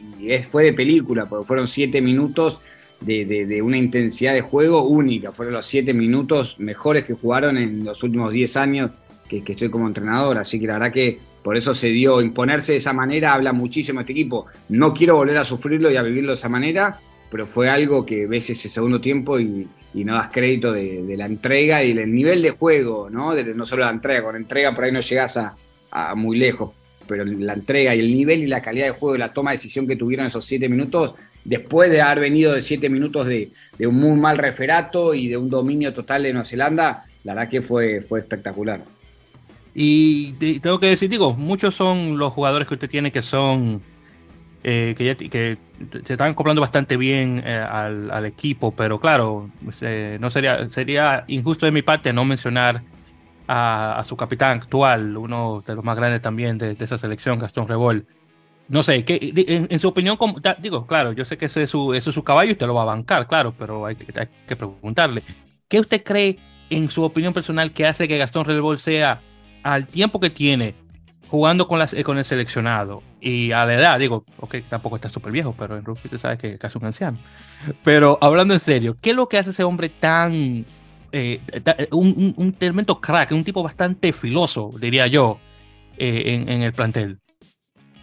fue 0.48 0.64
de 0.64 0.72
película, 0.72 1.26
porque 1.26 1.46
fueron 1.46 1.66
7 1.66 2.00
minutos 2.00 2.58
de, 3.04 3.61
una 3.62 3.76
intensidad 3.76 4.35
de 4.35 4.40
juego 4.40 4.85
única, 4.85 5.32
fueron 5.32 5.54
los 5.54 5.66
7 5.66 5.92
minutos 5.94 6.56
mejores 6.59 7.04
que 7.04 7.14
jugaron 7.14 7.59
en 7.59 7.85
los 7.85 8.02
últimos 8.02 8.32
10 8.32 8.56
años 8.56 8.90
que, 9.28 9.42
estoy 9.47 9.71
como 9.71 9.87
entrenador, 9.87 10.38
así 10.38 10.61
que 10.61 10.66
la 10.66 10.75
verdad 10.75 10.92
que 10.92 11.18
por 11.42 11.56
eso 11.56 11.75
se 11.75 11.88
dio, 11.88 12.21
imponerse 12.21 12.73
de 12.73 12.78
esa 12.78 12.92
manera 12.92 13.35
habla 13.35 13.52
muchísimo 13.52 14.00
este 14.00 14.12
equipo. 14.12 14.47
No 14.68 14.94
quiero 14.94 15.16
volver 15.16 15.38
a 15.38 15.44
sufrirlo 15.44 15.90
y 15.90 15.97
a 15.97 16.02
vivirlo 16.02 16.30
de 16.30 16.37
esa 16.37 16.49
manera, 16.49 16.99
pero 17.30 17.47
fue 17.47 17.68
algo 17.68 18.06
que 18.06 18.26
ves 18.26 18.50
ese 18.50 18.68
segundo 18.68 19.00
tiempo 19.00 19.40
y, 19.40 19.66
no 19.94 20.14
das 20.14 20.28
crédito 20.28 20.73
de, 20.73 21.16
la 21.16 21.26
entrega 21.26 21.82
y 21.82 21.94
del 21.94 22.14
nivel 22.14 22.42
de 22.42 22.50
juego, 22.50 23.11
¿no? 23.11 23.35
no 23.35 23.66
solo 23.66 23.85
la 23.85 23.90
entrega, 23.90 24.23
con 24.23 24.37
entrega 24.37 24.75
por 24.75 24.85
ahí 24.85 24.92
no 24.92 25.00
llegas 25.00 25.37
a, 25.37 26.14
muy 26.14 26.38
lejos, 26.38 26.71
pero 27.06 27.25
la 27.25 27.54
entrega 27.54 27.94
y 27.94 28.00
el 28.00 28.12
nivel 28.12 28.44
y 28.44 28.47
la 28.47 28.62
calidad 28.62 28.87
de 28.87 28.92
juego 28.92 29.16
y 29.16 29.18
la 29.18 29.32
toma 29.32 29.50
de 29.50 29.59
decisión 29.59 29.87
que 29.87 29.97
tuvieron 29.97 30.26
esos 30.26 30.44
siete 30.44 30.68
minutos, 30.68 31.14
después 31.44 31.90
de 31.90 32.00
haber 32.00 32.20
venido 32.20 32.52
de 32.52 32.61
siete 32.61 32.88
minutos 32.88 33.26
de, 33.26 33.50
un 33.80 33.96
muy 33.96 34.16
mal 34.16 34.38
referato 34.38 35.12
y 35.12 35.28
de 35.28 35.37
un 35.37 35.50
dominio 35.50 35.92
total 35.92 36.22
de 36.22 36.32
Nueva 36.32 36.44
Zelanda, 36.44 37.04
la 37.25 37.34
verdad 37.34 37.50
que 37.50 37.62
fue, 37.62 38.00
fue 38.00 38.20
espectacular. 38.20 38.80
Y 39.75 40.32
tengo 40.61 40.78
que 40.78 40.87
decir, 40.87 41.08
digo, 41.08 41.34
muchos 41.34 41.75
son 41.75 42.18
los 42.18 42.32
jugadores 42.32 42.68
que 42.68 42.75
usted 42.75 42.90
tiene 42.90 43.11
que 43.11 43.22
son 43.22 43.82
eh, 44.64 44.94
que, 44.96 45.16
que 45.28 45.58
se 46.04 46.12
están 46.12 46.32
acoplando 46.32 46.61
bastante 46.61 46.96
bien 46.96 47.42
eh, 47.44 47.56
al, 47.56 48.25
equipo, 48.25 48.70
pero 48.70 49.00
claro, 49.00 49.50
eh, 49.80 50.18
no 50.20 50.30
sería, 50.30 50.68
sería 50.70 51.25
injusto 51.26 51.66
de 51.66 51.72
mi 51.72 51.82
parte 51.82 52.12
no 52.12 52.25
mencionar 52.25 52.82
a, 53.49 54.02
su 54.06 54.16
capitán 54.16 54.58
actual, 54.58 55.16
uno 55.16 55.64
de 55.66 55.75
los 55.75 55.84
más 55.84 55.96
grandes 55.96 56.22
también 56.22 56.58
de, 56.58 56.76
esa 56.78 56.96
selección, 56.96 57.40
Gastón 57.40 57.66
Rebol. 57.66 58.06
No 58.73 58.83
sé, 58.83 59.05
¿qué, 59.05 59.19
en, 59.69 59.79
su 59.79 59.88
opinión, 59.88 60.17
digo, 60.59 60.87
claro, 60.87 61.12
yo 61.12 61.26
sé 61.26 61.37
que 61.37 61.45
ese 61.45 61.64
es, 61.64 61.71
su, 61.71 62.25
caballo 62.25 62.49
y 62.49 62.52
usted 62.52 62.67
lo 62.67 62.73
va 62.73 62.83
a 62.83 62.87
bancar, 62.87 63.29
claro, 63.29 63.55
pero 63.59 63.85
hay, 63.85 63.97
que 63.97 64.57
preguntarle, 64.57 65.23
¿qué 65.69 65.79
usted 65.79 66.02
cree 66.02 66.38
en 66.71 66.91
su 66.91 67.02
opinión 67.02 67.35
personal 67.35 67.75
que 67.75 67.87
hace 67.87 68.09
que 68.09 68.17
Gastón 68.17 68.47
Rebol 68.47 68.79
sea 68.79 69.21
al 69.62 69.87
tiempo 69.87 70.21
que 70.21 70.31
tiene 70.31 70.75
jugando 71.29 71.69
con, 71.69 71.79
las, 71.79 71.95
con 72.02 72.17
el 72.17 72.25
seleccionado 72.25 73.02
y 73.21 73.52
a 73.52 73.67
la 73.67 73.75
edad, 73.75 73.99
digo, 73.99 74.25
ok, 74.38 74.57
tampoco 74.71 74.97
está 74.97 75.11
súper 75.11 75.33
viejo, 75.33 75.55
pero 75.59 75.76
en 75.76 75.85
rugby 75.85 76.09
tú 76.09 76.19
sabes 76.19 76.38
que 76.38 76.55
es 76.55 76.59
casi 76.59 76.79
un 76.79 76.87
anciano. 76.87 77.19
Pero 77.85 78.17
hablando 78.23 78.55
en 78.55 78.61
serio, 78.61 78.97
¿qué 79.02 79.11
es 79.11 79.17
lo 79.17 79.29
que 79.29 79.37
hace 79.37 79.50
ese 79.50 79.64
hombre 79.64 79.91
tan. 79.91 80.64
Eh, 81.12 81.41
un, 81.91 82.33
un, 82.38 82.52
tremendo 82.55 82.99
crack, 83.02 83.33
un 83.33 83.45
tipo 83.45 83.62
bastante 83.62 84.14
filoso, 84.14 84.71
diría 84.81 85.07
yo, 85.09 85.38
eh, 85.99 86.45
en, 86.49 86.63
el 86.63 86.73
plantel? 86.73 87.19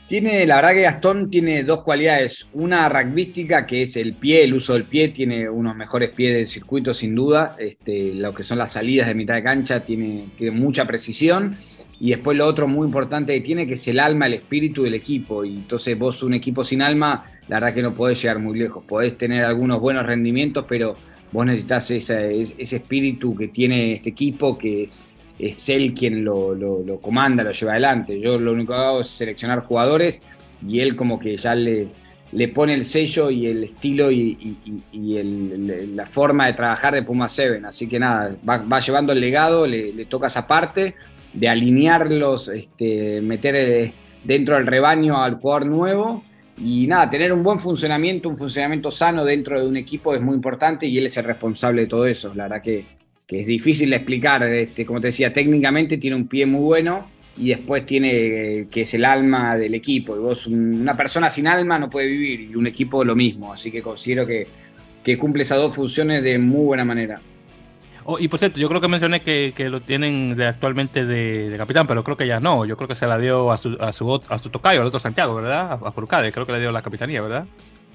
Tiene, 0.09 0.47
la 0.47 0.55
verdad 0.55 0.73
que 0.73 0.81
Gastón 0.81 1.29
tiene 1.29 1.63
dos 1.63 1.83
cualidades. 1.83 2.47
Una 2.53 2.89
rugbyística, 2.89 3.67
que 3.67 3.83
es 3.83 3.95
el 3.95 4.15
pie, 4.15 4.43
el 4.43 4.55
uso 4.55 4.73
del 4.73 4.85
pie, 4.85 5.09
tiene 5.09 5.47
unos 5.47 5.75
mejores 5.75 6.09
pies 6.09 6.33
del 6.33 6.47
circuito, 6.47 6.95
sin 6.95 7.13
duda. 7.13 7.55
Este, 7.59 8.15
lo 8.15 8.33
que 8.33 8.41
son 8.41 8.57
las 8.57 8.71
salidas 8.71 9.07
de 9.07 9.13
mitad 9.13 9.35
de 9.35 9.43
cancha, 9.43 9.81
tiene, 9.81 10.25
mucha 10.51 10.85
precisión 10.85 11.55
y 11.99 12.09
después 12.09 12.35
lo 12.35 12.47
otro 12.47 12.67
muy 12.67 12.87
importante 12.87 13.35
que 13.35 13.41
tiene, 13.41 13.67
que 13.67 13.75
es 13.75 13.87
el 13.87 13.99
alma, 13.99 14.25
el 14.25 14.33
espíritu 14.33 14.81
del 14.81 14.95
equipo. 14.95 15.45
Y 15.45 15.57
entonces 15.57 15.97
vos 15.99 16.23
un 16.23 16.33
equipo 16.33 16.63
sin 16.63 16.81
alma, 16.81 17.25
la 17.47 17.57
verdad 17.57 17.75
que 17.75 17.83
no 17.83 17.93
podés 17.93 18.19
llegar 18.19 18.39
muy 18.39 18.57
lejos. 18.57 18.83
Podés 18.85 19.15
tener 19.15 19.43
algunos 19.43 19.79
buenos 19.79 20.07
rendimientos, 20.07 20.65
pero 20.67 20.95
vos 21.31 21.45
necesitas 21.45 21.91
ese, 21.91 22.47
ese 22.57 22.77
espíritu 22.77 23.35
que 23.35 23.49
tiene 23.49 23.93
este 23.93 24.09
equipo, 24.09 24.57
que 24.57 24.81
es, 24.83 25.13
es 25.39 25.69
él 25.69 25.93
quien 25.93 26.25
lo, 26.25 26.54
lo, 26.54 26.99
comanda, 26.99 27.43
lo 27.43 27.52
lleva 27.52 27.71
adelante. 27.71 28.19
Yo 28.19 28.38
lo 28.38 28.52
único 28.52 28.73
que 28.73 28.80
hago 28.80 29.02
es 29.02 29.08
seleccionar 29.08 29.62
jugadores 29.62 30.21
y 30.67 30.82
él 30.82 30.95
como 30.95 31.17
que 31.17 31.38
ya 31.38 31.56
le, 31.56 31.88
le 32.34 32.47
pone 32.49 32.73
el 32.73 32.84
sello 32.84 33.32
y 33.32 33.47
el 33.47 33.63
estilo 33.63 34.12
y, 34.12 34.58
la 35.95 36.06
forma 36.06 36.47
de 36.47 36.54
trabajar 36.54 36.93
de 36.93 37.04
Puma 37.04 37.30
7. 37.30 37.62
Así 37.65 37.88
que 37.88 37.99
nada, 37.99 38.36
va, 38.47 38.80
llevando 38.80 39.13
el 39.13 39.21
legado, 39.21 39.65
le, 39.65 39.93
le 39.93 40.06
toca 40.06 40.28
esa 40.28 40.45
parte 40.45 40.95
de 41.34 41.47
alinearlos, 41.47 42.49
este, 42.49 43.21
meter 43.21 43.56
eh, 43.56 43.93
dentro 44.23 44.56
del 44.56 44.67
rebaño 44.67 45.23
al 45.23 45.36
jugador 45.36 45.65
nuevo. 45.65 46.23
Y 46.58 46.88
nada, 46.88 47.10
tener 47.10 47.32
un 47.32 47.41
buen 47.41 47.60
funcionamiento, 47.60 48.28
un 48.28 48.38
funcionamiento 48.38 48.91
sano 48.91 49.23
dentro 49.23 49.58
de 49.58 49.65
un 49.65 49.78
equipo 49.78 50.13
es 50.13 50.21
muy 50.21 50.36
importante 50.36 50.86
y 50.88 50.97
él 50.97 51.06
es 51.06 51.15
el 51.15 51.23
responsable 51.23 51.84
de 51.84 51.88
todo 51.88 52.06
eso. 52.06 52.34
La 52.36 52.43
verdad 52.43 52.62
que, 52.62 52.98
es 53.29 53.47
difícil 53.47 53.89
de 53.91 53.97
explicar. 53.97 54.43
Este, 54.43 54.85
como 54.85 54.99
te 54.99 55.07
decía, 55.07 55.31
técnicamente 55.31 55.97
tiene 55.97 56.15
un 56.15 56.27
pie 56.27 56.45
muy 56.45 56.61
bueno 56.61 57.07
y 57.37 57.49
después 57.49 57.85
tiene 57.85 58.11
eh, 58.11 58.67
que 58.69 58.81
es 58.81 58.93
el 58.93 59.05
alma 59.05 59.55
del 59.55 59.73
equipo. 59.75 60.15
Y 60.15 60.19
vos, 60.19 60.47
una 60.47 60.97
persona 60.97 61.29
sin 61.29 61.47
alma 61.47 61.77
no 61.77 61.89
puede 61.89 62.07
vivir 62.07 62.49
y 62.51 62.55
un 62.55 62.67
equipo 62.67 63.03
lo 63.03 63.15
mismo. 63.15 63.53
Así 63.53 63.71
que 63.71 63.81
considero 63.81 64.25
que, 64.25 64.47
que 65.03 65.17
cumple 65.17 65.43
esas 65.43 65.57
dos 65.57 65.75
funciones 65.75 66.23
de 66.23 66.37
muy 66.37 66.65
buena 66.65 66.85
manera. 66.85 67.21
Oh, 68.11 68.17
y 68.17 68.27
por 68.27 68.39
cierto, 68.39 68.59
yo 68.59 68.67
creo 68.67 68.81
que 68.81 68.87
mencioné 68.87 69.21
que, 69.21 69.53
lo 69.69 69.81
tienen 69.81 70.35
de, 70.35 70.47
actualmente 70.47 71.05
de, 71.05 71.55
capitán, 71.57 71.85
pero 71.85 72.03
creo 72.03 72.17
que 72.17 72.25
ya 72.25 72.39
no. 72.39 72.65
Yo 72.65 72.75
creo 72.75 72.87
que 72.87 72.95
se 72.95 73.05
la 73.05 73.19
dio 73.19 73.51
a 73.51 73.57
su, 73.57 73.77
a 73.79 73.93
su, 73.93 74.21
a 74.27 74.39
su 74.39 74.49
tocayo, 74.49 74.81
al 74.81 74.87
otro 74.87 74.99
Santiago, 74.99 75.35
¿verdad? 75.35 75.73
A, 75.73 75.91
Furcade, 75.91 76.31
creo 76.31 76.45
que 76.47 76.53
le 76.53 76.59
dio 76.59 76.71
la 76.71 76.81
capitanía, 76.81 77.21
¿verdad? 77.21 77.45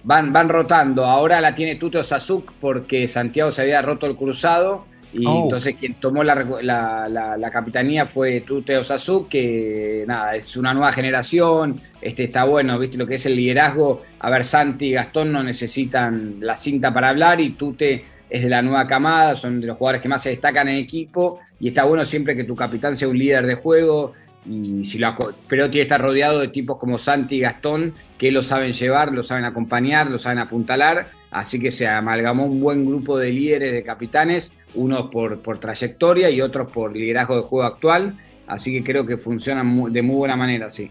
Van, 0.05 0.33
van 0.33 0.49
rotando. 0.49 1.05
Ahora 1.05 1.41
la 1.41 1.55
tiene 1.57 1.75
Tuto 1.75 2.01
Sasuk 2.05 2.53
porque 2.61 3.09
Santiago 3.09 3.51
se 3.51 3.63
había 3.63 3.83
roto 3.83 4.07
el 4.07 4.15
cruzado. 4.15 4.87
Y 5.15 5.25
oh. 5.27 5.45
entonces 5.45 5.77
quien 5.79 5.95
tomó 5.95 6.25
la, 6.25 6.35
la, 6.35 7.51
capitanía 7.53 8.05
fue 8.05 8.41
Tuto 8.41 8.83
Sasuk, 8.83 9.29
que 9.29 10.05
nada, 10.09 10.35
es 10.35 10.57
una 10.57 10.75
nueva 10.75 10.93
generación. 10.93 11.77
Este 12.01 12.25
está 12.25 12.45
bueno, 12.45 12.79
viste 12.79 12.99
lo 12.99 13.07
que 13.07 13.15
es 13.15 13.27
el 13.27 13.37
liderazgo. 13.37 14.03
A 14.19 14.29
ver, 14.29 14.45
Santi 14.45 14.87
y 14.87 14.93
Gastón 14.93 15.31
no 15.31 15.43
necesitan 15.45 16.39
la 16.41 16.57
cinta 16.57 16.93
para 16.93 17.11
hablar 17.11 17.41
y 17.41 17.51
Tute 17.51 18.05
es 18.29 18.43
de 18.43 18.49
la 18.49 18.63
nueva 18.63 18.89
camada, 18.89 19.37
son 19.37 19.61
de 19.61 19.69
los 19.69 19.79
jugadores 19.79 20.03
que 20.03 20.09
más 20.09 20.23
se 20.23 20.31
destacan 20.31 20.69
en 20.69 20.77
equipo 20.77 21.39
y 21.61 21.69
está 21.69 21.85
bueno 21.85 22.05
siempre 22.05 22.35
que 22.35 22.43
tu 22.43 22.57
capitán 22.57 22.97
sea 22.97 23.07
un 23.07 23.17
líder 23.17 23.47
de 23.47 23.55
juego 23.55 24.13
y 24.47 24.85
si 24.85 24.99
lo, 24.99 25.15
pero 25.49 25.71
tiene 25.71 25.73
que 25.73 25.83
estar 25.83 26.01
rodeado 26.01 26.41
de 26.41 26.49
tipos 26.49 26.77
como 26.77 26.99
Santi 26.99 27.37
y 27.37 27.41
Gastón 27.41 27.95
que 28.19 28.33
lo 28.33 28.43
saben 28.43 28.73
llevar, 28.73 29.13
lo 29.13 29.23
saben 29.23 29.45
acompañar, 29.45 30.11
lo 30.11 30.19
saben 30.19 30.39
apuntalar, 30.39 31.07
así 31.35 31.59
que 31.59 31.73
se 31.73 31.89
amalgamó 31.89 32.47
un 32.47 32.61
buen 32.61 32.87
grupo 32.87 33.19
de 33.19 33.31
líderes, 33.31 33.73
de 33.73 33.83
capitanes, 33.83 34.53
unos 34.75 35.11
por, 35.11 35.41
por 35.41 35.59
trayectoria 35.59 36.31
y 36.31 36.41
otros 36.41 36.71
por 36.71 36.97
liderazgo 36.97 37.35
de 37.35 37.43
juego 37.43 37.65
actual, 37.65 38.15
así 38.47 38.73
que 38.73 38.85
creo 38.85 39.05
que 39.05 39.17
funcionan 39.17 39.93
de 39.93 40.01
muy 40.01 40.15
buena 40.15 40.37
manera, 40.37 40.71
sí. 40.71 40.89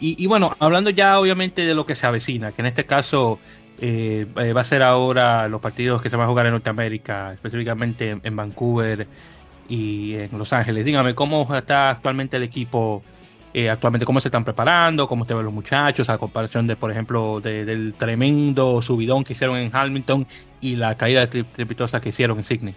Y, 0.00 0.26
bueno, 0.26 0.54
hablando 0.58 0.90
ya 0.90 1.18
obviamente 1.18 1.62
de 1.62 1.74
lo 1.74 1.86
que 1.86 1.94
se 1.94 2.06
avecina, 2.06 2.52
que 2.52 2.60
en 2.60 2.66
este 2.66 2.84
caso 2.84 3.38
eh, 3.80 4.26
eh, 4.36 4.52
va 4.52 4.60
a 4.60 4.64
ser 4.64 4.82
ahora 4.82 5.48
los 5.48 5.62
partidos 5.62 6.02
que 6.02 6.10
se 6.10 6.16
van 6.16 6.26
a 6.26 6.28
jugar 6.28 6.44
en 6.44 6.52
Norteamérica, 6.52 7.32
específicamente 7.32 8.18
en, 8.22 8.36
Vancouver 8.36 9.06
y 9.66 10.14
en 10.14 10.36
Los 10.36 10.52
Ángeles. 10.52 10.84
Dígame, 10.84 11.14
¿cómo 11.14 11.48
está 11.56 11.88
actualmente 11.88 12.36
el 12.36 12.42
equipo? 12.42 13.02
Eh, 13.54 13.70
actualmente, 13.70 14.04
¿cómo 14.04 14.20
se 14.20 14.28
están 14.28 14.44
preparando? 14.44 15.06
¿Cómo 15.06 15.24
te 15.24 15.32
ven 15.32 15.44
los 15.44 15.54
muchachos? 15.54 16.10
A 16.10 16.18
comparación 16.18 16.66
de, 16.66 16.74
por 16.76 16.90
ejemplo, 16.90 17.40
del 17.40 17.94
tremendo 17.96 18.82
subidón 18.82 19.22
que 19.22 19.32
hicieron 19.32 19.56
en 19.56 19.70
Hamilton 19.72 20.26
y 20.60 20.74
la 20.76 20.96
caída 20.96 21.30
trepitosa 21.30 22.00
que 22.00 22.08
hicieron 22.08 22.36
en 22.38 22.44
Sydney. 22.44 22.74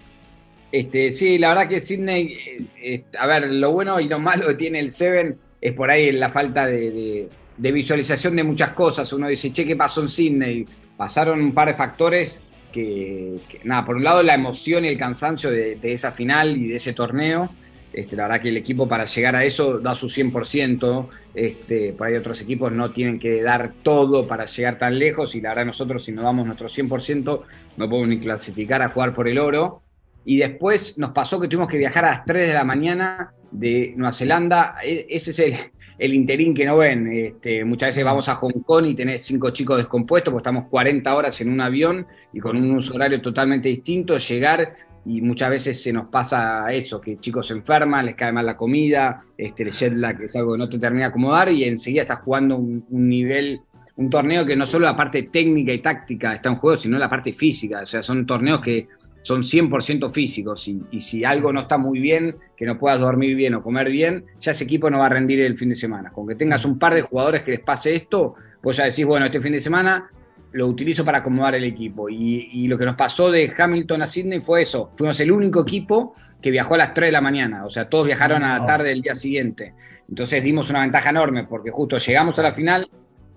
Este, 0.71 1.11
sí, 1.11 1.39
la 1.39 1.49
verdad 1.49 1.67
que 1.67 1.79
Sydney, 1.79 2.69
a 3.17 3.25
ver, 3.25 3.51
lo 3.51 3.71
bueno 3.71 3.99
y 3.99 4.07
lo 4.07 4.19
malo 4.19 4.47
que 4.49 4.53
tiene 4.53 4.79
el 4.79 4.91
Seven 4.91 5.35
es 5.59 5.73
por 5.73 5.89
ahí 5.89 6.11
la 6.11 6.29
falta 6.29 6.67
de, 6.67 7.27
de 7.57 7.71
visualización 7.71 8.35
de 8.35 8.43
muchas 8.43 8.69
cosas. 8.69 9.11
Uno 9.13 9.27
dice, 9.27 9.51
che, 9.51 9.65
¿qué 9.65 9.75
pasó 9.75 10.01
en 10.01 10.09
Sydney? 10.09 10.65
pasaron 10.97 11.39
un 11.39 11.53
par 11.53 11.67
de 11.69 11.75
factores 11.75 12.43
que, 12.73 13.35
nada, 13.63 13.85
por 13.85 13.95
un 13.95 14.03
lado 14.03 14.21
la 14.23 14.33
emoción 14.33 14.83
y 14.83 14.89
el 14.89 14.97
cansancio 14.97 15.49
de, 15.49 15.79
esa 15.83 16.11
final 16.11 16.57
y 16.57 16.67
de 16.67 16.75
ese 16.75 16.93
torneo. 16.93 17.49
Este, 17.93 18.15
la 18.15 18.23
verdad 18.23 18.41
que 18.41 18.49
el 18.49 18.57
equipo 18.57 18.87
para 18.87 19.05
llegar 19.05 19.35
a 19.35 19.43
eso 19.43 19.79
da 19.79 19.95
su 19.95 20.07
100%, 20.07 21.07
este, 21.33 21.93
por 21.93 22.07
ahí 22.07 22.15
otros 22.15 22.41
equipos 22.41 22.71
no 22.71 22.91
tienen 22.91 23.19
que 23.19 23.41
dar 23.41 23.73
todo 23.81 24.27
para 24.27 24.45
llegar 24.45 24.77
tan 24.77 24.99
lejos 24.99 25.35
y 25.35 25.41
la 25.41 25.49
verdad 25.49 25.65
nosotros 25.65 26.03
si 26.03 26.11
no 26.11 26.21
damos 26.21 26.45
nuestro 26.45 26.67
100% 26.67 27.41
no 27.77 27.89
podemos 27.89 28.09
ni 28.09 28.19
clasificar 28.19 28.81
a 28.81 28.89
jugar 28.89 29.13
por 29.13 29.27
el 29.27 29.39
oro. 29.39 29.81
y 30.25 30.37
después 30.37 30.97
nos 30.97 31.11
pasó 31.11 31.39
que 31.39 31.47
tuvimos 31.47 31.69
que 31.69 31.77
viajar 31.77 32.05
a 32.05 32.11
las 32.11 32.25
3 32.25 32.49
de 32.49 32.53
la 32.53 32.65
mañana 32.65 33.33
de 33.51 33.93
Nueva 33.95 34.11
Zelanda. 34.11 34.75
E, 34.83 35.07
ese 35.09 35.31
es 35.31 35.69
el, 35.97 36.13
interín 36.13 36.53
que 36.53 36.65
no 36.65 36.77
ven. 36.77 37.11
Este, 37.11 37.63
muchas 37.65 37.89
veces 37.89 38.03
vamos 38.03 38.27
a 38.29 38.35
Hong 38.35 38.61
Kong 38.65 38.85
y 38.87 38.95
tenés 38.95 39.25
cinco 39.25 39.49
chicos 39.51 39.77
descompuestos, 39.77 40.31
porque 40.31 40.41
estamos 40.41 40.69
40 40.69 41.15
horas 41.15 41.39
en 41.41 41.49
un 41.49 41.61
avión 41.61 42.05
y 42.33 42.39
con 42.39 42.57
un 42.57 42.71
uso 42.71 42.95
horario 42.95 43.21
totalmente 43.21 43.69
distinto, 43.69 44.17
llegar 44.17 44.75
y 45.07 45.21
muchas 45.21 45.49
veces 45.49 45.81
se 45.81 45.93
nos 45.93 46.07
pasa 46.07 46.65
eso, 46.71 46.99
que 46.99 47.17
chicos 47.17 47.47
se 47.47 47.53
enferman, 47.53 48.05
les 48.05 48.15
cae 48.15 48.33
mal 48.33 48.45
la 48.45 48.57
comida, 48.57 49.23
este, 49.37 49.63
el 49.63 49.71
jet 49.71 49.93
lag 49.93 50.21
es 50.21 50.35
algo 50.35 50.53
que 50.53 50.57
no 50.57 50.67
te 50.67 50.77
termina 50.77 51.05
de 51.05 51.09
acomodar 51.09 51.49
y 51.49 51.63
enseguida 51.63 52.01
estás 52.01 52.19
jugando 52.19 52.57
un, 52.57 52.85
nivel, 52.89 53.61
un 53.95 54.09
torneo 54.09 54.45
que 54.45 54.57
no 54.57 54.65
solo 54.65 54.85
la 54.85 54.97
parte 54.97 55.23
técnica 55.23 55.71
y 55.71 55.79
táctica 55.79 56.35
está 56.35 56.49
en 56.49 56.55
juego, 56.57 56.77
sino 56.77 56.97
la 56.97 57.09
parte 57.09 57.31
física. 57.31 57.81
O 57.83 57.85
sea, 57.85 58.03
son 58.03 58.25
torneos 58.25 58.59
que 58.59 58.87
son 59.21 59.43
100% 59.43 60.09
físicos 60.11 60.67
y, 60.67 60.99
si 60.99 61.23
algo 61.23 61.53
no 61.53 61.61
está 61.61 61.77
muy 61.77 61.99
bien, 61.99 62.35
que 62.57 62.65
no 62.65 62.77
puedas 62.77 62.99
dormir 62.99 63.33
bien 63.35 63.55
o 63.55 63.63
comer 63.63 63.89
bien, 63.89 64.25
ya 64.41 64.51
ese 64.51 64.65
equipo 64.65 64.89
no 64.89 64.99
va 64.99 65.05
a 65.05 65.09
rendir 65.09 65.39
el 65.39 65.57
fin 65.57 65.69
de 65.69 65.75
semana. 65.75 66.11
Con 66.11 66.27
que 66.27 66.35
tengas 66.35 66.65
un 66.65 66.77
par 66.77 66.93
de 66.93 67.01
jugadores 67.01 67.43
que 67.43 67.51
les 67.51 67.59
pase 67.61 67.95
esto, 67.95 68.35
pues 68.61 68.75
ya 68.75 68.83
decís, 68.83 69.05
bueno, 69.05 69.25
este 69.25 69.39
fin 69.39 69.53
de 69.53 69.61
semana 69.61 70.09
lo 70.57 70.67
utilizo 70.67 71.05
para 71.05 71.19
acomodar 71.19 71.55
el 71.55 71.63
equipo. 71.63 72.09
Y, 72.09 72.67
lo 72.67 72.77
que 72.77 72.85
nos 72.85 72.95
pasó 72.95 73.29
de 73.29 73.53
Hamilton 73.55 74.01
a 74.01 74.07
Sydney 74.07 74.39
fue 74.39 74.63
eso. 74.63 74.91
Fuimos 74.95 75.19
el 75.19 75.31
único 75.31 75.61
equipo 75.61 76.15
que 76.41 76.51
viajó 76.51 76.73
a 76.73 76.79
las 76.79 76.93
3 76.93 77.09
de 77.09 77.11
la 77.11 77.21
mañana. 77.21 77.65
O 77.65 77.69
sea, 77.69 77.87
todos 77.87 78.05
viajaron 78.05 78.43
a 78.43 78.59
la 78.59 78.65
tarde 78.65 78.89
del 78.89 79.01
día 79.01 79.15
siguiente. 79.15 79.73
Entonces 80.09 80.43
dimos 80.43 80.69
una 80.69 80.81
ventaja 80.81 81.11
enorme 81.11 81.43
porque 81.43 81.69
justo 81.69 81.97
llegamos 81.97 82.39
a 82.39 82.43
la 82.43 82.51
final, 82.51 82.89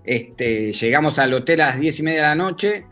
este, 0.03 0.73
llegamos 0.73 1.19
al 1.19 1.33
hotel 1.33 1.61
a 1.61 1.67
las 1.67 1.79
10 1.79 1.99
y 1.99 2.03
media 2.03 2.21
de 2.21 2.27
la 2.27 2.35
noche, 2.35 2.85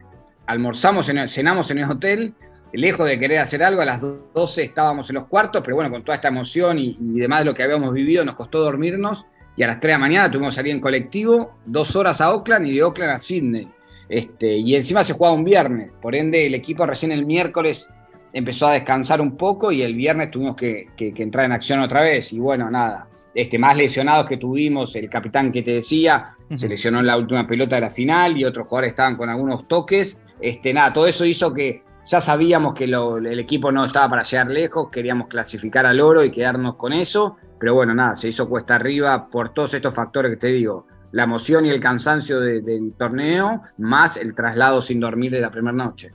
almorzamos, 0.46 1.10
en 1.10 1.28
cenamos 1.28 1.72
en 1.72 1.80
el 1.80 1.86
hotel 1.86 2.34
lejos 2.74 3.08
de 3.08 3.18
querer 3.18 3.40
hacer 3.40 3.64
algo, 3.64 3.82
a 3.82 3.86
las 3.86 4.02
12 4.02 4.64
estábamos 4.64 5.10
en 5.10 5.16
los 5.16 5.26
cuartos, 5.26 5.62
pero 5.64 5.76
bueno, 5.76 5.90
con 5.90 6.04
toda 6.04 6.16
esta 6.16 6.28
emoción 6.28 6.78
y, 6.78 6.96
demás 7.00 7.40
de 7.40 7.46
lo 7.46 7.54
que 7.54 7.64
habíamos 7.64 7.94
vivido, 7.94 8.24
nos 8.24 8.36
costó 8.36 8.60
dormirnos 8.60 9.26
y 9.56 9.64
a 9.64 9.68
las 9.68 9.80
3 9.80 9.90
de 9.90 9.94
la 9.94 10.00
mañana 10.00 10.32
tuvimos 10.32 10.54
que 10.54 10.58
salir 10.58 10.74
en 10.74 10.80
colectivo, 10.80 11.58
dos 11.66 11.96
horas 11.96 12.22
a 12.22 12.32
Oakland 12.32 12.68
y 12.68 12.76
de 12.76 12.84
Oakland 12.84 13.12
a 13.12 13.18
Sydney. 13.18 13.68
Este, 14.10 14.58
y 14.58 14.76
encima 14.76 15.04
se 15.04 15.14
jugaba 15.14 15.36
un 15.36 15.44
viernes, 15.44 15.92
por 16.02 16.16
ende 16.16 16.48
el 16.48 16.56
equipo 16.56 16.86
recién 16.86 17.12
el 17.12 17.26
miércoles 17.26 17.88
empezó 18.34 18.68
a 18.68 18.74
descansar 18.74 19.22
un 19.22 19.38
poco 19.38 19.72
y 19.72 19.82
el 19.82 19.94
viernes 19.94 20.32
tuvimos 20.32 20.56
que, 20.56 20.88
entrar 20.98 21.46
en 21.46 21.52
acción 21.52 21.80
otra 21.80 22.02
vez. 22.02 22.34
Y 22.34 22.40
bueno, 22.40 22.70
nada, 22.70 23.08
este, 23.34 23.58
más 23.58 23.76
lesionados 23.76 24.26
que 24.26 24.38
tuvimos, 24.38 24.96
el 24.96 25.10
capitán 25.10 25.52
que 25.52 25.62
te 25.62 25.72
decía, 25.72 26.36
se 26.56 26.68
lesionó 26.68 27.00
en 27.00 27.08
la 27.08 27.18
última 27.18 27.48
pelota 27.48 27.76
de 27.76 27.82
la 27.82 27.92
final 27.92 28.38
y 28.38 28.46
otros 28.46 28.68
jugadores 28.68 28.92
estaban 28.92 29.16
con 29.16 29.30
algunos 29.30 29.68
toques. 29.68 30.18
Este, 30.42 30.74
nada, 30.74 30.94
todo 30.94 31.08
eso 31.08 31.26
hizo 31.26 31.54
que 31.54 31.84
ya 32.06 32.22
sabíamos 32.22 32.74
que 32.74 32.86
el 32.86 33.40
equipo 33.40 33.72
no 33.72 33.86
estaba 33.86 34.10
para 34.10 34.24
llegar 34.24 34.50
lejos, 34.50 34.90
queríamos 34.90 35.28
clasificar 35.28 35.86
al 35.86 36.02
oro 36.02 36.24
y 36.24 36.32
quedarnos 36.32 36.76
con 36.76 36.92
eso, 36.92 37.38
pero 37.60 37.76
bueno, 37.76 37.94
nada, 37.94 38.16
se 38.16 38.30
hizo 38.30 38.50
cuesta 38.50 38.76
arriba 38.76 39.28
por 39.30 39.54
todos 39.54 39.76
estos 39.76 39.94
factores 39.94 40.32
que 40.32 40.38
te 40.38 40.48
digo, 40.48 40.88
la 41.12 41.24
emoción 41.24 41.66
y 41.66 41.70
el 41.70 41.80
cansancio 41.80 42.40
del 42.40 42.94
torneo, 42.98 43.64
más 43.78 44.18
el 44.18 44.36
traslado 44.36 44.82
sin 44.82 45.00
dormir 45.00 45.32
de 45.32 45.42
la 45.42 45.52
primera 45.52 45.76
noche. 45.76 46.12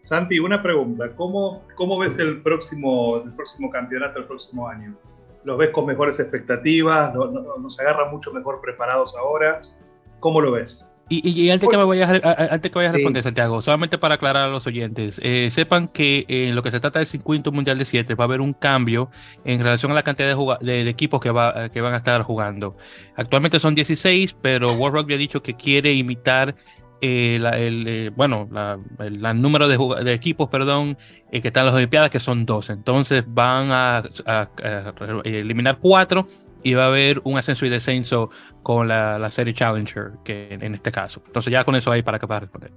Santi, 0.00 0.38
una 0.38 0.62
pregunta, 0.62 1.08
¿cómo, 1.16 1.64
cómo 1.74 1.98
ves 1.98 2.18
el 2.18 2.42
próximo, 2.42 3.22
el 3.24 3.32
próximo 3.34 3.70
campeonato 3.70 4.20
el 4.20 4.26
próximo 4.26 4.68
año? 4.68 4.96
¿Los 5.44 5.58
ves 5.58 5.70
con 5.70 5.86
mejores 5.86 6.18
expectativas? 6.20 7.14
¿Nos 7.14 7.80
agarran 7.80 8.10
mucho 8.10 8.32
mejor 8.32 8.60
preparados 8.60 9.16
ahora? 9.16 9.62
¿Cómo 10.20 10.40
lo 10.40 10.52
ves? 10.52 10.90
Y, 11.10 11.48
antes, 11.48 11.68
que 11.70 11.76
me 11.78 11.84
vayas 11.84 12.20
antes 12.50 12.70
que 12.70 12.78
vayas 12.78 12.90
a 12.90 12.96
responder, 12.96 13.22
Santiago, 13.22 13.62
solamente 13.62 13.96
para 13.96 14.16
aclarar 14.16 14.44
a 14.44 14.48
los 14.48 14.66
oyentes, 14.66 15.18
eh, 15.22 15.48
sepan 15.50 15.88
que 15.88 16.26
en 16.28 16.54
lo 16.54 16.62
que 16.62 16.70
se 16.70 16.80
trata 16.80 16.98
del 16.98 17.08
circuito 17.08 17.50
mundial 17.50 17.78
de 17.78 17.86
7 17.86 18.14
va 18.14 18.24
a 18.24 18.26
haber 18.26 18.42
un 18.42 18.52
cambio 18.52 19.10
en 19.44 19.62
relación 19.62 19.90
a 19.90 19.94
la 19.94 20.02
cantidad 20.02 20.36
de, 20.36 20.84
de, 20.84 20.90
equipos 20.90 21.20
que, 21.20 21.30
va, 21.30 21.70
que 21.70 21.80
van 21.80 21.94
a 21.94 21.96
estar 21.96 22.22
jugando. 22.22 22.76
Actualmente 23.16 23.58
son 23.58 23.74
16, 23.74 24.36
pero 24.42 24.72
World 24.74 24.98
Rugby 24.98 25.14
ha 25.14 25.18
dicho 25.18 25.42
que 25.42 25.54
quiere 25.54 25.94
imitar 25.94 26.54
eh, 27.00 27.36
el, 27.36 27.88
eh, 27.88 28.10
bueno, 28.14 28.46
la, 28.50 28.78
el, 28.98 29.40
número 29.40 29.66
de, 29.66 30.04
de, 30.04 30.12
equipos, 30.12 30.48
perdón, 30.50 30.98
que 31.30 31.38
están 31.38 31.62
en 31.62 31.66
las 31.66 31.74
Olimpiadas, 31.74 32.10
que 32.10 32.20
son 32.20 32.44
12. 32.44 32.72
Entonces 32.72 33.24
van 33.26 33.70
a, 33.70 34.02
a 34.26 34.48
eliminar 35.24 35.78
cuatro 35.78 36.26
y 36.62 36.74
va 36.74 36.84
a 36.84 36.86
haber 36.88 37.20
un 37.24 37.38
ascenso 37.38 37.66
y 37.66 37.68
descenso 37.68 38.30
con 38.62 38.88
la, 38.88 39.30
serie 39.30 39.54
Challenger, 39.54 40.12
que 40.24 40.48
en, 40.50 40.74
este 40.74 40.90
caso. 40.90 41.22
Entonces 41.26 41.52
ya 41.52 41.64
con 41.64 41.76
eso 41.76 41.90
ahí 41.90 42.02
para 42.02 42.18
que 42.18 42.26
puedas 42.26 42.42
responder. 42.42 42.72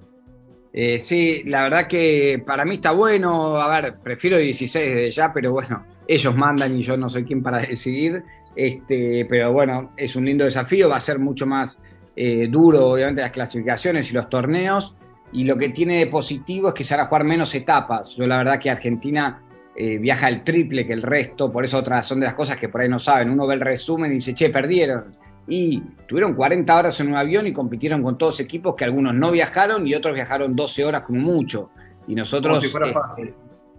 Eh, 0.74 1.00
sí, 1.00 1.44
la 1.46 1.64
verdad 1.64 1.88
que 1.88 2.42
para 2.46 2.64
mí 2.64 2.76
está 2.76 2.92
bueno, 2.92 3.58
a 3.58 3.82
ver, 3.82 3.96
prefiero 4.02 4.38
16 4.38 4.86
desde 4.86 5.12
ya, 5.12 5.34
pero 5.34 5.52
bueno, 5.52 5.86
ellos 6.08 6.36
mandan 6.36 6.78
y 6.78 6.82
yo 6.82 6.96
no 6.96 7.10
soy 7.10 7.26
quien 7.26 7.44
para 7.44 7.60
decidir, 7.68 8.24
este, 8.56 9.26
pero 9.30 9.52
bueno, 9.52 9.92
es 9.98 10.16
un 10.16 10.26
lindo 10.26 10.46
desafío, 10.46 10.88
va 10.88 10.98
a 10.98 11.02
ser 11.02 11.20
mucho 11.20 11.46
más 11.46 11.82
eh, 12.16 12.48
duro, 12.50 12.90
obviamente, 12.90 13.22
las 13.22 13.32
clasificaciones 13.32 14.10
y 14.12 14.14
los 14.14 14.30
torneos, 14.30 14.96
y 15.34 15.44
lo 15.44 15.58
que 15.58 15.70
tiene 15.70 15.98
de 16.00 16.08
positivo 16.08 16.70
es 16.70 16.74
que 16.74 16.84
se 16.84 16.96
van 16.96 17.06
a 17.06 17.08
jugar 17.08 17.24
menos 17.24 17.54
etapas. 17.56 18.16
Yo 18.16 18.28
la 18.28 18.38
verdad 18.38 18.60
que 18.60 18.70
Argentina 18.70 19.42
eh, 19.76 19.98
viaja 19.98 20.28
el 20.28 20.44
triple 20.44 20.86
que 20.86 20.94
el 20.94 21.02
resto, 21.02 21.52
por 21.52 21.64
eso 21.64 21.78
otras 21.78 22.06
son 22.06 22.20
de 22.20 22.26
las 22.26 22.36
cosas 22.36 22.58
que 22.58 22.70
por 22.70 22.82
ahí 22.82 22.90
no 22.90 23.00
saben. 23.00 23.30
Uno 23.30 23.48
ve 23.48 23.56
el 23.56 23.62
resumen 23.62 24.12
y 24.12 24.16
dice, 24.16 24.34
che, 24.34 24.50
perdieron. 24.50 25.16
Y 25.48 25.82
tuvieron 26.08 26.34
40 26.34 26.78
horas 26.78 27.00
en 27.00 27.08
un 27.08 27.16
avión 27.16 27.48
y 27.48 27.54
compitieron 27.54 28.04
con 28.04 28.18
todos 28.18 28.40
equipos 28.40 28.76
que 28.76 28.86
algunos 28.86 29.14
no 29.16 29.32
viajaron 29.32 29.88
y 29.88 29.96
otros 29.96 30.14
viajaron 30.14 30.56
12 30.56 30.86
horas 30.86 31.02
como 31.04 31.20
mucho. 31.20 31.72
Y 32.08 32.16
nosotros... 32.16 32.56
Como 32.56 32.62
si 32.62 32.70
fuera 32.70 32.90
eh, 32.90 32.94
fácil. 32.94 33.34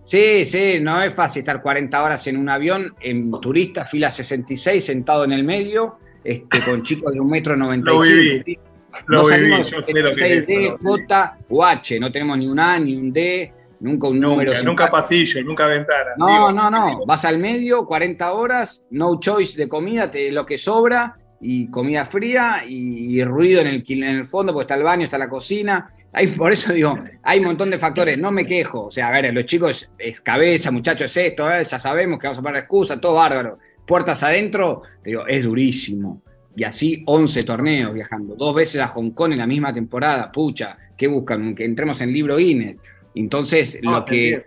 Sí, 0.04 0.44
sí, 0.44 0.78
no 0.80 1.00
es 1.00 1.14
fácil 1.14 1.40
estar 1.40 1.62
40 1.62 2.02
horas 2.02 2.26
en 2.26 2.36
un 2.36 2.48
avión, 2.48 2.94
en 3.00 3.30
turista, 3.40 3.84
fila 3.84 4.10
66, 4.10 4.84
sentado 4.84 5.24
en 5.24 5.32
el 5.32 5.44
medio, 5.44 5.98
este, 6.24 6.60
con 6.60 6.82
chicos 6.84 7.12
de 7.12 7.20
un 7.20 7.30
metro 7.30 7.56
95. 7.56 8.60
Lo 9.06 9.22
no 9.22 9.28
salimos 9.28 9.70
yo 9.70 9.82
sé 9.82 10.02
lo 10.02 10.14
que 10.14 10.42
D, 10.42 10.74
J 10.78 11.38
o 11.48 11.64
H, 11.64 11.98
no 11.98 12.12
tenemos 12.12 12.36
ni 12.36 12.46
un 12.46 12.60
A 12.60 12.78
ni 12.78 12.94
un 12.96 13.12
D, 13.12 13.52
Nunca 13.82 14.06
un 14.06 14.20
número. 14.20 14.52
Nunca, 14.62 14.88
pasillo, 14.88 15.42
nunca 15.42 15.66
ventana. 15.66 16.12
No, 16.16 16.52
no, 16.52 16.70
no. 16.70 17.04
Vas 17.04 17.24
al 17.24 17.38
medio, 17.38 17.84
40 17.84 18.32
horas, 18.32 18.84
no 18.90 19.18
choice 19.18 19.60
de 19.60 19.68
comida, 19.68 20.08
te, 20.08 20.30
lo 20.30 20.46
que 20.46 20.56
sobra, 20.56 21.16
y 21.40 21.68
comida 21.68 22.04
fría, 22.04 22.62
y, 22.64 23.22
ruido 23.24 23.60
en 23.60 23.66
el, 23.66 23.84
en 23.88 24.04
el 24.04 24.24
fondo, 24.24 24.52
porque 24.52 24.64
está 24.64 24.76
el 24.76 24.84
baño, 24.84 25.04
está 25.04 25.18
la 25.18 25.28
cocina. 25.28 25.90
Hay, 26.12 26.28
por 26.28 26.52
eso 26.52 26.72
digo, 26.72 26.96
hay 27.24 27.40
un 27.40 27.46
montón 27.46 27.70
de 27.70 27.78
factores, 27.78 28.16
no 28.18 28.30
me 28.30 28.46
quejo. 28.46 28.86
O 28.86 28.90
sea, 28.92 29.08
a 29.08 29.10
ver, 29.10 29.34
los 29.34 29.46
chicos 29.46 29.90
es 29.98 30.20
cabeza, 30.20 30.70
muchachos, 30.70 31.10
es 31.10 31.32
esto, 31.32 31.50
¿eh? 31.50 31.64
ya 31.64 31.78
sabemos 31.80 32.20
que 32.20 32.28
vamos 32.28 32.38
a 32.38 32.42
poner 32.42 32.60
excusa, 32.60 33.00
todo 33.00 33.14
bárbaro. 33.14 33.58
Puertas 33.84 34.22
adentro, 34.22 34.82
digo, 35.04 35.26
es 35.26 35.42
durísimo. 35.42 36.22
Y 36.54 36.62
así 36.62 37.02
11 37.06 37.42
torneos 37.42 37.94
viajando, 37.94 38.36
dos 38.36 38.54
veces 38.54 38.80
a 38.80 38.86
Hong 38.86 39.10
Kong 39.10 39.32
en 39.32 39.38
la 39.38 39.46
misma 39.46 39.74
temporada, 39.74 40.30
pucha, 40.30 40.76
¿qué 40.96 41.08
buscan? 41.08 41.54
Que 41.54 41.64
entremos 41.64 42.00
en 42.00 42.12
libro 42.12 42.36
Guinness. 42.36 42.76
Entonces, 43.14 43.78
lo 43.82 44.04
que, 44.04 44.46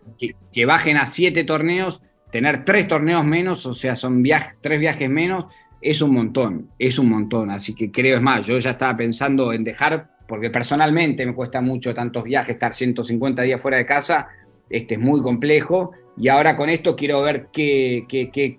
que, 0.52 0.66
bajen 0.66 0.98
a 0.98 1.06
siete 1.06 1.44
torneos, 1.44 2.02
tener 2.32 2.66
tres 2.66 2.88
torneos 2.88 3.26
menos, 3.26 3.66
o 3.66 3.74
sea, 3.74 3.96
son 3.96 4.24
tres 4.62 4.80
viajes 4.80 5.10
menos, 5.10 5.46
es 5.82 6.02
un 6.02 6.14
montón, 6.14 6.70
es 6.80 6.98
un 6.98 7.10
montón. 7.10 7.52
Así 7.52 7.76
que 7.76 7.92
creo, 7.92 8.18
es 8.18 8.22
más, 8.22 8.46
yo 8.46 8.58
ya 8.58 8.72
estaba 8.72 8.98
pensando 8.98 9.54
en 9.54 9.64
dejar, 9.64 10.10
porque 10.28 10.50
personalmente 10.50 11.26
me 11.26 11.36
cuesta 11.36 11.62
mucho 11.62 11.94
tantos 11.94 12.24
viajes, 12.24 12.56
estar 12.56 12.74
150 12.74 13.44
días 13.44 13.62
fuera 13.62 13.78
de 13.78 13.86
casa, 13.86 14.28
este 14.70 14.96
es 14.96 15.00
muy 15.00 15.22
complejo. 15.22 15.92
Y 16.18 16.30
ahora 16.30 16.56
con 16.56 16.70
esto 16.70 16.96
quiero 16.96 17.22
ver 17.22 17.48
qué, 17.52 18.06
qué, 18.08 18.32
qué, 18.32 18.56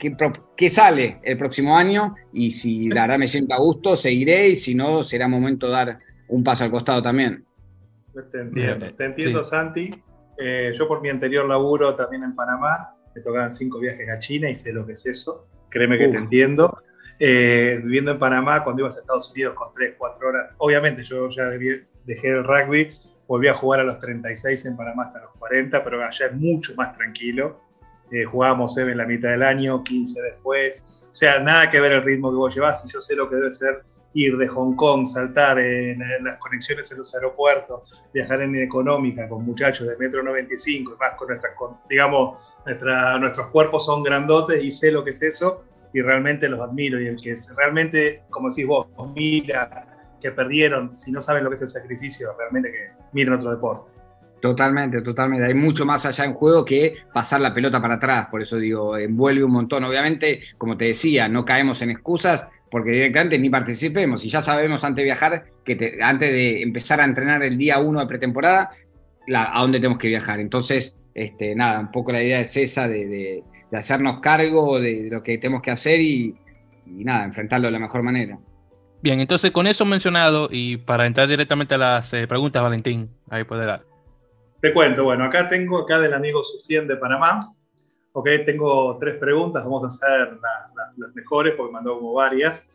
qué, 0.57 0.71
sale 0.71 1.19
el 1.23 1.39
próximo 1.39 1.77
año 1.77 2.15
y 2.33 2.51
si 2.51 2.91
la 2.91 3.03
verdad 3.03 3.19
me 3.19 3.29
siento 3.29 3.55
a 3.55 3.59
gusto, 3.59 3.97
seguiré 3.97 4.51
y 4.51 4.57
si 4.57 4.75
no, 4.75 5.03
será 5.03 5.27
momento 5.27 5.67
de 5.67 5.73
dar 5.73 5.99
un 6.29 6.45
paso 6.45 6.65
al 6.65 6.71
costado 6.71 7.03
también. 7.03 7.45
Te 8.23 8.41
entiendo, 8.41 8.95
te 8.95 9.05
entiendo, 9.05 9.45
Santi. 9.45 9.91
Eh, 10.39 10.73
yo 10.77 10.89
por 10.89 11.01
mi 11.01 11.09
anterior 11.09 11.47
laburo 11.47 11.95
también 11.95 12.23
en 12.25 12.35
Panamá, 12.35 12.95
me 13.15 13.21
tocaban 13.21 13.53
cinco 13.53 13.79
viajes 13.79 14.09
a 14.09 14.19
China 14.19 14.51
y 14.51 14.55
sé 14.55 14.73
lo 14.73 14.87
que 14.87 14.93
es 14.93 15.07
eso. 15.07 15.49
Créeme 15.71 15.99
que 15.99 16.09
te 16.09 16.17
entiendo. 16.17 16.77
Eh, 17.19 17.81
viviendo 17.83 18.11
en 18.11 18.19
Panamá, 18.19 18.63
cuando 18.63 18.83
ibas 18.83 18.97
a 18.97 19.01
Estados 19.01 19.31
Unidos 19.33 19.55
con 19.55 19.73
3, 19.73 19.95
4 19.97 20.29
horas, 20.29 20.51
obviamente 20.59 21.03
yo 21.03 21.31
ya 21.31 21.45
dejé 22.05 22.29
el 22.29 22.45
rugby, 22.45 22.91
volví 23.27 23.49
a 23.49 23.55
jugar 23.55 23.81
a 23.81 23.85
los 23.85 23.99
36 24.01 24.67
en 24.67 24.77
Panamá 24.77 25.05
hasta 25.05 25.23
los 25.23 25.31
40, 25.39 25.83
pero 25.83 26.05
allá 26.05 26.27
es 26.27 26.33
mucho 26.35 26.75
más 26.77 26.95
tranquilo. 26.95 27.61
Eh, 28.13 28.25
jugábamos 28.25 28.77
en 28.79 28.97
la 28.97 29.07
mitad 29.07 29.31
del 29.31 29.43
año, 29.43 29.83
15 29.83 30.21
después. 30.23 30.87
O 31.11 31.17
sea, 31.17 31.41
nada 31.41 31.71
que 31.71 31.81
ver 31.81 31.93
el 31.93 32.03
ritmo 32.03 32.31
que 32.31 32.37
vos 32.37 32.55
llevas 32.55 32.85
y 32.85 32.89
yo 32.89 33.01
sé 33.01 33.17
lo 33.17 33.29
que 33.29 33.37
debe 33.37 33.51
ser 33.51 33.83
ir 34.15 34.37
de 34.37 34.49
Hong 34.49 34.75
Kong, 34.77 35.07
saltar 35.07 35.59
en, 35.59 35.99
las 36.23 36.39
conexiones 36.39 36.91
en 36.91 36.99
los 36.99 37.15
aeropuertos, 37.15 37.83
viajar 38.15 38.43
en 38.43 38.57
económica 38.57 39.29
con 39.29 39.45
muchachos 39.45 39.87
de 39.89 39.97
metro 39.99 40.23
95 40.23 40.95
y 40.95 40.99
más 40.99 41.15
con 41.17 41.29
nuestras, 41.29 41.53
digamos, 41.89 42.41
nuestros 43.21 43.47
cuerpos 43.49 43.85
son 43.85 44.03
grandotes 44.03 44.63
y 44.63 44.71
sé 44.71 44.91
lo 44.91 45.05
que 45.05 45.11
es 45.11 45.23
eso 45.23 45.65
y 45.93 46.01
realmente 46.01 46.49
los 46.49 46.61
admiro. 46.61 47.01
Y 47.01 47.09
el 47.09 47.17
que 47.21 47.33
es, 47.33 47.55
realmente, 47.57 48.23
como 48.31 48.49
decís 48.49 48.67
vos, 48.67 48.87
mira 49.15 49.87
que 50.21 50.31
perdieron, 50.31 50.97
si 50.97 51.13
no 51.13 51.21
saben 51.21 51.45
lo 51.45 51.51
que 51.51 51.57
es 51.57 51.63
el 51.63 51.69
sacrificio, 51.69 52.35
realmente 52.39 52.73
que 52.73 52.91
miren 53.13 53.35
otro 53.35 53.51
deporte. 53.51 53.93
Totalmente, 54.41 55.01
totalmente. 55.03 55.47
Hay 55.47 55.55
mucho 55.55 55.85
más 55.87 56.05
allá 56.05 56.25
en 56.25 56.35
juego 56.35 56.65
que 56.65 56.97
pasar 57.13 57.41
la 57.41 57.55
pelota 57.55 57.81
para 57.81 57.95
atrás. 57.95 58.29
Por 58.31 58.43
eso 58.43 58.57
digo, 58.59 58.97
envuelve 58.97 59.43
un 59.43 59.53
montón. 59.53 59.85
Obviamente, 59.85 60.41
como 60.59 60.77
te 60.77 60.87
decía, 60.87 61.29
no 61.29 61.45
caemos 61.45 61.81
en 61.83 61.91
excusas 61.91 62.49
porque 62.77 62.91
directamente 62.91 63.39
ni 63.39 63.49
participemos. 63.49 64.23
Y 64.23 64.29
ya 64.29 64.43
sabemos 64.43 64.85
antes 64.85 64.97
de 64.97 65.05
viajar, 65.05 65.47
que 65.65 65.97
antes 66.03 66.31
de 66.31 66.61
empezar 66.61 67.01
a 67.01 67.07
entrenar 67.07 67.43
el 67.43 67.57
día 67.57 67.79
uno 67.79 68.01
de 68.01 68.07
pretemporada, 68.07 68.69
a 69.35 69.63
dónde 69.63 69.79
tenemos 69.79 69.97
que 69.97 70.09
viajar. 70.09 70.41
Entonces, 70.41 70.95
este, 71.15 71.55
nada, 71.55 71.81
un 71.81 71.91
poco 71.91 72.13
la 72.13 72.23
idea 72.23 72.39
es 72.39 72.55
esa 72.55 72.87
de, 72.87 73.43
hacernos 73.73 74.21
cargo 74.21 74.79
de 74.79 75.09
lo 75.11 75.23
que 75.23 75.39
tenemos 75.39 75.63
que 75.63 75.71
hacer 75.71 76.03
y, 76.03 76.35
nada, 76.85 77.25
enfrentarlo 77.25 77.69
de 77.69 77.73
la 77.73 77.79
mejor 77.79 78.03
manera. 78.03 78.39
Bien, 79.01 79.21
entonces 79.21 79.53
con 79.53 79.67
eso 79.67 79.87
mencionado 79.87 80.51
y 80.53 80.77
para 80.77 81.07
entrar 81.07 81.29
directamente 81.29 81.77
a 81.77 81.79
las 81.79 82.13
eh, 82.13 82.27
preguntas, 82.27 82.63
Valentín, 82.63 83.09
ahí 83.31 83.45
puede 83.45 83.65
dar. 83.65 83.85
Te 84.61 84.71
cuento, 84.75 85.05
bueno, 85.05 85.25
acá 85.25 85.49
tengo 85.49 85.79
acá 85.79 85.99
del 85.99 86.13
amigo 86.13 86.45
Sufien 86.45 86.87
de 86.87 86.97
Panamá. 86.99 87.56
Ok, 88.19 88.31
tengo 88.47 88.97
tres 88.99 89.17
preguntas, 89.17 89.63
vamos 89.63 89.83
a 89.83 89.87
hacer 89.89 90.39
las, 90.97 91.15
mejores 91.15 91.53
porque 91.55 91.71
mandó 91.71 91.99
como 91.99 92.15
varias. 92.15 92.71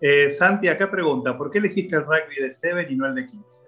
Eh, 0.00 0.30
Santi 0.30 0.68
acá 0.68 0.90
pregunta, 0.90 1.36
¿por 1.36 1.50
qué 1.50 1.58
elegiste 1.58 1.96
el 1.96 2.02
rugby 2.06 2.36
de 2.40 2.50
7 2.50 2.86
y 2.88 2.96
no 2.96 3.04
el 3.04 3.14
de 3.14 3.26
15? 3.26 3.66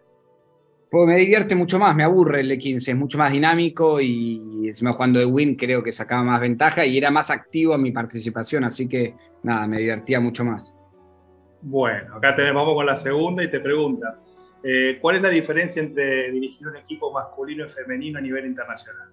Pues 0.91 1.07
me 1.07 1.19
divierte 1.19 1.55
mucho 1.55 1.79
más, 1.79 1.95
me 1.95 2.03
aburre 2.03 2.41
el 2.41 2.49
de 2.49 2.57
15, 2.57 2.93
es 2.93 2.97
mucho 2.97 3.19
más 3.19 3.31
dinámico 3.31 4.01
y 4.01 4.69
encima 4.69 4.95
jugando 4.95 5.19
de 5.19 5.27
win 5.27 5.55
creo 5.55 5.83
que 5.83 5.93
sacaba 5.93 6.23
más 6.23 6.41
ventaja 6.41 6.87
y 6.87 6.97
era 6.97 7.11
más 7.11 7.29
activo 7.29 7.75
en 7.75 7.83
mi 7.83 7.93
participación, 7.93 8.65
así 8.65 8.89
que 8.89 9.15
nada, 9.43 9.67
me 9.67 9.81
divertía 9.81 10.21
mucho 10.21 10.47
más. 10.47 10.75
Bueno, 11.61 12.17
acá 12.17 12.35
tenemos, 12.37 12.63
vamos 12.63 12.75
con 12.75 12.87
la 12.87 12.97
segunda 12.97 13.45
y 13.45 13.51
te 13.51 13.61
pregunta, 13.61 14.19
eh, 14.63 14.97
¿cuál 14.99 15.17
es 15.17 15.23
la 15.23 15.29
diferencia 15.29 15.83
entre 15.83 16.33
dirigir 16.33 16.69
un 16.69 16.77
equipo 16.77 17.13
masculino 17.13 17.67
y 17.67 17.69
femenino 17.69 18.19
a 18.19 18.23
nivel 18.23 18.47
internacional? 18.47 19.11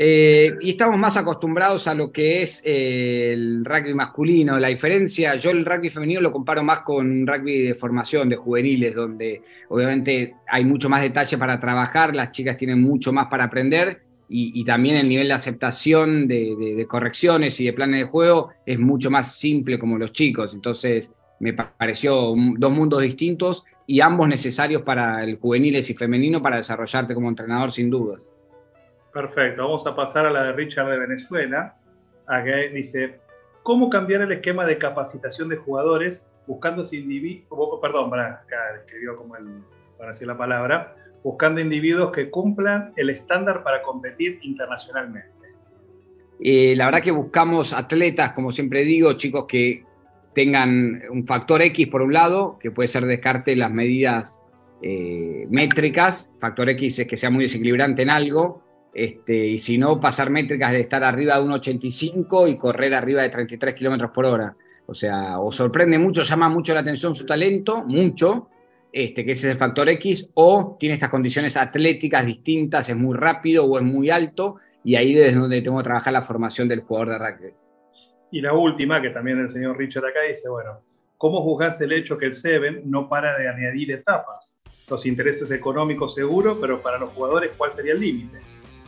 Eh, 0.00 0.56
y 0.60 0.70
estamos 0.70 0.96
más 0.96 1.16
acostumbrados 1.16 1.88
a 1.88 1.94
lo 1.94 2.12
que 2.12 2.42
es 2.42 2.62
eh, 2.64 3.32
el 3.32 3.64
rugby 3.64 3.94
masculino. 3.94 4.56
La 4.56 4.68
diferencia, 4.68 5.34
yo 5.34 5.50
el 5.50 5.64
rugby 5.64 5.90
femenino 5.90 6.20
lo 6.20 6.30
comparo 6.30 6.62
más 6.62 6.82
con 6.82 7.10
un 7.10 7.26
rugby 7.26 7.62
de 7.62 7.74
formación, 7.74 8.28
de 8.28 8.36
juveniles, 8.36 8.94
donde 8.94 9.42
obviamente 9.68 10.36
hay 10.46 10.64
mucho 10.64 10.88
más 10.88 11.02
detalle 11.02 11.36
para 11.36 11.58
trabajar, 11.58 12.14
las 12.14 12.30
chicas 12.30 12.56
tienen 12.56 12.80
mucho 12.80 13.12
más 13.12 13.26
para 13.26 13.46
aprender 13.46 14.02
y, 14.28 14.64
también 14.64 14.98
el 14.98 15.08
nivel 15.08 15.26
de 15.26 15.34
aceptación 15.34 16.28
de, 16.28 16.86
correcciones 16.88 17.58
y 17.58 17.64
de 17.64 17.72
planes 17.72 17.98
de 17.98 18.06
juego 18.06 18.50
es 18.64 18.78
mucho 18.78 19.10
más 19.10 19.34
simple 19.34 19.80
como 19.80 19.98
los 19.98 20.12
chicos. 20.12 20.52
Entonces 20.54 21.10
me 21.40 21.54
pareció 21.54 22.36
dos 22.56 22.70
mundos 22.70 23.02
distintos 23.02 23.64
y 23.84 24.00
ambos 24.00 24.28
necesarios 24.28 24.82
para 24.82 25.24
el 25.24 25.38
juveniles 25.38 25.90
y 25.90 25.94
femenino 25.94 26.40
para 26.40 26.58
desarrollarte 26.58 27.14
como 27.14 27.28
entrenador 27.28 27.72
sin 27.72 27.90
dudas. 27.90 28.30
Perfecto, 29.18 29.64
vamos 29.64 29.84
a 29.84 29.96
pasar 29.96 30.26
a 30.26 30.30
la 30.30 30.44
de 30.44 30.52
Richard 30.52 30.92
de 30.92 30.96
Venezuela. 30.96 31.74
que 32.44 32.68
dice, 32.68 33.18
¿cómo 33.64 33.90
cambiar 33.90 34.22
el 34.22 34.30
esquema 34.30 34.64
de 34.64 34.78
capacitación 34.78 35.48
de 35.48 35.56
jugadores 35.56 36.24
buscando 36.46 36.84
individuos, 36.92 37.80
perdón, 37.82 38.10
para, 38.10 38.34
acá 38.34 38.76
escribió 38.76 39.16
como 39.16 39.34
el, 39.34 39.64
para 39.96 40.10
decir 40.10 40.28
la 40.28 40.38
palabra, 40.38 40.94
buscando 41.24 41.60
individuos 41.60 42.12
que 42.12 42.30
cumplan 42.30 42.92
el 42.94 43.10
estándar 43.10 43.64
para 43.64 43.82
competir 43.82 44.38
internacionalmente? 44.42 45.48
Eh, 46.40 46.76
la 46.76 46.84
verdad 46.84 47.02
que 47.02 47.10
buscamos 47.10 47.72
atletas, 47.72 48.30
como 48.34 48.52
siempre 48.52 48.84
digo, 48.84 49.14
chicos 49.14 49.46
que 49.48 49.84
tengan 50.32 51.02
un 51.10 51.26
factor 51.26 51.60
X 51.62 51.88
por 51.88 52.02
un 52.02 52.12
lado, 52.12 52.56
que 52.60 52.70
puede 52.70 52.86
ser 52.86 53.04
descarte 53.04 53.56
las 53.56 53.72
medidas 53.72 54.44
eh, 54.80 55.44
métricas, 55.50 56.30
factor 56.38 56.68
X 56.68 57.00
es 57.00 57.08
que 57.08 57.16
sea 57.16 57.30
muy 57.30 57.42
desequilibrante 57.42 58.02
en 58.02 58.10
algo, 58.10 58.67
este, 58.94 59.46
y 59.46 59.58
si 59.58 59.78
no, 59.78 60.00
pasar 60.00 60.30
métricas 60.30 60.72
de 60.72 60.80
estar 60.80 61.04
arriba 61.04 61.38
de 61.38 61.44
1,85 61.44 62.50
y 62.50 62.58
correr 62.58 62.94
arriba 62.94 63.22
de 63.22 63.28
33 63.28 63.74
kilómetros 63.74 64.10
por 64.10 64.24
hora. 64.24 64.56
O 64.86 64.94
sea, 64.94 65.38
o 65.38 65.52
sorprende 65.52 65.98
mucho, 65.98 66.22
llama 66.22 66.48
mucho 66.48 66.72
la 66.74 66.80
atención 66.80 67.14
su 67.14 67.26
talento, 67.26 67.84
mucho, 67.84 68.48
este, 68.90 69.24
que 69.24 69.32
ese 69.32 69.48
es 69.48 69.52
el 69.52 69.58
factor 69.58 69.88
X, 69.90 70.30
o 70.34 70.76
tiene 70.80 70.94
estas 70.94 71.10
condiciones 71.10 71.56
atléticas 71.56 72.24
distintas, 72.24 72.88
es 72.88 72.96
muy 72.96 73.16
rápido 73.16 73.66
o 73.66 73.78
es 73.78 73.84
muy 73.84 74.08
alto, 74.08 74.56
y 74.82 74.96
ahí 74.96 75.18
es 75.18 75.34
donde 75.34 75.60
tengo 75.60 75.76
que 75.78 75.84
trabajar 75.84 76.12
la 76.12 76.22
formación 76.22 76.68
del 76.68 76.80
jugador 76.80 77.10
de 77.10 77.18
rugby. 77.18 77.54
Y 78.30 78.40
la 78.40 78.54
última, 78.54 79.02
que 79.02 79.10
también 79.10 79.38
el 79.38 79.48
señor 79.48 79.76
Richard 79.76 80.06
acá 80.06 80.20
dice, 80.26 80.48
bueno, 80.48 80.80
¿cómo 81.18 81.40
juzgás 81.42 81.80
el 81.82 81.92
hecho 81.92 82.16
que 82.16 82.26
el 82.26 82.32
Seven 82.32 82.82
no 82.86 83.08
para 83.08 83.36
de 83.38 83.48
añadir 83.48 83.92
etapas? 83.92 84.56
Los 84.88 85.04
intereses 85.04 85.50
económicos 85.50 86.14
seguro, 86.14 86.58
pero 86.60 86.80
para 86.80 86.98
los 86.98 87.10
jugadores, 87.10 87.50
¿cuál 87.56 87.72
sería 87.72 87.92
el 87.92 88.00
límite? 88.00 88.38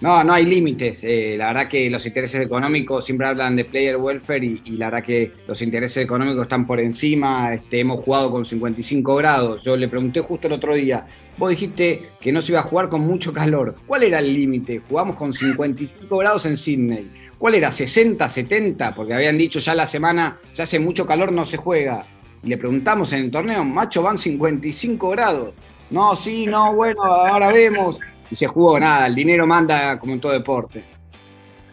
No, 0.00 0.24
no 0.24 0.32
hay 0.32 0.46
límites. 0.46 1.04
Eh, 1.04 1.34
la 1.36 1.48
verdad 1.48 1.68
que 1.68 1.90
los 1.90 2.06
intereses 2.06 2.40
económicos 2.40 3.04
siempre 3.04 3.26
hablan 3.26 3.54
de 3.54 3.66
player 3.66 3.96
welfare 3.98 4.60
y, 4.64 4.70
la 4.78 4.86
verdad 4.86 5.04
que 5.04 5.32
los 5.46 5.60
intereses 5.60 6.02
económicos 6.02 6.44
están 6.44 6.66
por 6.66 6.80
encima. 6.80 7.52
Este, 7.52 7.80
hemos 7.80 8.00
jugado 8.00 8.30
con 8.30 8.46
55 8.46 9.14
grados. 9.16 9.62
Yo 9.62 9.76
le 9.76 9.88
pregunté 9.88 10.20
justo 10.20 10.46
el 10.46 10.54
otro 10.54 10.74
día, 10.74 11.06
vos 11.36 11.50
dijiste 11.50 12.08
que 12.18 12.32
no 12.32 12.40
se 12.40 12.52
iba 12.52 12.60
a 12.60 12.64
jugar 12.64 12.88
con 12.88 13.02
mucho 13.02 13.32
calor. 13.34 13.74
¿Cuál 13.86 14.04
era 14.04 14.20
el 14.20 14.32
límite? 14.32 14.80
Jugamos 14.88 15.16
con 15.16 15.34
55 15.34 16.16
grados 16.16 16.46
en 16.46 16.56
Sydney. 16.56 17.10
¿Cuál 17.36 17.56
era? 17.56 17.68
¿60, 17.68 18.26
70? 18.26 18.94
Porque 18.94 19.12
habían 19.12 19.36
dicho 19.36 19.60
ya 19.60 19.74
la 19.74 19.86
semana, 19.86 20.38
se 20.50 20.62
hace 20.62 20.78
mucho 20.78 21.06
calor, 21.06 21.30
no 21.30 21.44
se 21.44 21.58
juega. 21.58 22.06
Y 22.42 22.48
le 22.48 22.56
preguntamos 22.56 23.12
en 23.12 23.24
el 23.24 23.30
torneo, 23.30 23.64
macho, 23.64 24.02
van 24.02 24.16
55 24.16 25.10
grados. 25.10 25.54
No, 25.90 26.16
sí, 26.16 26.46
no, 26.46 26.74
bueno, 26.74 27.02
ahora 27.02 27.52
vemos 27.52 27.98
y 28.30 28.36
se 28.36 28.46
jugó 28.46 28.78
nada, 28.78 29.06
el 29.06 29.14
dinero 29.14 29.46
manda 29.46 29.98
como 29.98 30.12
en 30.12 30.20
todo 30.20 30.32
deporte. 30.32 30.84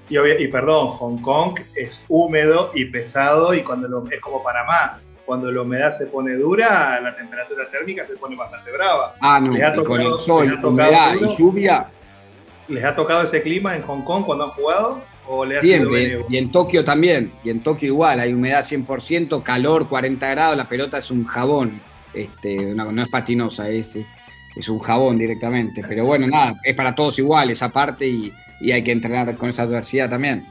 Y, 0.09 0.17
y 0.17 0.47
perdón, 0.47 0.87
Hong 0.87 1.21
Kong 1.21 1.59
es 1.75 2.03
húmedo 2.07 2.71
y 2.73 2.85
pesado 2.85 3.53
y 3.53 3.61
cuando 3.61 3.87
lo, 3.87 4.09
es 4.09 4.21
como 4.21 4.41
Panamá, 4.41 4.99
cuando 5.25 5.51
la 5.51 5.61
humedad 5.61 5.91
se 5.91 6.07
pone 6.07 6.35
dura, 6.35 6.99
la 7.01 7.13
temperatura 7.15 7.69
térmica 7.69 8.05
se 8.05 8.15
pone 8.15 8.35
bastante 8.37 8.71
brava. 8.71 9.15
Ah, 9.19 9.41
no, 9.41 9.83
con 9.83 9.99
el 9.99 10.13
sol, 10.25 10.59
humedad 10.63 11.15
y 11.15 11.37
lluvia. 11.37 11.87
¿Les 12.69 12.83
ha 12.83 12.95
tocado 12.95 13.23
ese 13.23 13.41
clima 13.41 13.75
en 13.75 13.81
Hong 13.83 14.03
Kong 14.03 14.23
cuando 14.25 14.45
han 14.45 14.51
jugado? 14.51 15.01
¿O 15.27 15.43
le 15.43 15.57
ha 15.57 15.61
Siempre, 15.61 16.25
y 16.29 16.37
en 16.37 16.51
Tokio 16.51 16.85
también, 16.85 17.33
y 17.43 17.49
en 17.49 17.61
Tokio 17.61 17.87
igual, 17.87 18.21
hay 18.21 18.33
humedad 18.33 18.63
100%, 18.63 19.43
calor 19.43 19.89
40 19.89 20.25
grados, 20.29 20.55
la 20.55 20.69
pelota 20.69 20.97
es 20.99 21.11
un 21.11 21.25
jabón, 21.25 21.81
este, 22.13 22.73
no, 22.73 22.89
no 22.93 23.01
es 23.01 23.09
patinosa, 23.09 23.69
es, 23.69 23.97
es, 23.97 24.17
es 24.57 24.69
un 24.69 24.79
jabón 24.79 25.17
directamente. 25.17 25.83
Pero 25.87 26.05
bueno, 26.05 26.27
nada, 26.27 26.55
es 26.63 26.75
para 26.75 26.95
todos 26.95 27.17
igual 27.19 27.49
esa 27.49 27.69
parte 27.69 28.07
y, 28.07 28.33
hay 28.71 28.83
que 28.83 28.91
entrenar 28.91 29.35
con 29.37 29.49
esa 29.51 29.63
adversidad 29.63 30.09
también. 30.09 30.45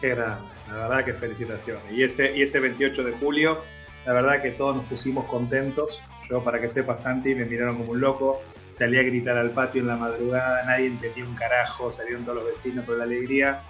Qué 0.00 0.10
grande, 0.10 0.46
la 0.68 0.74
verdad 0.74 1.04
que 1.04 1.12
felicitaciones. 1.12 1.82
Y 1.92 2.04
ese, 2.04 2.36
y 2.36 2.42
ese 2.42 2.60
28 2.60 3.02
de 3.02 3.12
julio, 3.12 3.62
la 4.06 4.12
verdad 4.12 4.40
que 4.40 4.50
todos 4.50 4.76
nos 4.76 4.84
pusimos 4.84 5.24
contentos. 5.24 6.00
Yo, 6.28 6.44
para 6.44 6.60
que 6.60 6.68
sepa 6.68 6.96
Santi, 6.96 7.34
me 7.34 7.44
miraron 7.44 7.78
como 7.78 7.92
un 7.92 8.00
loco. 8.00 8.40
Salí 8.68 8.96
a 8.98 9.02
gritar 9.02 9.36
al 9.36 9.50
patio 9.50 9.80
en 9.80 9.88
la 9.88 9.96
madrugada, 9.96 10.64
nadie 10.64 10.86
entendía 10.86 11.24
un 11.24 11.34
carajo, 11.34 11.90
salieron 11.90 12.24
todos 12.24 12.38
los 12.38 12.46
vecinos 12.46 12.84
por 12.84 12.96
la 12.96 13.04
alegría. 13.04 13.62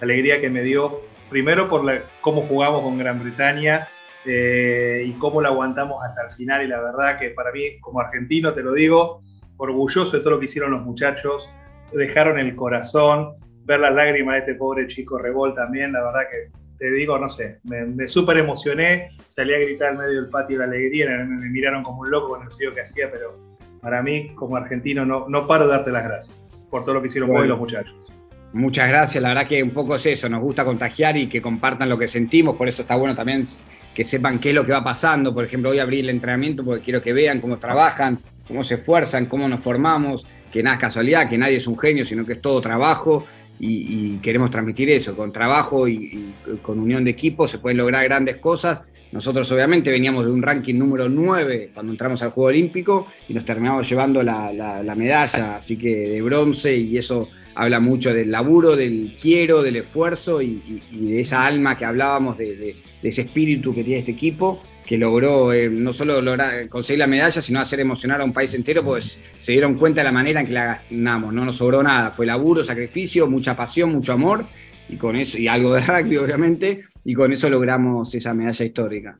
La 0.00 0.06
alegría 0.06 0.40
que 0.40 0.50
me 0.50 0.62
dio, 0.62 1.02
primero 1.30 1.68
por 1.68 1.84
la, 1.84 2.02
cómo 2.20 2.42
jugamos 2.42 2.82
con 2.82 2.98
Gran 2.98 3.22
Bretaña, 3.22 3.86
eh, 4.24 5.02
y 5.06 5.12
cómo 5.14 5.40
lo 5.40 5.48
aguantamos 5.48 6.04
hasta 6.04 6.26
el 6.26 6.30
final. 6.30 6.64
Y 6.64 6.68
la 6.68 6.80
verdad 6.80 7.18
que 7.18 7.30
para 7.30 7.52
mí, 7.52 7.78
como 7.80 8.00
argentino, 8.00 8.52
te 8.52 8.62
lo 8.62 8.72
digo, 8.72 9.22
orgulloso 9.56 10.16
de 10.16 10.22
todo 10.22 10.32
lo 10.32 10.40
que 10.40 10.46
hicieron 10.46 10.72
los 10.72 10.82
muchachos, 10.82 11.48
dejaron 11.92 12.38
el 12.38 12.54
corazón, 12.56 13.34
ver 13.64 13.80
las 13.80 13.94
lágrimas 13.94 14.34
de 14.34 14.38
este 14.40 14.54
pobre 14.54 14.86
chico 14.86 15.18
Revol 15.18 15.54
también, 15.54 15.92
la 15.92 16.02
verdad 16.02 16.22
que 16.30 16.50
te 16.78 16.90
digo, 16.90 17.16
no 17.16 17.28
sé, 17.28 17.60
me, 17.62 17.84
me 17.84 18.08
súper 18.08 18.38
emocioné, 18.38 19.08
salí 19.26 19.54
a 19.54 19.58
gritar 19.58 19.92
en 19.92 19.98
medio 19.98 20.22
del 20.22 20.30
patio 20.30 20.58
de 20.58 20.66
la 20.66 20.72
alegría, 20.72 21.10
me, 21.10 21.48
miraron 21.48 21.84
como 21.84 22.00
un 22.00 22.10
loco 22.10 22.30
con 22.30 22.42
el 22.42 22.50
frío 22.50 22.72
que 22.72 22.80
hacía, 22.80 23.08
pero 23.10 23.38
para 23.80 24.02
mí, 24.02 24.34
como 24.34 24.56
argentino, 24.56 25.06
no, 25.06 25.28
no 25.28 25.46
paro 25.46 25.66
de 25.66 25.72
darte 25.72 25.92
las 25.92 26.04
gracias 26.04 26.52
por 26.70 26.84
todo 26.84 26.94
lo 26.94 27.02
que 27.02 27.06
hicieron 27.06 27.30
hoy 27.36 27.46
los 27.46 27.58
muchachos. 27.58 28.10
Muchas 28.54 28.88
gracias, 28.88 29.22
la 29.22 29.30
verdad 29.30 29.46
que 29.46 29.62
un 29.62 29.70
poco 29.70 29.94
es 29.96 30.04
eso, 30.06 30.28
nos 30.28 30.42
gusta 30.42 30.64
contagiar 30.64 31.16
y 31.16 31.26
que 31.26 31.40
compartan 31.40 31.88
lo 31.88 31.98
que 31.98 32.06
sentimos, 32.06 32.56
por 32.56 32.68
eso 32.68 32.82
está 32.82 32.96
bueno 32.96 33.14
también 33.14 33.46
que 33.94 34.04
sepan 34.04 34.38
qué 34.38 34.50
es 34.50 34.54
lo 34.54 34.64
que 34.64 34.72
va 34.72 34.82
pasando. 34.82 35.34
Por 35.34 35.44
ejemplo, 35.44 35.70
hoy 35.70 35.78
abrí 35.78 36.00
el 36.00 36.10
entrenamiento 36.10 36.64
porque 36.64 36.82
quiero 36.82 37.02
que 37.02 37.12
vean 37.12 37.40
cómo 37.40 37.58
trabajan, 37.58 38.18
cómo 38.46 38.64
se 38.64 38.76
esfuerzan, 38.76 39.26
cómo 39.26 39.48
nos 39.48 39.60
formamos, 39.60 40.26
que 40.52 40.62
nada 40.62 40.76
es 40.76 40.80
casualidad, 40.80 41.28
que 41.28 41.38
nadie 41.38 41.56
es 41.56 41.66
un 41.66 41.78
genio, 41.78 42.04
sino 42.04 42.24
que 42.24 42.34
es 42.34 42.40
todo 42.40 42.60
trabajo 42.60 43.26
y, 43.58 44.18
queremos 44.22 44.50
transmitir 44.50 44.90
eso. 44.90 45.16
Con 45.16 45.32
trabajo 45.32 45.86
y, 45.86 46.32
con 46.62 46.78
unión 46.78 47.04
de 47.04 47.10
equipo 47.10 47.46
se 47.46 47.58
pueden 47.58 47.78
lograr 47.78 48.04
grandes 48.04 48.36
cosas. 48.36 48.82
Nosotros 49.12 49.50
obviamente 49.52 49.90
veníamos 49.90 50.24
de 50.24 50.32
un 50.32 50.42
ranking 50.42 50.74
número 50.74 51.08
9 51.08 51.70
cuando 51.74 51.92
entramos 51.92 52.22
al 52.22 52.30
Juego 52.30 52.48
Olímpico 52.48 53.06
y 53.28 53.34
nos 53.34 53.44
terminamos 53.44 53.88
llevando 53.88 54.22
la 54.22 54.94
medalla, 54.96 55.56
así 55.56 55.76
que 55.76 56.08
de 56.08 56.22
bronce 56.22 56.76
y 56.76 56.98
eso 56.98 57.28
habla 57.54 57.80
mucho 57.80 58.12
del 58.14 58.30
laburo, 58.30 58.76
del 58.76 59.16
quiero, 59.20 59.62
del 59.62 59.76
esfuerzo 59.76 60.40
y, 60.42 60.82
de 60.90 61.20
esa 61.20 61.44
alma 61.46 61.76
que 61.76 61.84
hablábamos, 61.84 62.38
de, 62.38 62.76
ese 63.02 63.22
espíritu 63.22 63.74
que 63.74 63.84
tiene 63.84 64.00
este 64.00 64.12
equipo. 64.12 64.62
que 64.86 64.98
logró 64.98 65.52
eh, 65.52 65.70
no 65.70 65.92
solo 65.92 66.20
lograr, 66.20 66.68
conseguir 66.68 66.98
la 66.98 67.06
medalla, 67.06 67.40
sino 67.40 67.60
hacer 67.60 67.80
emocionar 67.80 68.20
a 68.20 68.24
un 68.24 68.32
país 68.32 68.52
entero, 68.54 68.82
pues 68.82 69.16
se 69.38 69.52
dieron 69.52 69.76
cuenta 69.78 70.00
de 70.00 70.04
la 70.04 70.12
manera 70.12 70.40
en 70.40 70.46
que 70.46 70.52
la 70.52 70.82
ganamos, 70.90 71.32
no 71.32 71.44
nos 71.44 71.56
sobró 71.56 71.82
nada, 71.82 72.10
fue 72.10 72.26
laburo, 72.26 72.64
sacrificio, 72.64 73.28
mucha 73.28 73.56
pasión, 73.56 73.92
mucho 73.92 74.12
amor, 74.12 74.46
y 74.88 74.96
con 74.96 75.16
eso, 75.16 75.38
y 75.38 75.46
algo 75.46 75.74
de 75.74 75.82
rugby 75.82 76.16
obviamente, 76.16 76.84
y 77.04 77.14
con 77.14 77.32
eso 77.32 77.48
logramos 77.50 78.14
esa 78.14 78.34
medalla 78.34 78.64
histórica. 78.64 79.16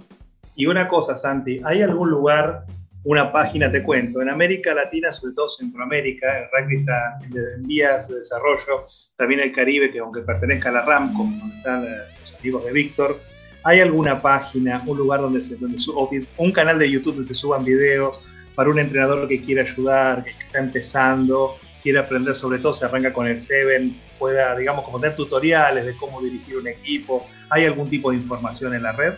Y 0.54 0.66
una 0.66 0.88
cosa, 0.88 1.16
Santi, 1.16 1.60
¿hay 1.64 1.82
algún 1.82 2.10
lugar, 2.10 2.64
una 3.04 3.32
página, 3.32 3.72
te 3.72 3.82
cuento, 3.82 4.20
en 4.20 4.28
América 4.28 4.74
Latina, 4.74 5.12
sobre 5.12 5.34
todo 5.34 5.48
Centroamérica, 5.48 6.38
el 6.38 6.44
rugby 6.52 6.76
está 6.76 7.18
en 7.56 7.66
vías 7.66 8.08
de 8.08 8.16
desarrollo, 8.16 8.86
también 9.16 9.40
el 9.40 9.52
Caribe, 9.52 9.90
que 9.90 9.98
aunque 9.98 10.20
pertenezca 10.20 10.68
a 10.68 10.72
la 10.72 10.82
RAMCO, 10.82 11.24
donde 11.24 11.56
están 11.56 11.84
eh, 11.84 11.88
los 12.20 12.38
amigos 12.38 12.64
de 12.64 12.72
Víctor, 12.72 13.20
¿hay 13.64 13.80
alguna 13.80 14.20
página, 14.20 14.82
un 14.86 14.98
lugar 14.98 15.20
donde 15.20 15.40
se, 15.40 15.56
donde 15.56 15.78
o 15.94 16.10
un 16.38 16.52
canal 16.52 16.78
de 16.78 16.90
YouTube 16.90 17.14
donde 17.14 17.28
se 17.28 17.34
suban 17.34 17.64
videos 17.64 18.20
para 18.54 18.68
un 18.68 18.78
entrenador 18.78 19.26
que 19.26 19.40
quiera 19.40 19.62
ayudar, 19.62 20.24
que 20.24 20.30
está 20.30 20.58
empezando, 20.58 21.56
quiere 21.82 21.98
aprender, 21.98 22.34
sobre 22.34 22.58
todo 22.58 22.72
se 22.72 22.84
arranca 22.84 23.12
con 23.12 23.26
el 23.26 23.38
Seven, 23.38 23.98
pueda, 24.18 24.56
digamos, 24.56 24.84
como 24.84 25.00
tener 25.00 25.16
tutoriales 25.16 25.84
de 25.86 25.96
cómo 25.96 26.20
dirigir 26.20 26.58
un 26.58 26.68
equipo? 26.68 27.26
¿Hay 27.52 27.66
algún 27.66 27.90
tipo 27.90 28.10
de 28.10 28.16
información 28.16 28.74
en 28.74 28.82
la 28.82 28.92
red? 28.92 29.12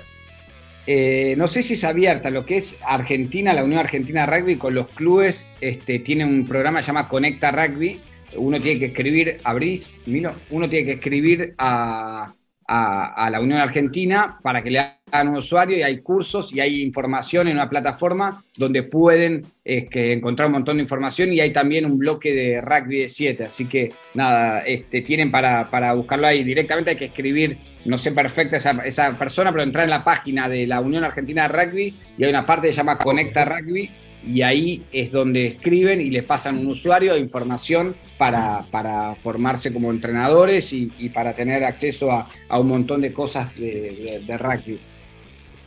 Eh, 0.88 1.34
no 1.38 1.46
sé 1.46 1.62
si 1.62 1.74
es 1.74 1.84
abierta, 1.84 2.30
lo 2.30 2.44
que 2.44 2.56
es 2.56 2.76
Argentina, 2.84 3.54
la 3.54 3.62
Unión 3.62 3.78
Argentina 3.78 4.26
Rugby, 4.26 4.56
con 4.56 4.74
los 4.74 4.88
clubes, 4.88 5.48
este, 5.60 6.00
tiene 6.00 6.24
un 6.24 6.44
programa 6.44 6.78
que 6.78 6.82
se 6.82 6.88
llama 6.88 7.08
Conecta 7.08 7.52
Rugby. 7.52 8.00
Uno 8.36 8.60
tiene 8.60 8.80
que 8.80 8.86
escribir, 8.86 9.38
abrís, 9.44 10.02
Milo, 10.06 10.34
uno 10.50 10.68
tiene 10.68 10.84
que 10.84 10.92
escribir 10.94 11.54
a, 11.58 12.34
la 12.66 13.40
Unión 13.40 13.60
Argentina 13.60 14.38
para 14.42 14.62
que 14.62 14.70
le 14.70 14.78
hagan 14.80 15.28
un 15.28 15.36
usuario 15.36 15.76
y 15.76 15.82
hay 15.82 15.98
cursos 15.98 16.52
y 16.52 16.60
hay 16.60 16.82
información 16.82 17.46
en 17.46 17.54
una 17.54 17.68
plataforma 17.68 18.42
donde 18.56 18.82
pueden 18.82 19.46
encontrar 19.64 20.46
un 20.46 20.54
montón 20.54 20.78
de 20.78 20.82
información 20.82 21.32
y 21.32 21.40
hay 21.40 21.52
también 21.52 21.84
un 21.84 21.98
bloque 21.98 22.32
de 22.32 22.60
rugby 22.60 23.00
de 23.00 23.08
7. 23.08 23.44
Así 23.44 23.66
que 23.66 23.92
nada, 24.14 24.60
este, 24.60 25.02
tienen 25.02 25.30
para, 25.30 25.70
para, 25.70 25.92
buscarlo 25.92 26.26
ahí. 26.26 26.42
Directamente 26.42 26.90
hay 26.90 26.96
que 26.96 27.04
escribir, 27.06 27.58
no 27.84 27.98
sé 27.98 28.12
perfecta 28.12 28.56
esa, 28.56 28.72
esa 28.84 29.12
persona, 29.18 29.50
pero 29.52 29.62
entrar 29.62 29.84
en 29.84 29.90
la 29.90 30.04
página 30.04 30.48
de 30.48 30.66
la 30.66 30.80
Unión 30.80 31.04
Argentina 31.04 31.48
de 31.48 31.48
Rugby 31.48 31.94
y 32.16 32.24
hay 32.24 32.30
una 32.30 32.46
parte 32.46 32.68
que 32.68 32.72
se 32.72 32.78
llama 32.78 32.98
Conecta 32.98 33.44
Rugby 33.44 33.90
y 34.26 34.42
ahí 34.42 34.84
es 34.90 35.12
donde 35.12 35.48
escriben 35.48 36.00
y 36.00 36.10
les 36.10 36.24
pasan 36.24 36.58
un 36.58 36.68
usuario 36.68 37.14
de 37.14 37.20
información 37.20 37.94
para, 38.16 38.64
para 38.70 39.14
formarse 39.16 39.72
como 39.72 39.90
entrenadores 39.90 40.72
y, 40.72 40.86
para 41.12 41.34
tener 41.34 41.62
acceso 41.64 42.10
a, 42.10 42.28
a, 42.48 42.58
un 42.58 42.68
montón 42.68 43.02
de 43.02 43.12
cosas 43.12 43.54
de, 43.56 44.22
de, 44.26 44.38
rugby. 44.38 44.80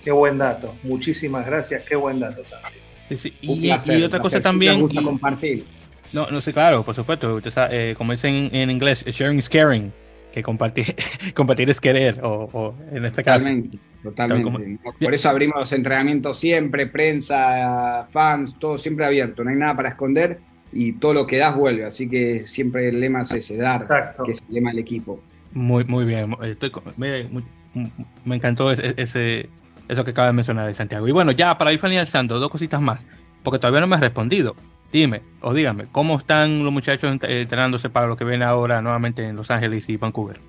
Qué 0.03 0.12
buen 0.12 0.39
dato, 0.39 0.73
muchísimas 0.84 1.45
gracias, 1.45 1.84
qué 1.84 1.95
buen 1.95 2.19
dato, 2.19 2.43
Santi. 2.43 3.34
Y, 3.41 3.69
otra 4.03 4.19
cosa 4.19 4.41
también. 4.41 4.82
Gusta 4.82 5.01
compartir. 5.01 5.65
No, 6.12 6.30
no 6.32 6.41
sé, 6.41 6.51
claro, 6.51 6.84
por 6.84 6.95
supuesto. 6.95 7.39
Eh, 7.69 7.93
como 7.97 8.13
dicen 8.13 8.49
en 8.53 8.71
inglés, 8.71 9.06
sharing 9.06 9.38
is 9.38 9.47
caring 9.47 9.91
que 10.38 10.43
compartir, 10.43 10.95
compartir 11.36 11.69
es 11.69 11.82
querer, 11.82 12.19
o, 12.23 12.73
en 12.91 13.06
este 13.06 13.23
caso. 13.23 13.50
Totalmente, 14.04 14.80
Por 15.00 15.13
eso 15.13 15.30
abrimos 15.30 15.58
los 15.58 15.73
entrenamientos 15.73 16.39
siempre, 16.39 16.88
prensa, 16.88 18.08
fans, 18.12 18.56
todo 18.60 18.78
siempre 18.78 19.06
abierto, 19.06 19.43
no 19.43 19.50
hay 19.50 19.56
nada 19.56 19.76
para 19.76 19.89
esconder 19.89 20.39
y 20.71 20.93
todo 20.93 21.13
lo 21.13 21.28
que 21.28 21.38
das 21.38 21.56
vuelve, 21.56 21.86
así 21.86 22.08
que 22.08 22.47
siempre 22.47 22.89
el 22.89 23.00
lema 23.00 23.23
es 23.23 23.32
ese, 23.32 23.58
dar, 23.58 23.88
que 24.23 24.32
es 24.32 24.41
el 24.47 24.54
lema 24.54 24.69
del 24.69 24.80
equipo. 24.80 25.21
Muy, 25.52 25.84
muy 25.86 26.06
bien, 26.06 26.36
me, 26.95 28.36
encantó 28.36 28.71
ese, 28.71 29.50
eso 29.88 30.04
que 30.04 30.12
acaba 30.12 30.28
de 30.28 30.34
mencionar 30.34 30.73
Santiago. 30.76 31.08
Y 31.08 31.12
bueno, 31.12 31.32
ya 31.32 31.58
para 31.58 31.73
ir 31.73 31.80
finalizando, 31.80 32.39
dos 32.39 32.52
cositas 32.52 32.82
más, 32.82 33.08
porque 33.43 33.60
todavía 33.60 33.82
no 33.82 33.88
me 33.88 33.95
has 33.95 34.02
respondido. 34.02 34.56
Dime, 34.91 35.21
o 35.41 35.54
dígame, 35.54 35.86
¿cómo 35.91 36.17
están 36.17 36.63
los 36.63 36.71
muchachos 36.71 37.19
entrenándose 37.21 37.89
para 37.89 38.08
lo 38.08 38.15
que 38.15 38.23
viene 38.23 38.45
ahora 38.45 38.82
nuevamente 38.82 39.23
en 39.23 39.36
Los 39.36 39.52
Ángeles 39.52 39.89
y 39.89 39.97
Vancouver? 39.97 40.39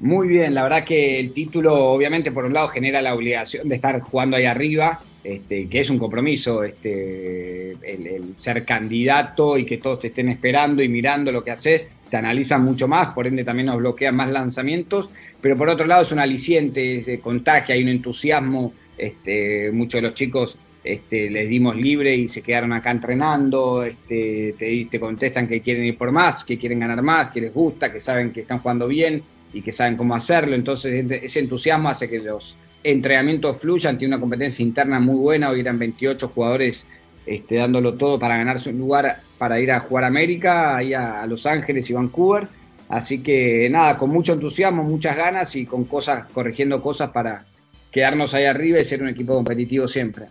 Muy 0.00 0.28
bien, 0.28 0.54
la 0.54 0.62
verdad 0.62 0.84
que 0.84 1.18
el 1.18 1.32
título 1.32 1.74
obviamente 1.74 2.32
por 2.32 2.44
un 2.44 2.54
lado 2.54 2.68
genera 2.68 3.02
la 3.02 3.14
obligación 3.14 3.68
de 3.68 3.76
estar 3.76 4.00
jugando 4.00 4.36
ahí 4.36 4.44
arriba, 4.44 5.00
este, 5.24 5.68
que 5.68 5.80
es 5.80 5.90
un 5.90 5.98
compromiso, 5.98 6.62
este, 6.62 7.72
el, 7.72 8.34
ser 8.36 8.64
candidato 8.64 9.58
y 9.58 9.64
que 9.64 9.78
todos 9.78 10.00
te 10.00 10.08
estén 10.08 10.28
esperando 10.28 10.82
y 10.82 10.88
mirando 10.88 11.32
lo 11.32 11.42
que 11.42 11.50
haces, 11.50 11.86
te 12.10 12.16
analizan 12.16 12.62
mucho 12.64 12.88
más, 12.88 13.08
por 13.08 13.26
ende 13.26 13.44
también 13.44 13.66
nos 13.66 13.78
bloquean 13.78 14.14
más 14.14 14.30
lanzamientos, 14.30 15.08
pero 15.40 15.56
por 15.56 15.68
otro 15.68 15.86
lado 15.86 16.02
es 16.02 16.12
un 16.12 16.20
aliciente, 16.20 17.02
se 17.02 17.20
contagia, 17.20 17.74
hay 17.74 17.82
un 17.82 17.90
entusiasmo, 17.90 18.72
este, 18.96 19.70
muchos 19.72 20.00
de 20.00 20.08
los 20.08 20.14
chicos 20.14 20.56
este, 20.84 21.28
les 21.28 21.48
dimos 21.48 21.76
libre 21.76 22.14
y 22.14 22.28
se 22.28 22.42
quedaron 22.42 22.72
acá 22.72 22.90
entrenando, 22.90 23.84
este, 23.84 24.54
te, 24.90 25.00
contestan 25.00 25.48
que 25.48 25.60
quieren 25.60 25.84
ir 25.84 25.98
por 25.98 26.12
más, 26.12 26.44
que 26.44 26.58
quieren 26.58 26.80
ganar 26.80 27.02
más, 27.02 27.30
que 27.30 27.40
les 27.40 27.52
gusta, 27.52 27.92
que 27.92 28.00
saben 28.00 28.32
que 28.32 28.40
están 28.40 28.60
jugando 28.60 28.86
bien 28.86 29.22
y 29.52 29.62
que 29.62 29.72
saben 29.72 29.96
cómo 29.96 30.14
hacerlo. 30.14 30.54
Entonces 30.54 31.10
ese 31.22 31.40
entusiasmo 31.40 31.88
hace 31.88 32.08
que 32.08 32.20
los 32.20 32.54
entrenamientos 32.82 33.58
fluyan, 33.58 33.98
tiene 33.98 34.14
una 34.14 34.20
competencia 34.20 34.62
interna 34.62 35.00
muy 35.00 35.16
buena, 35.16 35.50
hoy 35.50 35.60
eran 35.60 35.78
28 35.78 36.28
jugadores 36.28 36.86
este, 37.26 37.56
dándolo 37.56 37.94
todo 37.94 38.18
para 38.18 38.38
ganarse 38.38 38.70
un 38.70 38.78
lugar 38.78 39.18
para 39.36 39.60
ir 39.60 39.70
a 39.70 39.80
jugar 39.80 40.04
a 40.04 40.06
América, 40.06 40.76
ahí 40.76 40.94
a, 40.94 41.22
a 41.22 41.26
Los 41.26 41.44
Ángeles 41.44 41.90
y 41.90 41.92
Vancouver. 41.92 42.48
Así 42.88 43.22
que 43.22 43.68
nada, 43.70 43.98
con 43.98 44.08
mucho 44.08 44.32
entusiasmo, 44.32 44.82
muchas 44.82 45.16
ganas 45.16 45.54
y 45.54 45.66
con 45.66 45.84
cosas, 45.84 46.26
corrigiendo 46.32 46.80
cosas 46.80 47.10
para 47.10 47.44
quedarnos 47.90 48.32
ahí 48.32 48.44
arriba 48.44 48.78
y 48.78 48.84
ser 48.84 49.02
un 49.02 49.08
equipo 49.08 49.34
competitivo 49.34 49.86
siempre. 49.86 50.26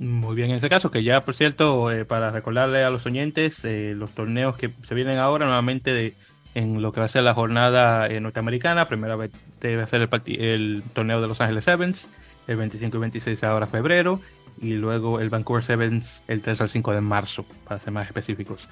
Muy 0.00 0.34
bien, 0.34 0.48
en 0.48 0.56
este 0.56 0.70
caso, 0.70 0.90
que 0.90 1.02
ya 1.02 1.20
por 1.20 1.34
cierto, 1.34 1.92
eh, 1.92 2.06
para 2.06 2.30
recordarle 2.30 2.82
a 2.82 2.88
los 2.88 3.04
oyentes, 3.04 3.62
eh, 3.66 3.92
los 3.94 4.08
torneos 4.12 4.56
que 4.56 4.70
se 4.88 4.94
vienen 4.94 5.18
ahora, 5.18 5.44
nuevamente 5.44 5.92
de, 5.92 6.14
en 6.54 6.80
lo 6.80 6.90
que 6.90 7.00
va 7.00 7.06
a 7.06 7.10
ser 7.10 7.22
la 7.22 7.34
jornada 7.34 8.08
eh, 8.08 8.18
norteamericana, 8.18 8.88
primera 8.88 9.14
vez 9.14 9.30
debe 9.60 9.86
ser 9.86 10.00
el, 10.00 10.40
el, 10.42 10.82
torneo 10.94 11.20
de 11.20 11.28
Los 11.28 11.42
Ángeles 11.42 11.66
Sevens, 11.66 12.08
el 12.48 12.56
25 12.56 12.96
y 12.96 13.00
26 13.00 13.44
ahora 13.44 13.66
febrero, 13.66 14.18
y 14.62 14.72
luego 14.72 15.20
el 15.20 15.28
Vancouver 15.28 15.62
Sevens 15.62 16.22
el 16.28 16.40
3 16.40 16.62
al 16.62 16.70
5 16.70 16.92
de 16.94 17.00
marzo, 17.02 17.44
para 17.68 17.78
ser 17.78 17.92
más 17.92 18.06
específicos. 18.06 18.70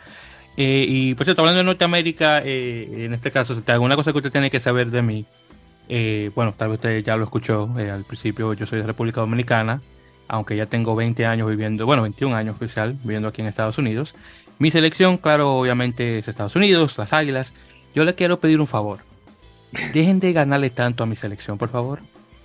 y 0.56 1.12
por 1.12 1.26
cierto, 1.26 1.42
hablando 1.42 1.58
de 1.58 1.64
Norteamérica, 1.64 2.40
en 2.42 3.12
este 3.12 3.30
caso, 3.30 3.54
si 3.54 3.70
alguna 3.70 3.96
cosa 3.96 4.12
que 4.12 4.18
usted 4.18 4.32
tiene 4.32 4.50
que 4.50 4.60
saber 4.60 4.90
de 4.90 5.02
mí, 5.02 5.26
bueno, 6.34 6.54
tal 6.56 6.68
vez 6.68 6.76
usted 6.76 7.04
ya 7.04 7.18
lo 7.18 7.24
escuchó 7.24 7.68
al 7.76 8.04
principio, 8.04 8.54
yo 8.54 8.64
soy 8.64 8.80
de 8.80 8.86
República 8.86 9.20
Dominicana, 9.20 9.82
aunque 10.28 10.56
ya 10.56 10.66
tengo 10.66 10.94
20 10.94 11.26
años 11.26 11.48
viviendo, 11.48 11.86
bueno, 11.86 12.02
21 12.02 12.36
años 12.36 12.54
oficial, 12.56 12.96
viviendo 13.02 13.28
aquí 13.28 13.40
en 13.40 13.48
Estados 13.48 13.78
Unidos. 13.78 14.14
Mi 14.58 14.70
selección, 14.70 15.16
claro, 15.16 15.56
obviamente 15.56 16.18
es 16.18 16.28
Estados 16.28 16.54
Unidos, 16.54 16.96
las 16.98 17.12
Águilas. 17.12 17.54
Yo 17.94 18.04
le 18.04 18.14
quiero 18.14 18.38
pedir 18.38 18.60
un 18.60 18.66
favor. 18.66 19.00
Dejen 19.92 20.20
de 20.20 20.32
ganarle 20.32 20.70
tanto 20.70 21.02
a 21.02 21.06
mi 21.06 21.16
selección, 21.16 21.58
por 21.58 21.68
favor. 21.68 22.00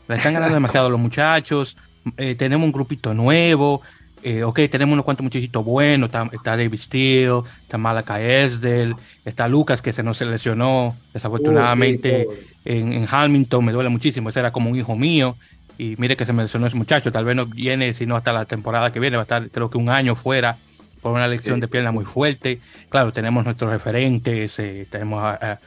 Le 0.08 0.16
están 0.16 0.34
ganando 0.34 0.54
demasiado 0.54 0.90
los 0.90 1.00
muchachos. 1.00 1.78
Eh, 2.18 2.36
tenemos 2.36 2.66
un 2.66 2.72
grupito 2.72 3.14
nuevo. 3.14 3.82
Eh, 4.22 4.44
ok, 4.44 4.62
tenemos 4.70 4.94
unos 4.94 5.06
cuantos 5.06 5.24
muchachitos 5.24 5.66
buenos. 5.66 6.10
Está, 6.32 6.56
David 6.56 6.80
Steele, 6.80 7.42
está 7.62 7.78
Malaka 7.78 8.22
Esdel, 8.22 8.96
está 9.26 9.48
Lucas 9.48 9.82
que 9.82 9.92
se 9.92 10.04
nos 10.04 10.18
seleccionó 10.18 10.96
desafortunadamente 11.14 12.28
en, 12.64 12.94
en 12.94 13.08
Hamilton. 13.10 13.66
Me 13.66 13.72
duele 13.72 13.90
muchísimo. 13.90 14.30
Ese 14.30 14.40
era 14.40 14.52
como 14.52 14.70
un 14.70 14.78
hijo 14.78 14.96
mío. 14.96 15.36
Y 15.78 15.96
mire 15.98 16.16
que 16.16 16.26
se 16.26 16.34
mencionó 16.34 16.68
ese 16.68 16.76
muchacho, 16.76 17.12
tal 17.12 17.26
vez 17.26 17.36
no 17.36 17.46
viene 17.46 17.94
sino 17.94 18.16
hasta 18.16 18.32
la 18.32 18.46
temporada 18.46 18.92
que 18.92 19.00
viene, 19.00 19.18
va 19.18 19.22
a 19.22 19.24
estar 19.24 19.50
creo 19.50 19.70
que 19.70 19.78
un 19.78 19.90
año 19.90 20.16
fuera 20.16 20.58
por 21.02 21.14
una 21.14 21.28
lección 21.28 21.60
de 21.60 21.68
pierna 21.68 21.92
muy 21.92 22.06
fuerte. 22.06 22.60
Claro, 22.90 23.12
tenemos 23.12 23.44
nuestros 23.44 23.70
referentes, 23.70 24.58
eh, 24.60 24.88
tenemos 24.90 25.24
a, 25.24 25.60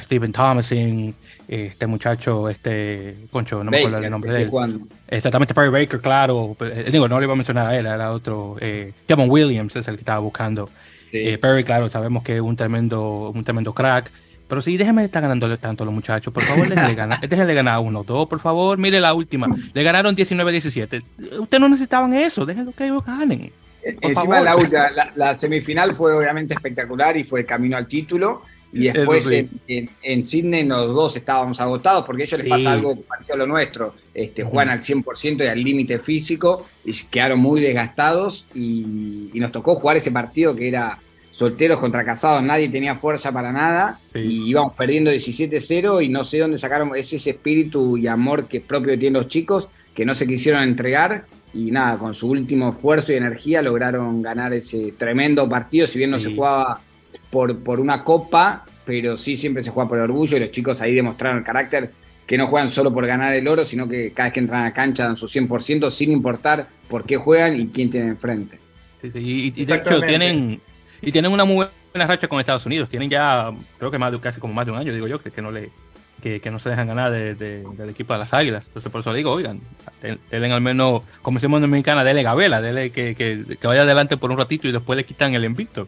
Stephen 0.00 0.32
Thomason, 0.32 1.14
este 1.46 1.86
muchacho, 1.86 2.48
este, 2.48 3.16
Concho, 3.30 3.64
no 3.64 3.70
me 3.70 3.78
acuerdo 3.78 3.98
el 3.98 4.10
nombre 4.10 4.32
de 4.32 4.42
él. 4.42 4.80
Exactamente, 5.08 5.54
Perry 5.54 5.70
Baker, 5.70 6.00
claro. 6.00 6.56
Eh, 6.60 6.90
digo, 6.92 7.08
no 7.08 7.18
le 7.18 7.24
iba 7.24 7.32
a 7.32 7.36
mencionar 7.36 7.66
a 7.68 7.76
él, 7.78 7.86
era 7.86 8.12
otro. 8.12 8.56
Eh, 8.60 8.92
Kevin 9.06 9.30
Williams 9.30 9.74
es 9.76 9.88
el 9.88 9.94
que 9.94 10.00
estaba 10.00 10.18
buscando. 10.18 10.68
Eh, 11.10 11.38
Perry, 11.38 11.64
claro, 11.64 11.88
sabemos 11.88 12.22
que 12.22 12.36
es 12.36 12.42
un 12.42 12.54
tremendo, 12.54 13.30
un 13.34 13.44
tremendo 13.44 13.72
crack. 13.72 14.10
Pero 14.48 14.62
sí, 14.62 14.76
déjeme 14.76 15.04
estar 15.04 15.22
ganándole 15.22 15.58
tanto 15.58 15.84
a 15.84 15.86
los 15.86 15.94
muchachos. 15.94 16.32
Por 16.32 16.42
favor, 16.42 16.68
déjenle 16.68 16.94
ganar, 16.96 17.20
déjenle 17.20 17.54
ganar 17.54 17.80
uno, 17.80 18.02
dos, 18.02 18.26
por 18.26 18.40
favor. 18.40 18.78
Mire 18.78 19.00
la 19.00 19.12
última. 19.12 19.46
Le 19.72 19.82
ganaron 19.82 20.16
19-17. 20.16 21.02
Ustedes 21.40 21.60
no 21.60 21.68
necesitaban 21.68 22.14
eso. 22.14 22.46
Déjenlo 22.46 22.72
que 22.72 22.86
ellos 22.86 23.04
ganen. 23.04 23.52
Encima 23.82 24.40
la, 24.40 25.12
la, 25.14 25.36
semifinal 25.36 25.94
fue 25.94 26.16
obviamente 26.16 26.54
espectacular 26.54 27.16
y 27.16 27.24
fue 27.24 27.44
camino 27.44 27.76
al 27.76 27.86
título. 27.86 28.42
Y 28.70 28.90
después 28.90 29.26
en, 29.30 29.88
en, 30.02 30.24
Sydney 30.24 30.64
los 30.64 30.94
dos 30.94 31.16
estábamos 31.16 31.58
agotados 31.58 32.04
porque 32.04 32.22
a 32.22 32.24
ellos 32.26 32.40
les 32.40 32.48
pasa 32.50 32.72
algo 32.72 32.96
parecido 33.00 33.34
a 33.34 33.38
lo 33.38 33.46
nuestro. 33.46 33.94
Este, 34.12 34.44
Juegan 34.44 34.70
al 34.70 34.80
100% 34.80 35.44
y 35.44 35.46
al 35.46 35.62
límite 35.62 35.98
físico 35.98 36.66
y 36.84 36.92
quedaron 36.92 37.38
muy 37.38 37.62
desgastados 37.62 38.44
y, 38.54 39.30
y, 39.32 39.40
nos 39.40 39.52
tocó 39.52 39.74
jugar 39.74 39.96
ese 39.96 40.10
partido 40.10 40.54
que 40.54 40.68
era 40.68 40.98
solteros 41.38 41.78
contra 41.78 42.04
casados, 42.04 42.42
nadie 42.42 42.68
tenía 42.68 42.96
fuerza 42.96 43.30
para 43.30 43.52
nada 43.52 44.00
y 44.12 44.50
íbamos 44.50 44.72
perdiendo 44.72 45.12
17-0 45.12 46.04
y 46.04 46.08
no 46.08 46.24
sé 46.24 46.40
dónde 46.40 46.58
sacaron 46.58 46.96
ese, 46.96 47.14
ese 47.14 47.30
espíritu 47.30 47.96
y 47.96 48.08
amor 48.08 48.48
que 48.48 48.60
propio 48.60 48.98
tienen 48.98 49.22
los 49.22 49.28
chicos 49.28 49.68
que 49.94 50.04
no 50.04 50.16
se 50.16 50.26
quisieron 50.26 50.64
entregar 50.64 51.26
y 51.54 51.70
nada, 51.70 51.96
con 51.96 52.12
su 52.12 52.28
último 52.28 52.70
esfuerzo 52.70 53.12
y 53.12 53.16
energía 53.16 53.62
lograron 53.62 54.20
ganar 54.20 54.52
ese 54.52 54.92
tremendo 54.98 55.48
partido, 55.48 55.86
si 55.86 55.98
bien 55.98 56.10
no 56.10 56.18
se 56.18 56.34
jugaba 56.34 56.80
por, 57.30 57.56
por 57.60 57.78
una 57.78 58.02
copa, 58.02 58.66
pero 58.84 59.16
sí 59.16 59.36
siempre 59.36 59.62
se 59.62 59.70
juega 59.70 59.88
por 59.88 60.00
orgullo 60.00 60.38
y 60.38 60.40
los 60.40 60.50
chicos 60.50 60.80
ahí 60.80 60.92
demostraron 60.92 61.38
el 61.38 61.44
carácter 61.44 61.92
que 62.26 62.36
no 62.36 62.48
juegan 62.48 62.68
solo 62.68 62.92
por 62.92 63.06
ganar 63.06 63.32
el 63.34 63.46
oro, 63.46 63.64
sino 63.64 63.86
que 63.86 64.10
cada 64.10 64.26
vez 64.26 64.34
que 64.34 64.40
entran 64.40 64.62
a 64.62 64.64
la 64.64 64.72
cancha 64.72 65.04
dan 65.04 65.16
su 65.16 65.28
100% 65.28 65.88
sin 65.88 66.10
importar 66.10 66.66
por 66.88 67.04
qué 67.04 67.16
juegan 67.16 67.60
y 67.60 67.68
quién 67.68 67.90
tienen 67.90 68.08
enfrente. 68.08 68.58
Sí, 69.00 69.12
sí. 69.12 69.52
Y, 69.54 69.64
de 69.64 69.74
hecho 69.76 70.00
tienen, 70.00 70.60
y 71.00 71.12
tienen 71.12 71.32
una 71.32 71.44
muy 71.44 71.66
buena 71.92 72.06
racha 72.06 72.28
con 72.28 72.40
Estados 72.40 72.66
Unidos. 72.66 72.88
Tienen 72.88 73.10
ya, 73.10 73.50
creo 73.78 73.90
que 73.90 73.98
más 73.98 74.12
de 74.12 74.20
casi 74.20 74.40
como 74.40 74.54
más 74.54 74.66
de 74.66 74.72
un 74.72 74.78
año, 74.78 74.92
digo 74.92 75.06
yo, 75.06 75.20
que, 75.20 75.30
que 75.30 75.42
no 75.42 75.50
le 75.50 75.70
que, 76.20 76.50
no 76.50 76.58
se 76.58 76.70
dejan 76.70 76.88
ganar 76.88 77.12
del 77.12 77.90
equipo 77.90 78.12
de 78.12 78.18
las 78.18 78.34
Águilas. 78.34 78.64
Entonces, 78.66 78.90
por 78.90 79.00
eso 79.00 79.14
digo, 79.14 79.30
oigan, 79.30 79.60
denle 80.30 80.52
al 80.52 80.60
menos, 80.60 81.02
como 81.22 81.38
decimos 81.38 81.58
en 81.58 81.62
Dominicana, 81.62 82.02
dele 82.02 82.22
gabela, 82.22 82.60
dele 82.60 82.90
que, 82.90 83.14
que, 83.14 83.66
vaya 83.66 83.82
adelante 83.82 84.16
por 84.16 84.30
un 84.30 84.38
ratito 84.38 84.66
y 84.68 84.72
después 84.72 84.96
le 84.96 85.04
quitan 85.04 85.34
el 85.34 85.44
invicto. 85.44 85.86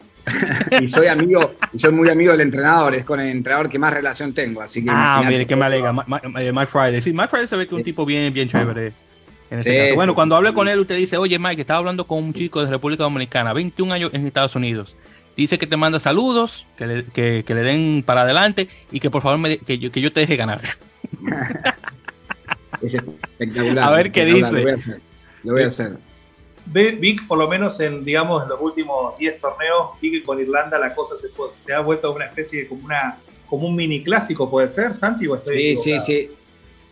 y 0.80 0.88
soy 0.88 1.08
amigo, 1.08 1.54
y 1.72 1.78
soy 1.78 1.92
muy 1.92 2.08
amigo 2.08 2.32
del 2.32 2.42
entrenador, 2.42 2.94
es 2.94 3.04
con 3.04 3.20
el 3.20 3.28
entrenador 3.28 3.68
que 3.68 3.78
más 3.78 3.92
relación 3.92 4.32
tengo, 4.32 4.62
así 4.62 4.84
que... 4.84 4.90
Ah, 4.92 5.22
mire, 5.26 5.46
que 5.46 5.56
me 5.56 5.64
alega, 5.64 5.92
Mike 5.92 6.66
Friday. 6.66 7.02
Sí, 7.02 7.12
Mike 7.12 7.28
Friday 7.28 7.48
se 7.48 7.56
ve 7.56 7.66
que 7.66 7.74
es 7.74 7.78
un 7.78 7.84
tipo 7.84 8.06
bien, 8.06 8.32
bien 8.32 8.48
chévere. 8.48 8.92
En 9.50 9.58
ese 9.58 9.76
caso. 9.76 9.94
Bueno, 9.96 10.14
cuando 10.14 10.36
hable 10.36 10.52
con 10.52 10.68
él, 10.68 10.78
usted 10.78 10.96
dice, 10.96 11.16
oye 11.16 11.36
Mike, 11.38 11.62
estaba 11.62 11.78
hablando 11.78 12.06
con 12.06 12.22
un 12.22 12.32
chico 12.32 12.64
de 12.64 12.70
República 12.70 13.02
Dominicana, 13.02 13.52
21 13.52 13.92
años 13.92 14.14
en 14.14 14.26
Estados 14.26 14.54
Unidos 14.54 14.94
dice 15.40 15.58
que 15.58 15.66
te 15.66 15.76
manda 15.76 16.00
saludos, 16.00 16.66
que 16.76 16.86
le, 16.86 17.04
que, 17.04 17.44
le 17.46 17.62
den 17.62 18.02
para 18.04 18.22
adelante 18.22 18.68
y 18.92 19.00
que 19.00 19.10
por 19.10 19.22
favor 19.22 19.38
me, 19.38 19.58
que, 19.58 19.78
yo, 19.78 19.90
que 19.90 20.00
yo 20.00 20.12
te 20.12 20.20
deje 20.20 20.36
ganar. 20.36 20.60
es 22.82 22.94
espectacular. 22.94 23.84
A 23.84 23.90
ver 23.90 24.12
qué 24.12 24.24
dice. 24.24 24.76
Lo 25.42 25.54
voy 25.54 25.62
a 25.62 25.68
hacer. 25.68 25.96
Vi, 26.66 27.14
por 27.26 27.38
lo 27.38 27.48
menos 27.48 27.80
en, 27.80 28.04
digamos, 28.04 28.46
los 28.46 28.60
últimos 28.60 29.16
10 29.18 29.40
torneos, 29.40 29.90
vi 30.00 30.12
que 30.12 30.22
con 30.22 30.40
Irlanda 30.40 30.78
la 30.78 30.94
cosa 30.94 31.16
se, 31.16 31.28
se 31.54 31.72
ha 31.72 31.80
vuelto 31.80 32.12
una 32.12 32.26
especie 32.26 32.62
de 32.62 32.68
como, 32.68 32.84
una, 32.84 33.16
como 33.46 33.66
un 33.66 33.74
mini 33.74 34.04
clásico, 34.04 34.48
¿puede 34.48 34.68
ser, 34.68 34.94
Santi? 34.94 35.26
¿o 35.26 35.34
estoy 35.34 35.76
sí, 35.76 35.78
sí, 35.78 36.00
sí. 36.00 36.30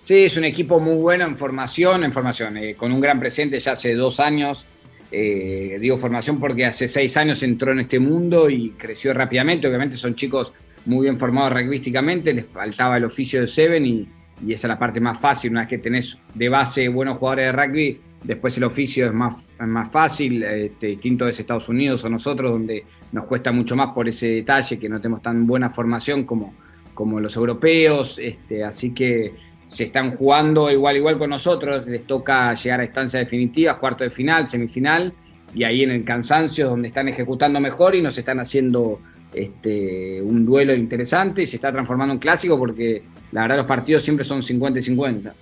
Sí, 0.02 0.24
es 0.24 0.36
un 0.36 0.44
equipo 0.44 0.80
muy 0.80 0.96
bueno 0.96 1.26
en 1.26 1.36
formación, 1.36 2.02
en 2.02 2.12
formación, 2.12 2.56
eh, 2.56 2.74
con 2.74 2.90
un 2.90 3.00
gran 3.00 3.20
presente 3.20 3.60
ya 3.60 3.72
hace 3.72 3.94
dos 3.94 4.20
años 4.20 4.64
eh, 5.10 5.78
digo 5.80 5.96
formación 5.96 6.38
porque 6.38 6.66
hace 6.66 6.86
seis 6.86 7.16
años 7.16 7.42
entró 7.42 7.72
en 7.72 7.80
este 7.80 7.98
mundo 7.98 8.50
y 8.50 8.70
creció 8.70 9.14
rápidamente. 9.14 9.66
Obviamente 9.66 9.96
son 9.96 10.14
chicos 10.14 10.52
muy 10.86 11.04
bien 11.04 11.18
formados 11.18 11.52
rugbyísticamente, 11.52 12.32
les 12.32 12.46
faltaba 12.46 12.96
el 12.96 13.04
oficio 13.04 13.40
de 13.40 13.46
Seven 13.46 13.86
y, 13.86 14.08
esa 14.48 14.68
es 14.68 14.68
la 14.68 14.78
parte 14.78 15.00
más 15.00 15.18
fácil. 15.18 15.50
Una 15.50 15.60
vez 15.60 15.68
que 15.68 15.78
tenés 15.78 16.16
de 16.32 16.48
base 16.48 16.88
buenos 16.88 17.18
jugadores 17.18 17.46
de 17.46 17.52
rugby, 17.52 18.00
después 18.22 18.56
el 18.56 18.64
oficio 18.64 19.06
es 19.06 19.12
más, 19.12 19.48
más 19.58 19.90
fácil. 19.90 20.42
Este, 20.44 20.88
distinto 20.88 21.26
es 21.26 21.40
Estados 21.40 21.68
Unidos 21.68 22.04
o 22.04 22.08
nosotros, 22.08 22.52
donde 22.52 22.84
nos 23.10 23.24
cuesta 23.24 23.50
mucho 23.50 23.74
más 23.74 23.92
por 23.92 24.08
ese 24.08 24.28
detalle 24.28 24.78
que 24.78 24.88
no 24.88 25.00
tenemos 25.00 25.22
tan 25.22 25.44
buena 25.46 25.70
formación 25.70 26.24
como, 26.24 26.54
como 26.94 27.18
los 27.18 27.34
europeos. 27.34 28.18
Este, 28.22 28.62
así 28.62 28.94
que 28.94 29.32
se 29.68 29.84
están 29.84 30.16
jugando 30.16 30.70
igual 30.70 30.96
igual 30.96 31.18
con 31.18 31.30
nosotros, 31.30 31.86
les 31.86 32.06
toca 32.06 32.54
llegar 32.54 32.80
a 32.80 32.84
instancias 32.84 33.24
definitivas, 33.24 33.76
cuarto 33.76 34.04
de 34.04 34.10
final, 34.10 34.48
semifinal, 34.48 35.12
y 35.54 35.64
ahí 35.64 35.82
en 35.82 35.90
el 35.90 36.04
cansancio 36.04 36.68
donde 36.68 36.88
están 36.88 37.08
ejecutando 37.08 37.60
mejor 37.60 37.94
y 37.94 38.02
nos 38.02 38.16
están 38.18 38.40
haciendo 38.40 39.00
este, 39.32 40.22
un 40.22 40.46
duelo 40.46 40.74
interesante 40.74 41.42
y 41.42 41.46
se 41.46 41.56
está 41.56 41.70
transformando 41.70 42.14
en 42.14 42.20
clásico 42.20 42.58
porque 42.58 43.02
la 43.32 43.42
verdad 43.42 43.58
los 43.58 43.66
partidos 43.66 44.02
siempre 44.02 44.24
son 44.24 44.42
50 44.42 44.78
y 44.78 44.82
50. 44.82 45.34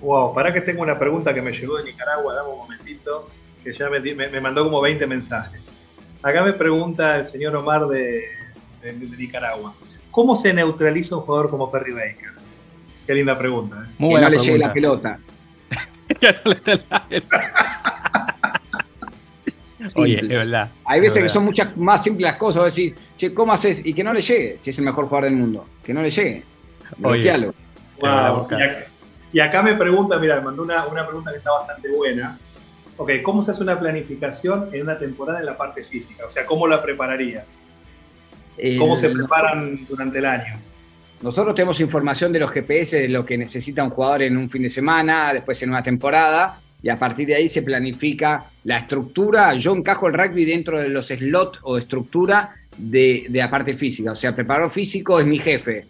Wow, 0.00 0.34
para 0.34 0.52
que 0.52 0.60
tengo 0.60 0.82
una 0.82 0.98
pregunta 0.98 1.32
que 1.32 1.40
me 1.40 1.52
llegó 1.52 1.78
de 1.78 1.84
Nicaragua, 1.84 2.34
dame 2.34 2.50
un 2.50 2.58
momentito, 2.58 3.28
que 3.62 3.72
ya 3.72 3.88
me, 3.88 4.40
mandó 4.40 4.64
como 4.64 4.80
20 4.80 5.06
mensajes. 5.06 5.70
Acá 6.22 6.42
me 6.42 6.52
pregunta 6.52 7.16
el 7.16 7.26
señor 7.26 7.54
Omar 7.56 7.86
de 7.86 8.24
Nicaragua, 9.18 9.74
¿cómo 10.10 10.36
se 10.36 10.52
neutraliza 10.52 11.16
un 11.16 11.22
jugador 11.22 11.50
como 11.50 11.70
Perry 11.70 11.92
Baker? 11.92 12.43
Qué 13.06 13.14
linda 13.14 13.38
pregunta. 13.38 13.84
¿eh? 13.84 13.88
Muy 13.98 14.14
que 14.14 14.20
no 14.20 14.30
le 14.30 14.38
llegue 14.38 14.58
la 14.58 14.72
pelota. 14.72 15.18
Oye, 19.96 20.20
es 20.20 20.28
verdad. 20.28 20.70
Hay 20.86 21.00
veces 21.00 21.22
que 21.22 21.28
son 21.28 21.44
muchas 21.44 21.76
más 21.76 22.02
simples 22.02 22.30
las 22.30 22.36
cosas. 22.36 22.64
Decir, 22.64 22.94
che, 23.16 23.34
¿cómo 23.34 23.52
haces? 23.52 23.84
Y 23.84 23.92
que 23.92 24.02
no 24.02 24.12
le 24.12 24.22
llegue, 24.22 24.58
si 24.60 24.70
es 24.70 24.78
el 24.78 24.84
mejor 24.84 25.06
jugador 25.06 25.24
del 25.24 25.38
mundo. 25.38 25.66
Que 25.84 25.92
no 25.92 26.02
le 26.02 26.10
llegue. 26.10 26.42
Bloquealo. 26.96 27.54
Wow. 28.00 28.48
Y, 29.32 29.40
acá, 29.40 29.62
me 29.62 29.74
pregunta, 29.74 30.18
mira, 30.18 30.36
me 30.36 30.42
mandó 30.42 30.62
una, 30.62 30.86
una 30.86 31.06
pregunta 31.06 31.32
que 31.32 31.38
está 31.38 31.52
bastante 31.52 31.88
buena. 31.90 32.38
Ok, 32.96 33.10
¿cómo 33.22 33.42
se 33.42 33.50
hace 33.50 33.62
una 33.62 33.78
planificación 33.78 34.68
en 34.72 34.82
una 34.82 34.96
temporada 34.96 35.40
en 35.40 35.46
la 35.46 35.56
parte 35.56 35.82
física? 35.82 36.24
O 36.26 36.30
sea, 36.30 36.46
¿cómo 36.46 36.68
la 36.68 36.82
prepararías? 36.82 37.60
¿Cómo 38.78 38.96
se 38.96 39.10
preparan 39.10 39.84
durante 39.88 40.18
el 40.18 40.26
año? 40.26 40.60
Nosotros 41.24 41.54
tenemos 41.54 41.80
información 41.80 42.34
de 42.34 42.38
los 42.38 42.50
GPS 42.50 43.00
de 43.00 43.08
lo 43.08 43.24
que 43.24 43.38
necesita 43.38 43.82
un 43.82 43.88
jugador 43.88 44.24
en 44.24 44.36
un 44.36 44.50
fin 44.50 44.60
de 44.60 44.68
semana, 44.68 45.32
después 45.32 45.62
en 45.62 45.70
una 45.70 45.82
temporada, 45.82 46.60
y 46.82 46.90
a 46.90 46.98
partir 46.98 47.28
de 47.28 47.34
ahí 47.34 47.48
se 47.48 47.62
planifica 47.62 48.44
la 48.64 48.76
estructura. 48.76 49.54
Yo 49.54 49.74
encajo 49.74 50.06
el 50.06 50.12
rugby 50.12 50.44
dentro 50.44 50.78
de 50.78 50.90
los 50.90 51.06
slots 51.06 51.60
o 51.62 51.78
estructura 51.78 52.54
de, 52.76 53.24
la 53.30 53.48
parte 53.48 53.72
física. 53.72 54.12
O 54.12 54.14
sea, 54.14 54.36
preparador 54.36 54.70
físico 54.70 55.18
es 55.18 55.26
mi 55.26 55.38
jefe. 55.38 55.86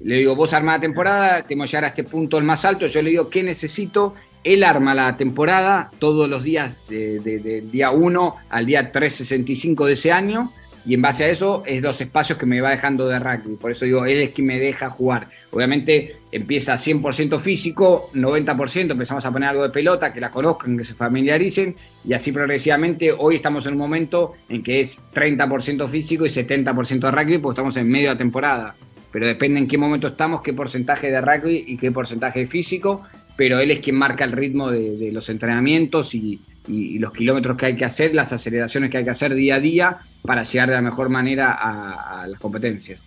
Le 0.00 0.18
digo, 0.18 0.36
vos 0.36 0.52
arma 0.52 0.74
la 0.74 0.80
temporada, 0.82 1.42
tenemos 1.46 1.68
que 1.68 1.70
llegar 1.70 1.84
a 1.84 1.88
este 1.88 2.04
punto 2.04 2.36
el 2.36 2.44
más 2.44 2.66
alto. 2.66 2.86
Yo 2.86 3.00
le 3.00 3.08
digo, 3.08 3.30
¿qué 3.30 3.42
necesito? 3.42 4.14
Él 4.42 4.62
arma 4.64 4.94
la 4.94 5.16
temporada 5.16 5.90
todos 5.98 6.28
los 6.28 6.42
días, 6.42 6.82
del 6.90 7.70
día 7.70 7.90
1 7.90 8.36
al 8.50 8.66
día 8.66 8.92
365 8.92 9.86
de 9.86 9.92
ese 9.94 10.12
año 10.12 10.52
y 10.86 10.94
en 10.94 11.02
base 11.02 11.24
a 11.24 11.28
eso 11.30 11.62
es 11.66 11.80
los 11.82 12.00
espacios 12.00 12.38
que 12.38 12.46
me 12.46 12.60
va 12.60 12.70
dejando 12.70 13.08
de 13.08 13.18
rugby. 13.18 13.56
Por 13.56 13.72
eso 13.72 13.84
digo, 13.84 14.04
él 14.04 14.18
es 14.18 14.30
quien 14.30 14.46
me 14.46 14.58
deja 14.58 14.90
jugar. 14.90 15.28
Obviamente 15.50 16.16
empieza 16.30 16.74
100% 16.74 17.38
físico, 17.40 18.10
90% 18.12 18.90
empezamos 18.90 19.24
a 19.24 19.30
poner 19.30 19.50
algo 19.50 19.62
de 19.62 19.70
pelota, 19.70 20.12
que 20.12 20.20
la 20.20 20.30
conozcan, 20.30 20.76
que 20.76 20.84
se 20.84 20.94
familiaricen 20.94 21.74
y 22.06 22.12
así 22.12 22.32
progresivamente. 22.32 23.12
Hoy 23.12 23.36
estamos 23.36 23.64
en 23.66 23.72
un 23.72 23.78
momento 23.78 24.34
en 24.48 24.62
que 24.62 24.80
es 24.80 25.00
30% 25.14 25.88
físico 25.88 26.26
y 26.26 26.28
70% 26.28 27.00
de 27.00 27.10
rugby 27.10 27.38
porque 27.38 27.54
estamos 27.54 27.76
en 27.76 27.88
medio 27.88 28.10
de 28.10 28.16
temporada. 28.16 28.74
Pero 29.10 29.26
depende 29.26 29.60
en 29.60 29.68
qué 29.68 29.78
momento 29.78 30.08
estamos, 30.08 30.42
qué 30.42 30.52
porcentaje 30.52 31.10
de 31.10 31.20
rugby 31.20 31.64
y 31.68 31.76
qué 31.76 31.92
porcentaje 31.92 32.40
de 32.40 32.46
físico. 32.46 33.04
Pero 33.36 33.60
él 33.60 33.70
es 33.70 33.78
quien 33.78 33.96
marca 33.96 34.24
el 34.24 34.32
ritmo 34.32 34.70
de, 34.70 35.10
los 35.12 35.28
entrenamientos 35.28 36.14
y, 36.14 36.40
y 36.66 36.98
los 36.98 37.12
kilómetros 37.12 37.56
que 37.56 37.66
hay 37.66 37.76
que 37.76 37.84
hacer, 37.84 38.14
las 38.14 38.32
aceleraciones 38.32 38.90
que 38.90 38.98
hay 38.98 39.04
que 39.04 39.10
hacer 39.10 39.34
día 39.34 39.56
a 39.56 39.60
día 39.60 39.98
para 40.22 40.44
llegar 40.44 40.70
de 40.70 40.74
la 40.76 40.82
mejor 40.82 41.08
manera 41.08 41.52
a, 41.52 42.26
las 42.26 42.40
competencias. 42.40 43.02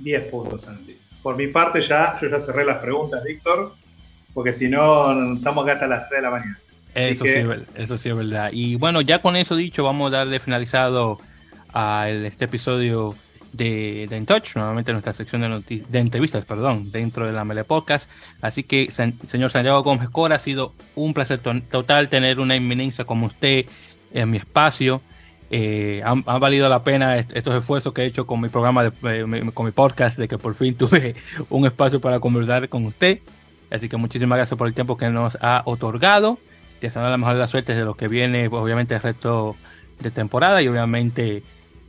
10 0.00 0.24
puntos, 0.24 0.62
Santi. 0.62 0.96
Por 1.22 1.36
mi 1.36 1.48
parte 1.48 1.80
ya, 1.80 2.18
yo 2.20 2.28
ya 2.28 2.38
cerré 2.38 2.64
las 2.64 2.78
preguntas, 2.78 3.22
Víctor, 3.24 3.74
porque 4.32 4.52
si 4.52 4.68
no, 4.68 5.34
estamos 5.34 5.64
acá 5.64 5.74
hasta 5.74 5.86
las 5.86 6.08
3 6.08 6.18
de 6.18 6.22
la 6.22 6.30
mañana. 6.30 6.58
Eso, 6.94 7.24
sí, 7.24 7.32
eso 7.74 7.98
sí 7.98 8.08
es 8.08 8.16
verdad. 8.16 8.50
Y 8.52 8.76
bueno, 8.76 9.00
ya 9.00 9.20
con 9.20 9.34
eso 9.34 9.56
dicho, 9.56 9.82
vamos 9.82 10.12
a 10.12 10.18
darle 10.18 10.38
finalizado 10.38 11.18
a 11.72 12.08
este 12.08 12.44
episodio 12.44 13.16
de, 13.54 14.06
de 14.10 14.20
Touch, 14.22 14.56
nuevamente 14.56 14.92
nuestra 14.92 15.14
sección 15.14 15.40
de, 15.42 15.84
de 15.88 15.98
entrevistas, 15.98 16.44
perdón, 16.44 16.90
dentro 16.90 17.26
de 17.26 17.32
la 17.32 17.44
Mele 17.44 17.64
Podcast. 17.64 18.10
Así 18.40 18.64
que, 18.64 18.90
señor 18.90 19.50
Santiago 19.50 19.82
Gómez 19.82 20.08
Cora, 20.10 20.36
ha 20.36 20.38
sido 20.40 20.72
un 20.96 21.14
placer 21.14 21.38
total 21.38 22.08
tener 22.08 22.40
una 22.40 22.56
inminencia 22.56 23.04
como 23.04 23.26
usted 23.26 23.66
en 24.12 24.30
mi 24.30 24.38
espacio. 24.38 25.00
Eh, 25.50 26.02
han, 26.04 26.24
valido 26.24 26.68
la 26.68 26.82
pena 26.82 27.16
estos 27.16 27.54
esfuerzos 27.54 27.94
que 27.94 28.02
he 28.02 28.06
hecho 28.06 28.26
con 28.26 28.40
mi 28.40 28.48
programa, 28.48 28.82
de, 28.82 28.90
eh, 29.04 29.50
con 29.54 29.66
mi 29.66 29.72
podcast, 29.72 30.18
de 30.18 30.26
que 30.26 30.38
por 30.38 30.54
fin 30.54 30.74
tuve 30.78 31.14
un 31.48 31.64
espacio 31.64 32.00
para 32.00 32.18
conversar 32.18 32.68
con 32.68 32.84
usted. 32.86 33.20
Así 33.70 33.88
que 33.88 33.96
muchísimas 33.96 34.36
gracias 34.36 34.58
por 34.58 34.66
el 34.66 34.74
tiempo 34.74 34.96
que 34.96 35.08
nos 35.10 35.38
ha 35.40 35.62
otorgado. 35.64 36.38
Deseando 36.80 37.08
la 37.08 37.16
mejor 37.16 37.34
de 37.34 37.40
las 37.40 37.50
suertes 37.50 37.76
de 37.76 37.84
lo 37.84 37.94
que 37.94 38.08
viene, 38.08 38.48
obviamente, 38.48 38.94
el 38.94 39.00
resto 39.00 39.56
de 40.00 40.10
temporada 40.10 40.60
y 40.60 40.68
obviamente 40.68 41.42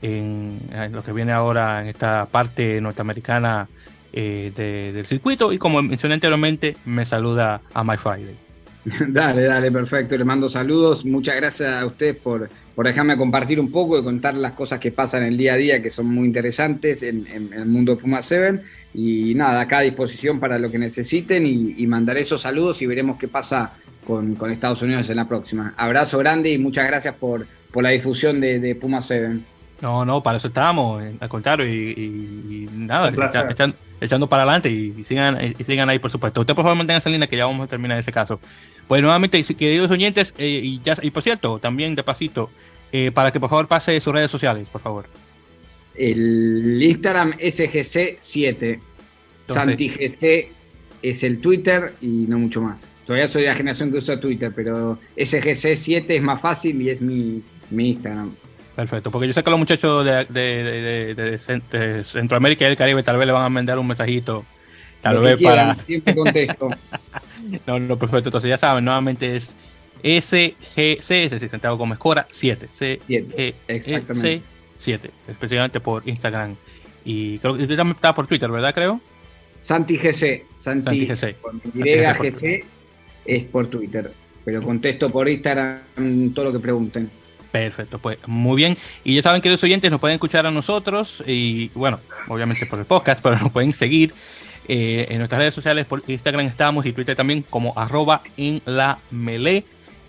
en, 0.06 0.60
lo 0.92 1.04
que 1.04 1.12
viene 1.12 1.32
ahora 1.32 1.82
en 1.82 1.88
esta 1.88 2.26
parte 2.26 2.80
norteamericana 2.82 3.68
eh, 4.14 4.52
del 4.94 5.06
circuito. 5.06 5.52
Y 5.52 5.58
como 5.58 5.82
mencioné 5.82 6.16
anteriormente, 6.16 6.78
me 6.86 7.06
saluda 7.06 7.62
a 7.74 7.84
My 7.84 7.98
Friday. 7.98 8.36
Dale, 9.08 9.44
dale, 9.46 9.72
perfecto. 9.72 10.16
Le 10.16 10.24
mando 10.24 10.48
saludos. 10.48 11.06
Muchas 11.06 11.36
gracias 11.36 11.82
a 11.82 11.86
ustedes 11.88 12.16
por 12.18 12.48
por 12.76 12.86
dejarme 12.86 13.16
compartir 13.16 13.60
un 13.60 13.72
poco 13.72 13.98
y 13.98 14.04
contar 14.04 14.36
las 14.36 14.52
cosas 14.52 14.80
que 14.80 14.92
pasan 14.92 15.24
en 15.24 15.30
el 15.30 15.38
día 15.38 15.54
a 15.54 15.58
día, 15.58 15.82
que 15.82 15.90
son 15.90 16.08
muy 16.08 16.28
interesantes 16.28 17.02
en, 17.04 17.26
el 17.54 17.66
mundo 17.66 17.96
de 17.96 18.02
Puma 18.02 18.22
7. 18.22 18.60
Y 18.94 19.34
nada, 19.34 19.62
acá 19.62 19.80
a 19.80 19.82
disposición 19.82 20.40
para 20.40 20.60
lo 20.60 20.70
que 20.70 20.78
necesiten 20.78 21.46
y, 21.48 21.88
mandaré 21.88 22.22
esos 22.22 22.42
saludos 22.42 22.82
y 22.82 22.86
veremos 22.86 23.18
qué 23.18 23.30
pasa 23.30 23.72
con, 24.06 24.38
Estados 24.52 24.82
Unidos 24.82 25.10
en 25.10 25.16
la 25.16 25.28
próxima. 25.28 25.74
Abrazo 25.78 26.18
grande 26.18 26.52
y 26.52 26.58
muchas 26.58 26.86
gracias 26.88 27.16
por, 27.16 27.48
por 27.72 27.84
la 27.84 27.90
difusión 27.92 28.42
de, 28.42 28.78
Puma 28.80 29.02
7. 29.02 29.40
No, 29.82 30.06
no, 30.06 30.24
para 30.24 30.38
eso 30.38 30.48
estábamos, 30.48 31.04
al 31.20 31.30
contrario, 31.30 31.68
y, 31.68 31.92
y 31.98 32.70
nada, 32.74 33.12
echando 34.02 34.28
para 34.28 34.44
adelante 34.44 34.70
y, 34.70 35.04
sigan, 35.04 35.56
y 35.58 35.64
sigan 35.64 35.90
ahí, 35.90 36.00
por 36.00 36.12
supuesto. 36.12 36.42
Usted 36.42 36.56
por 36.56 36.64
favor 36.64 36.78
manténganse 36.78 37.10
en 37.10 37.14
línea 37.14 37.28
que 37.28 37.38
ya 37.38 37.46
vamos 37.46 37.66
a 37.66 37.70
terminar 37.70 38.00
ese 38.00 38.12
caso. 38.12 38.40
Pues 38.88 39.02
nuevamente, 39.02 39.42
queridos 39.44 39.92
oyentes, 39.92 40.34
eh, 40.38 40.62
y, 40.64 40.80
ya, 40.82 40.96
y 41.02 41.12
por 41.12 41.24
cierto, 41.24 41.60
también 41.60 41.96
de 41.96 42.04
pasito, 42.04 42.50
eh, 42.92 43.12
para 43.12 43.32
que 43.32 43.40
por 43.40 43.50
favor 43.50 43.68
pase 43.68 44.00
sus 44.00 44.14
redes 44.14 44.32
sociales, 44.32 44.68
por 44.72 44.82
favor. 44.82 45.06
El 45.96 46.82
Instagram 46.82 47.34
SGC7. 47.34 48.80
SantiGC 49.48 50.50
es 51.02 51.24
el 51.24 51.40
Twitter 51.40 51.94
y 52.02 52.08
no 52.08 52.40
mucho 52.40 52.62
más. 52.62 52.86
Todavía 53.06 53.28
soy 53.28 53.44
de 53.44 53.50
la 53.50 53.56
generación 53.56 53.92
que 53.92 54.00
usa 54.00 54.20
Twitter, 54.20 54.52
pero 54.56 54.98
SGC7 55.16 56.06
es 56.08 56.22
más 56.22 56.42
fácil 56.42 56.82
y 56.82 56.90
es 56.90 57.02
mi, 57.02 57.44
mi 57.70 57.90
Instagram. 57.90 58.32
Perfecto, 58.76 59.10
porque 59.10 59.28
yo 59.28 59.34
sé 59.34 59.42
que 59.42 59.50
los 59.50 59.60
muchachos 59.60 60.04
de, 60.04 60.26
de, 60.26 62.04
Centroamérica 62.04 62.66
y 62.66 62.68
el 62.68 62.76
Caribe 62.76 63.04
tal 63.04 63.18
vez 63.18 63.26
le 63.26 63.32
van 63.32 63.44
a 63.44 63.50
mandar 63.50 63.80
un 63.80 63.88
mensajito, 63.88 64.46
tal 65.02 65.20
vez 65.20 65.42
para... 65.42 65.76
Siempre 65.76 66.14
contesto. 66.14 66.70
no, 67.68 67.80
no, 67.80 67.98
perfecto, 67.98 68.30
entonces 68.30 68.50
ya 68.50 68.58
saben, 68.58 68.84
nuevamente 68.84 69.38
es 69.38 69.56
SGC, 70.04 71.12
es 71.12 71.32
decir, 71.32 71.50
Santiago 71.50 71.78
Gómez 71.78 72.00
Cora 72.00 72.28
7, 72.30 72.68
C 72.72 73.00
7, 73.08 73.56
exactamente. 73.68 74.42
7, 74.78 75.10
especialmente 75.30 75.80
por 75.80 76.08
Instagram. 76.08 76.56
Y 77.06 77.40
creo 77.40 77.58
que 77.58 77.68
también 77.76 77.96
está 77.96 78.14
por 78.14 78.28
Twitter, 78.28 78.52
¿verdad? 78.52 78.74
Creo. 78.74 79.00
Santi 79.60 79.98
GC, 79.98 80.46
Santi, 80.58 81.08
GC. 81.08 81.36
GC 81.74 82.66
es 83.26 83.46
por 83.46 83.68
Twitter, 83.68 84.12
pero 84.44 84.62
contesto 84.62 85.10
por 85.10 85.30
Instagram 85.30 86.34
todo 86.34 86.46
lo 86.46 86.52
que 86.52 86.60
pregunten. 86.60 87.10
Perfecto, 87.56 88.00
pues 88.00 88.18
muy 88.28 88.58
bien. 88.58 88.78
Y 89.06 89.16
ya 89.16 89.22
saben 89.22 89.42
que 89.42 89.50
los 89.50 89.64
oyentes 89.64 89.90
nos 89.90 90.02
pueden 90.02 90.16
escuchar 90.16 90.46
a 90.46 90.52
nosotros 90.52 91.24
y 91.26 91.70
bueno, 91.70 92.02
obviamente 92.28 92.66
por 92.66 92.80
el 92.80 92.84
podcast, 92.84 93.22
pero 93.24 93.38
nos 93.40 93.50
pueden 93.50 93.72
seguir 93.72 94.14
eh, 94.68 95.06
en 95.10 95.20
nuestras 95.20 95.40
redes 95.40 95.54
sociales, 95.54 95.86
por 95.86 96.04
Instagram 96.06 96.48
estamos 96.48 96.86
y 96.86 96.92
Twitter 96.92 97.16
también 97.16 97.44
como 97.50 97.72
arroba 97.78 98.22
en 98.36 98.62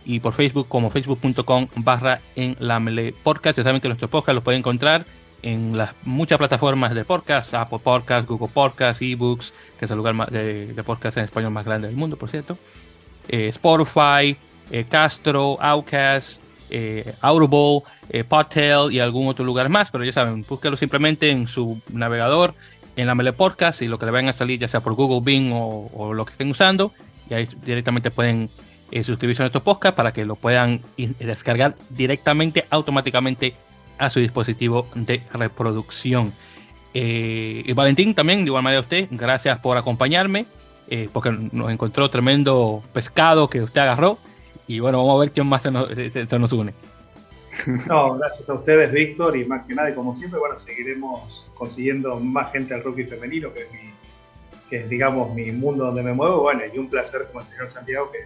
y 0.04 0.18
por 0.18 0.32
Facebook 0.32 0.66
como 0.68 0.90
facebook.com 0.90 1.68
barra 1.76 2.20
en 2.34 2.56
podcast. 3.22 3.58
Ya 3.58 3.62
saben 3.62 3.80
que 3.80 3.86
nuestro 3.86 4.08
podcast 4.08 4.34
los 4.34 4.42
pueden 4.42 4.58
encontrar 4.58 5.06
en 5.42 5.78
las 5.78 5.94
muchas 6.02 6.38
plataformas 6.38 6.96
de 6.96 7.04
podcast, 7.04 7.54
Apple 7.54 7.78
Podcast, 7.78 8.26
Google 8.26 8.50
Podcast, 8.52 9.00
eBooks, 9.00 9.54
que 9.78 9.84
es 9.84 9.90
el 9.92 9.98
lugar 9.98 10.28
de, 10.32 10.82
podcast 10.84 11.16
en 11.18 11.24
español 11.24 11.52
más 11.52 11.64
grande 11.64 11.86
del 11.86 11.96
mundo, 11.96 12.16
por 12.16 12.28
cierto. 12.28 12.58
Eh, 13.28 13.46
Spotify, 13.50 14.36
eh, 14.72 14.84
Castro, 14.88 15.58
Outcast, 15.60 16.42
eh, 16.70 17.14
Audible, 17.20 17.82
eh, 18.08 18.24
Podtail 18.24 18.92
y 18.92 19.00
algún 19.00 19.28
otro 19.28 19.44
lugar 19.44 19.68
más, 19.68 19.90
pero 19.90 20.04
ya 20.04 20.12
saben, 20.12 20.44
búsquelo 20.48 20.76
simplemente 20.76 21.30
en 21.30 21.46
su 21.46 21.80
navegador, 21.92 22.54
en 22.96 23.06
la 23.06 23.14
Mele 23.14 23.32
Podcast 23.32 23.82
y 23.82 23.88
lo 23.88 23.98
que 23.98 24.06
le 24.06 24.12
vayan 24.12 24.28
a 24.28 24.32
salir, 24.32 24.58
ya 24.58 24.68
sea 24.68 24.80
por 24.80 24.94
Google, 24.94 25.20
Bing 25.22 25.50
o, 25.52 26.12
lo 26.14 26.24
que 26.24 26.32
estén 26.32 26.50
usando, 26.50 26.92
y 27.30 27.34
ahí 27.34 27.48
directamente 27.64 28.10
pueden 28.10 28.48
eh, 28.90 29.04
suscribirse 29.04 29.42
a 29.42 29.44
nuestro 29.44 29.62
podcast 29.62 29.96
para 29.96 30.12
que 30.12 30.24
lo 30.24 30.34
puedan 30.36 30.80
descargar 30.96 31.76
directamente, 31.90 32.64
automáticamente 32.70 33.54
a 33.98 34.10
su 34.10 34.20
dispositivo 34.20 34.86
de 34.94 35.22
reproducción. 35.32 36.32
y 36.94 37.72
Valentín 37.72 38.14
también, 38.14 38.40
de 38.40 38.46
igual 38.46 38.62
manera 38.62 38.80
usted, 38.80 39.08
gracias 39.10 39.58
por 39.58 39.76
acompañarme, 39.76 40.46
porque 41.12 41.30
nos 41.52 41.70
encontró 41.70 42.08
tremendo 42.10 42.82
pescado 42.92 43.48
que 43.48 43.62
usted 43.62 43.80
agarró 43.82 44.18
y 44.66 44.80
bueno, 44.80 44.98
vamos 44.98 45.16
a 45.16 45.20
ver 45.20 45.32
quién 45.32 45.46
más 45.46 45.62
se 45.62 45.70
nos, 45.70 46.52
une. 46.52 46.72
No, 47.86 48.16
gracias 48.18 48.48
a 48.48 48.54
ustedes, 48.54 48.92
Víctor, 48.92 49.36
y 49.36 49.44
más 49.44 49.64
que 49.66 49.74
nada, 49.74 49.94
como 49.94 50.14
siempre, 50.14 50.38
bueno, 50.38 50.58
seguiremos 50.58 51.46
consiguiendo 51.54 52.18
más 52.20 52.52
gente 52.52 52.74
al 52.74 52.82
rugby 52.82 53.04
femenino, 53.04 53.52
que 53.52 53.60
es, 53.60 53.72
mi, 53.72 53.78
que 54.68 54.76
es, 54.76 54.88
digamos, 54.88 55.34
mi 55.34 55.50
mundo 55.52 55.86
donde 55.86 56.02
me 56.02 56.12
muevo. 56.12 56.40
Bueno, 56.40 56.62
y 56.72 56.78
un 56.78 56.88
placer 56.88 57.26
como 57.28 57.40
el 57.40 57.46
señor 57.46 57.68
Santiago, 57.68 58.10
que 58.12 58.18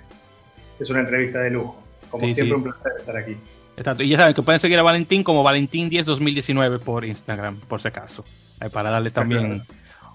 es 0.83 0.91
una 0.91 1.01
entrevista 1.01 1.41
de 1.41 1.51
lujo. 1.51 1.81
Como 2.11 2.29
siempre, 2.33 2.57
un 2.57 2.65
placer 2.65 2.93
estar 2.99 3.17
aquí. 3.17 3.37
Exacto. 3.77 4.03
Y 4.03 4.09
ya 4.09 4.17
saben 4.17 4.35
que 4.35 4.43
pueden 4.43 4.59
seguir 4.59 4.79
a 4.79 4.83
Valentín 4.83 5.23
como 5.23 5.45
Valentín10 5.45 6.05
2019 6.05 6.81
por 6.81 7.05
Instagram, 7.05 7.57
por 7.61 7.81
si 7.81 7.89
acaso. 7.89 8.25
Para 8.73 8.91
darle 8.91 9.11
también 9.11 9.63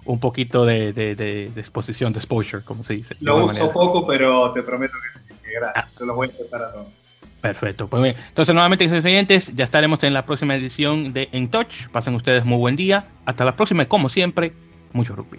un 0.03 0.19
poquito 0.19 0.65
de, 0.65 0.91
de, 0.91 1.51
exposición, 1.55 2.11
de 2.11 2.19
exposure, 2.19 2.63
como 2.63 2.83
se 2.83 2.95
dice. 2.95 3.15
Lo 3.21 3.45
uso 3.45 3.71
poco, 3.71 4.05
pero 4.05 4.51
te 4.51 4.61
prometo 4.61 4.93
que 4.93 5.19
sí 5.19 5.34
gracias. 5.55 5.95
Te 5.95 6.05
los 6.05 6.15
voy 6.15 6.27
a 6.27 6.29
aceptar 6.29 6.63
a 6.63 6.71
todos. 6.71 6.87
Perfecto. 7.41 7.87
Pues 7.87 8.01
bien. 8.01 8.15
Entonces, 8.29 8.53
nuevamente, 8.55 8.89
oyentes, 8.89 9.55
ya 9.55 9.65
estaremos 9.65 10.03
en 10.03 10.13
la 10.13 10.25
próxima 10.25 10.55
edición 10.55 11.13
de 11.13 11.29
En 11.31 11.49
Touch. 11.49 11.87
Pasen 11.91 12.15
ustedes 12.15 12.43
muy 12.43 12.57
buen 12.57 12.75
día. 12.75 13.07
Hasta 13.25 13.45
la 13.45 13.55
próxima, 13.55 13.85
como 13.85 14.09
siempre, 14.09 14.53
mucho 14.93 15.15
rugby. 15.15 15.37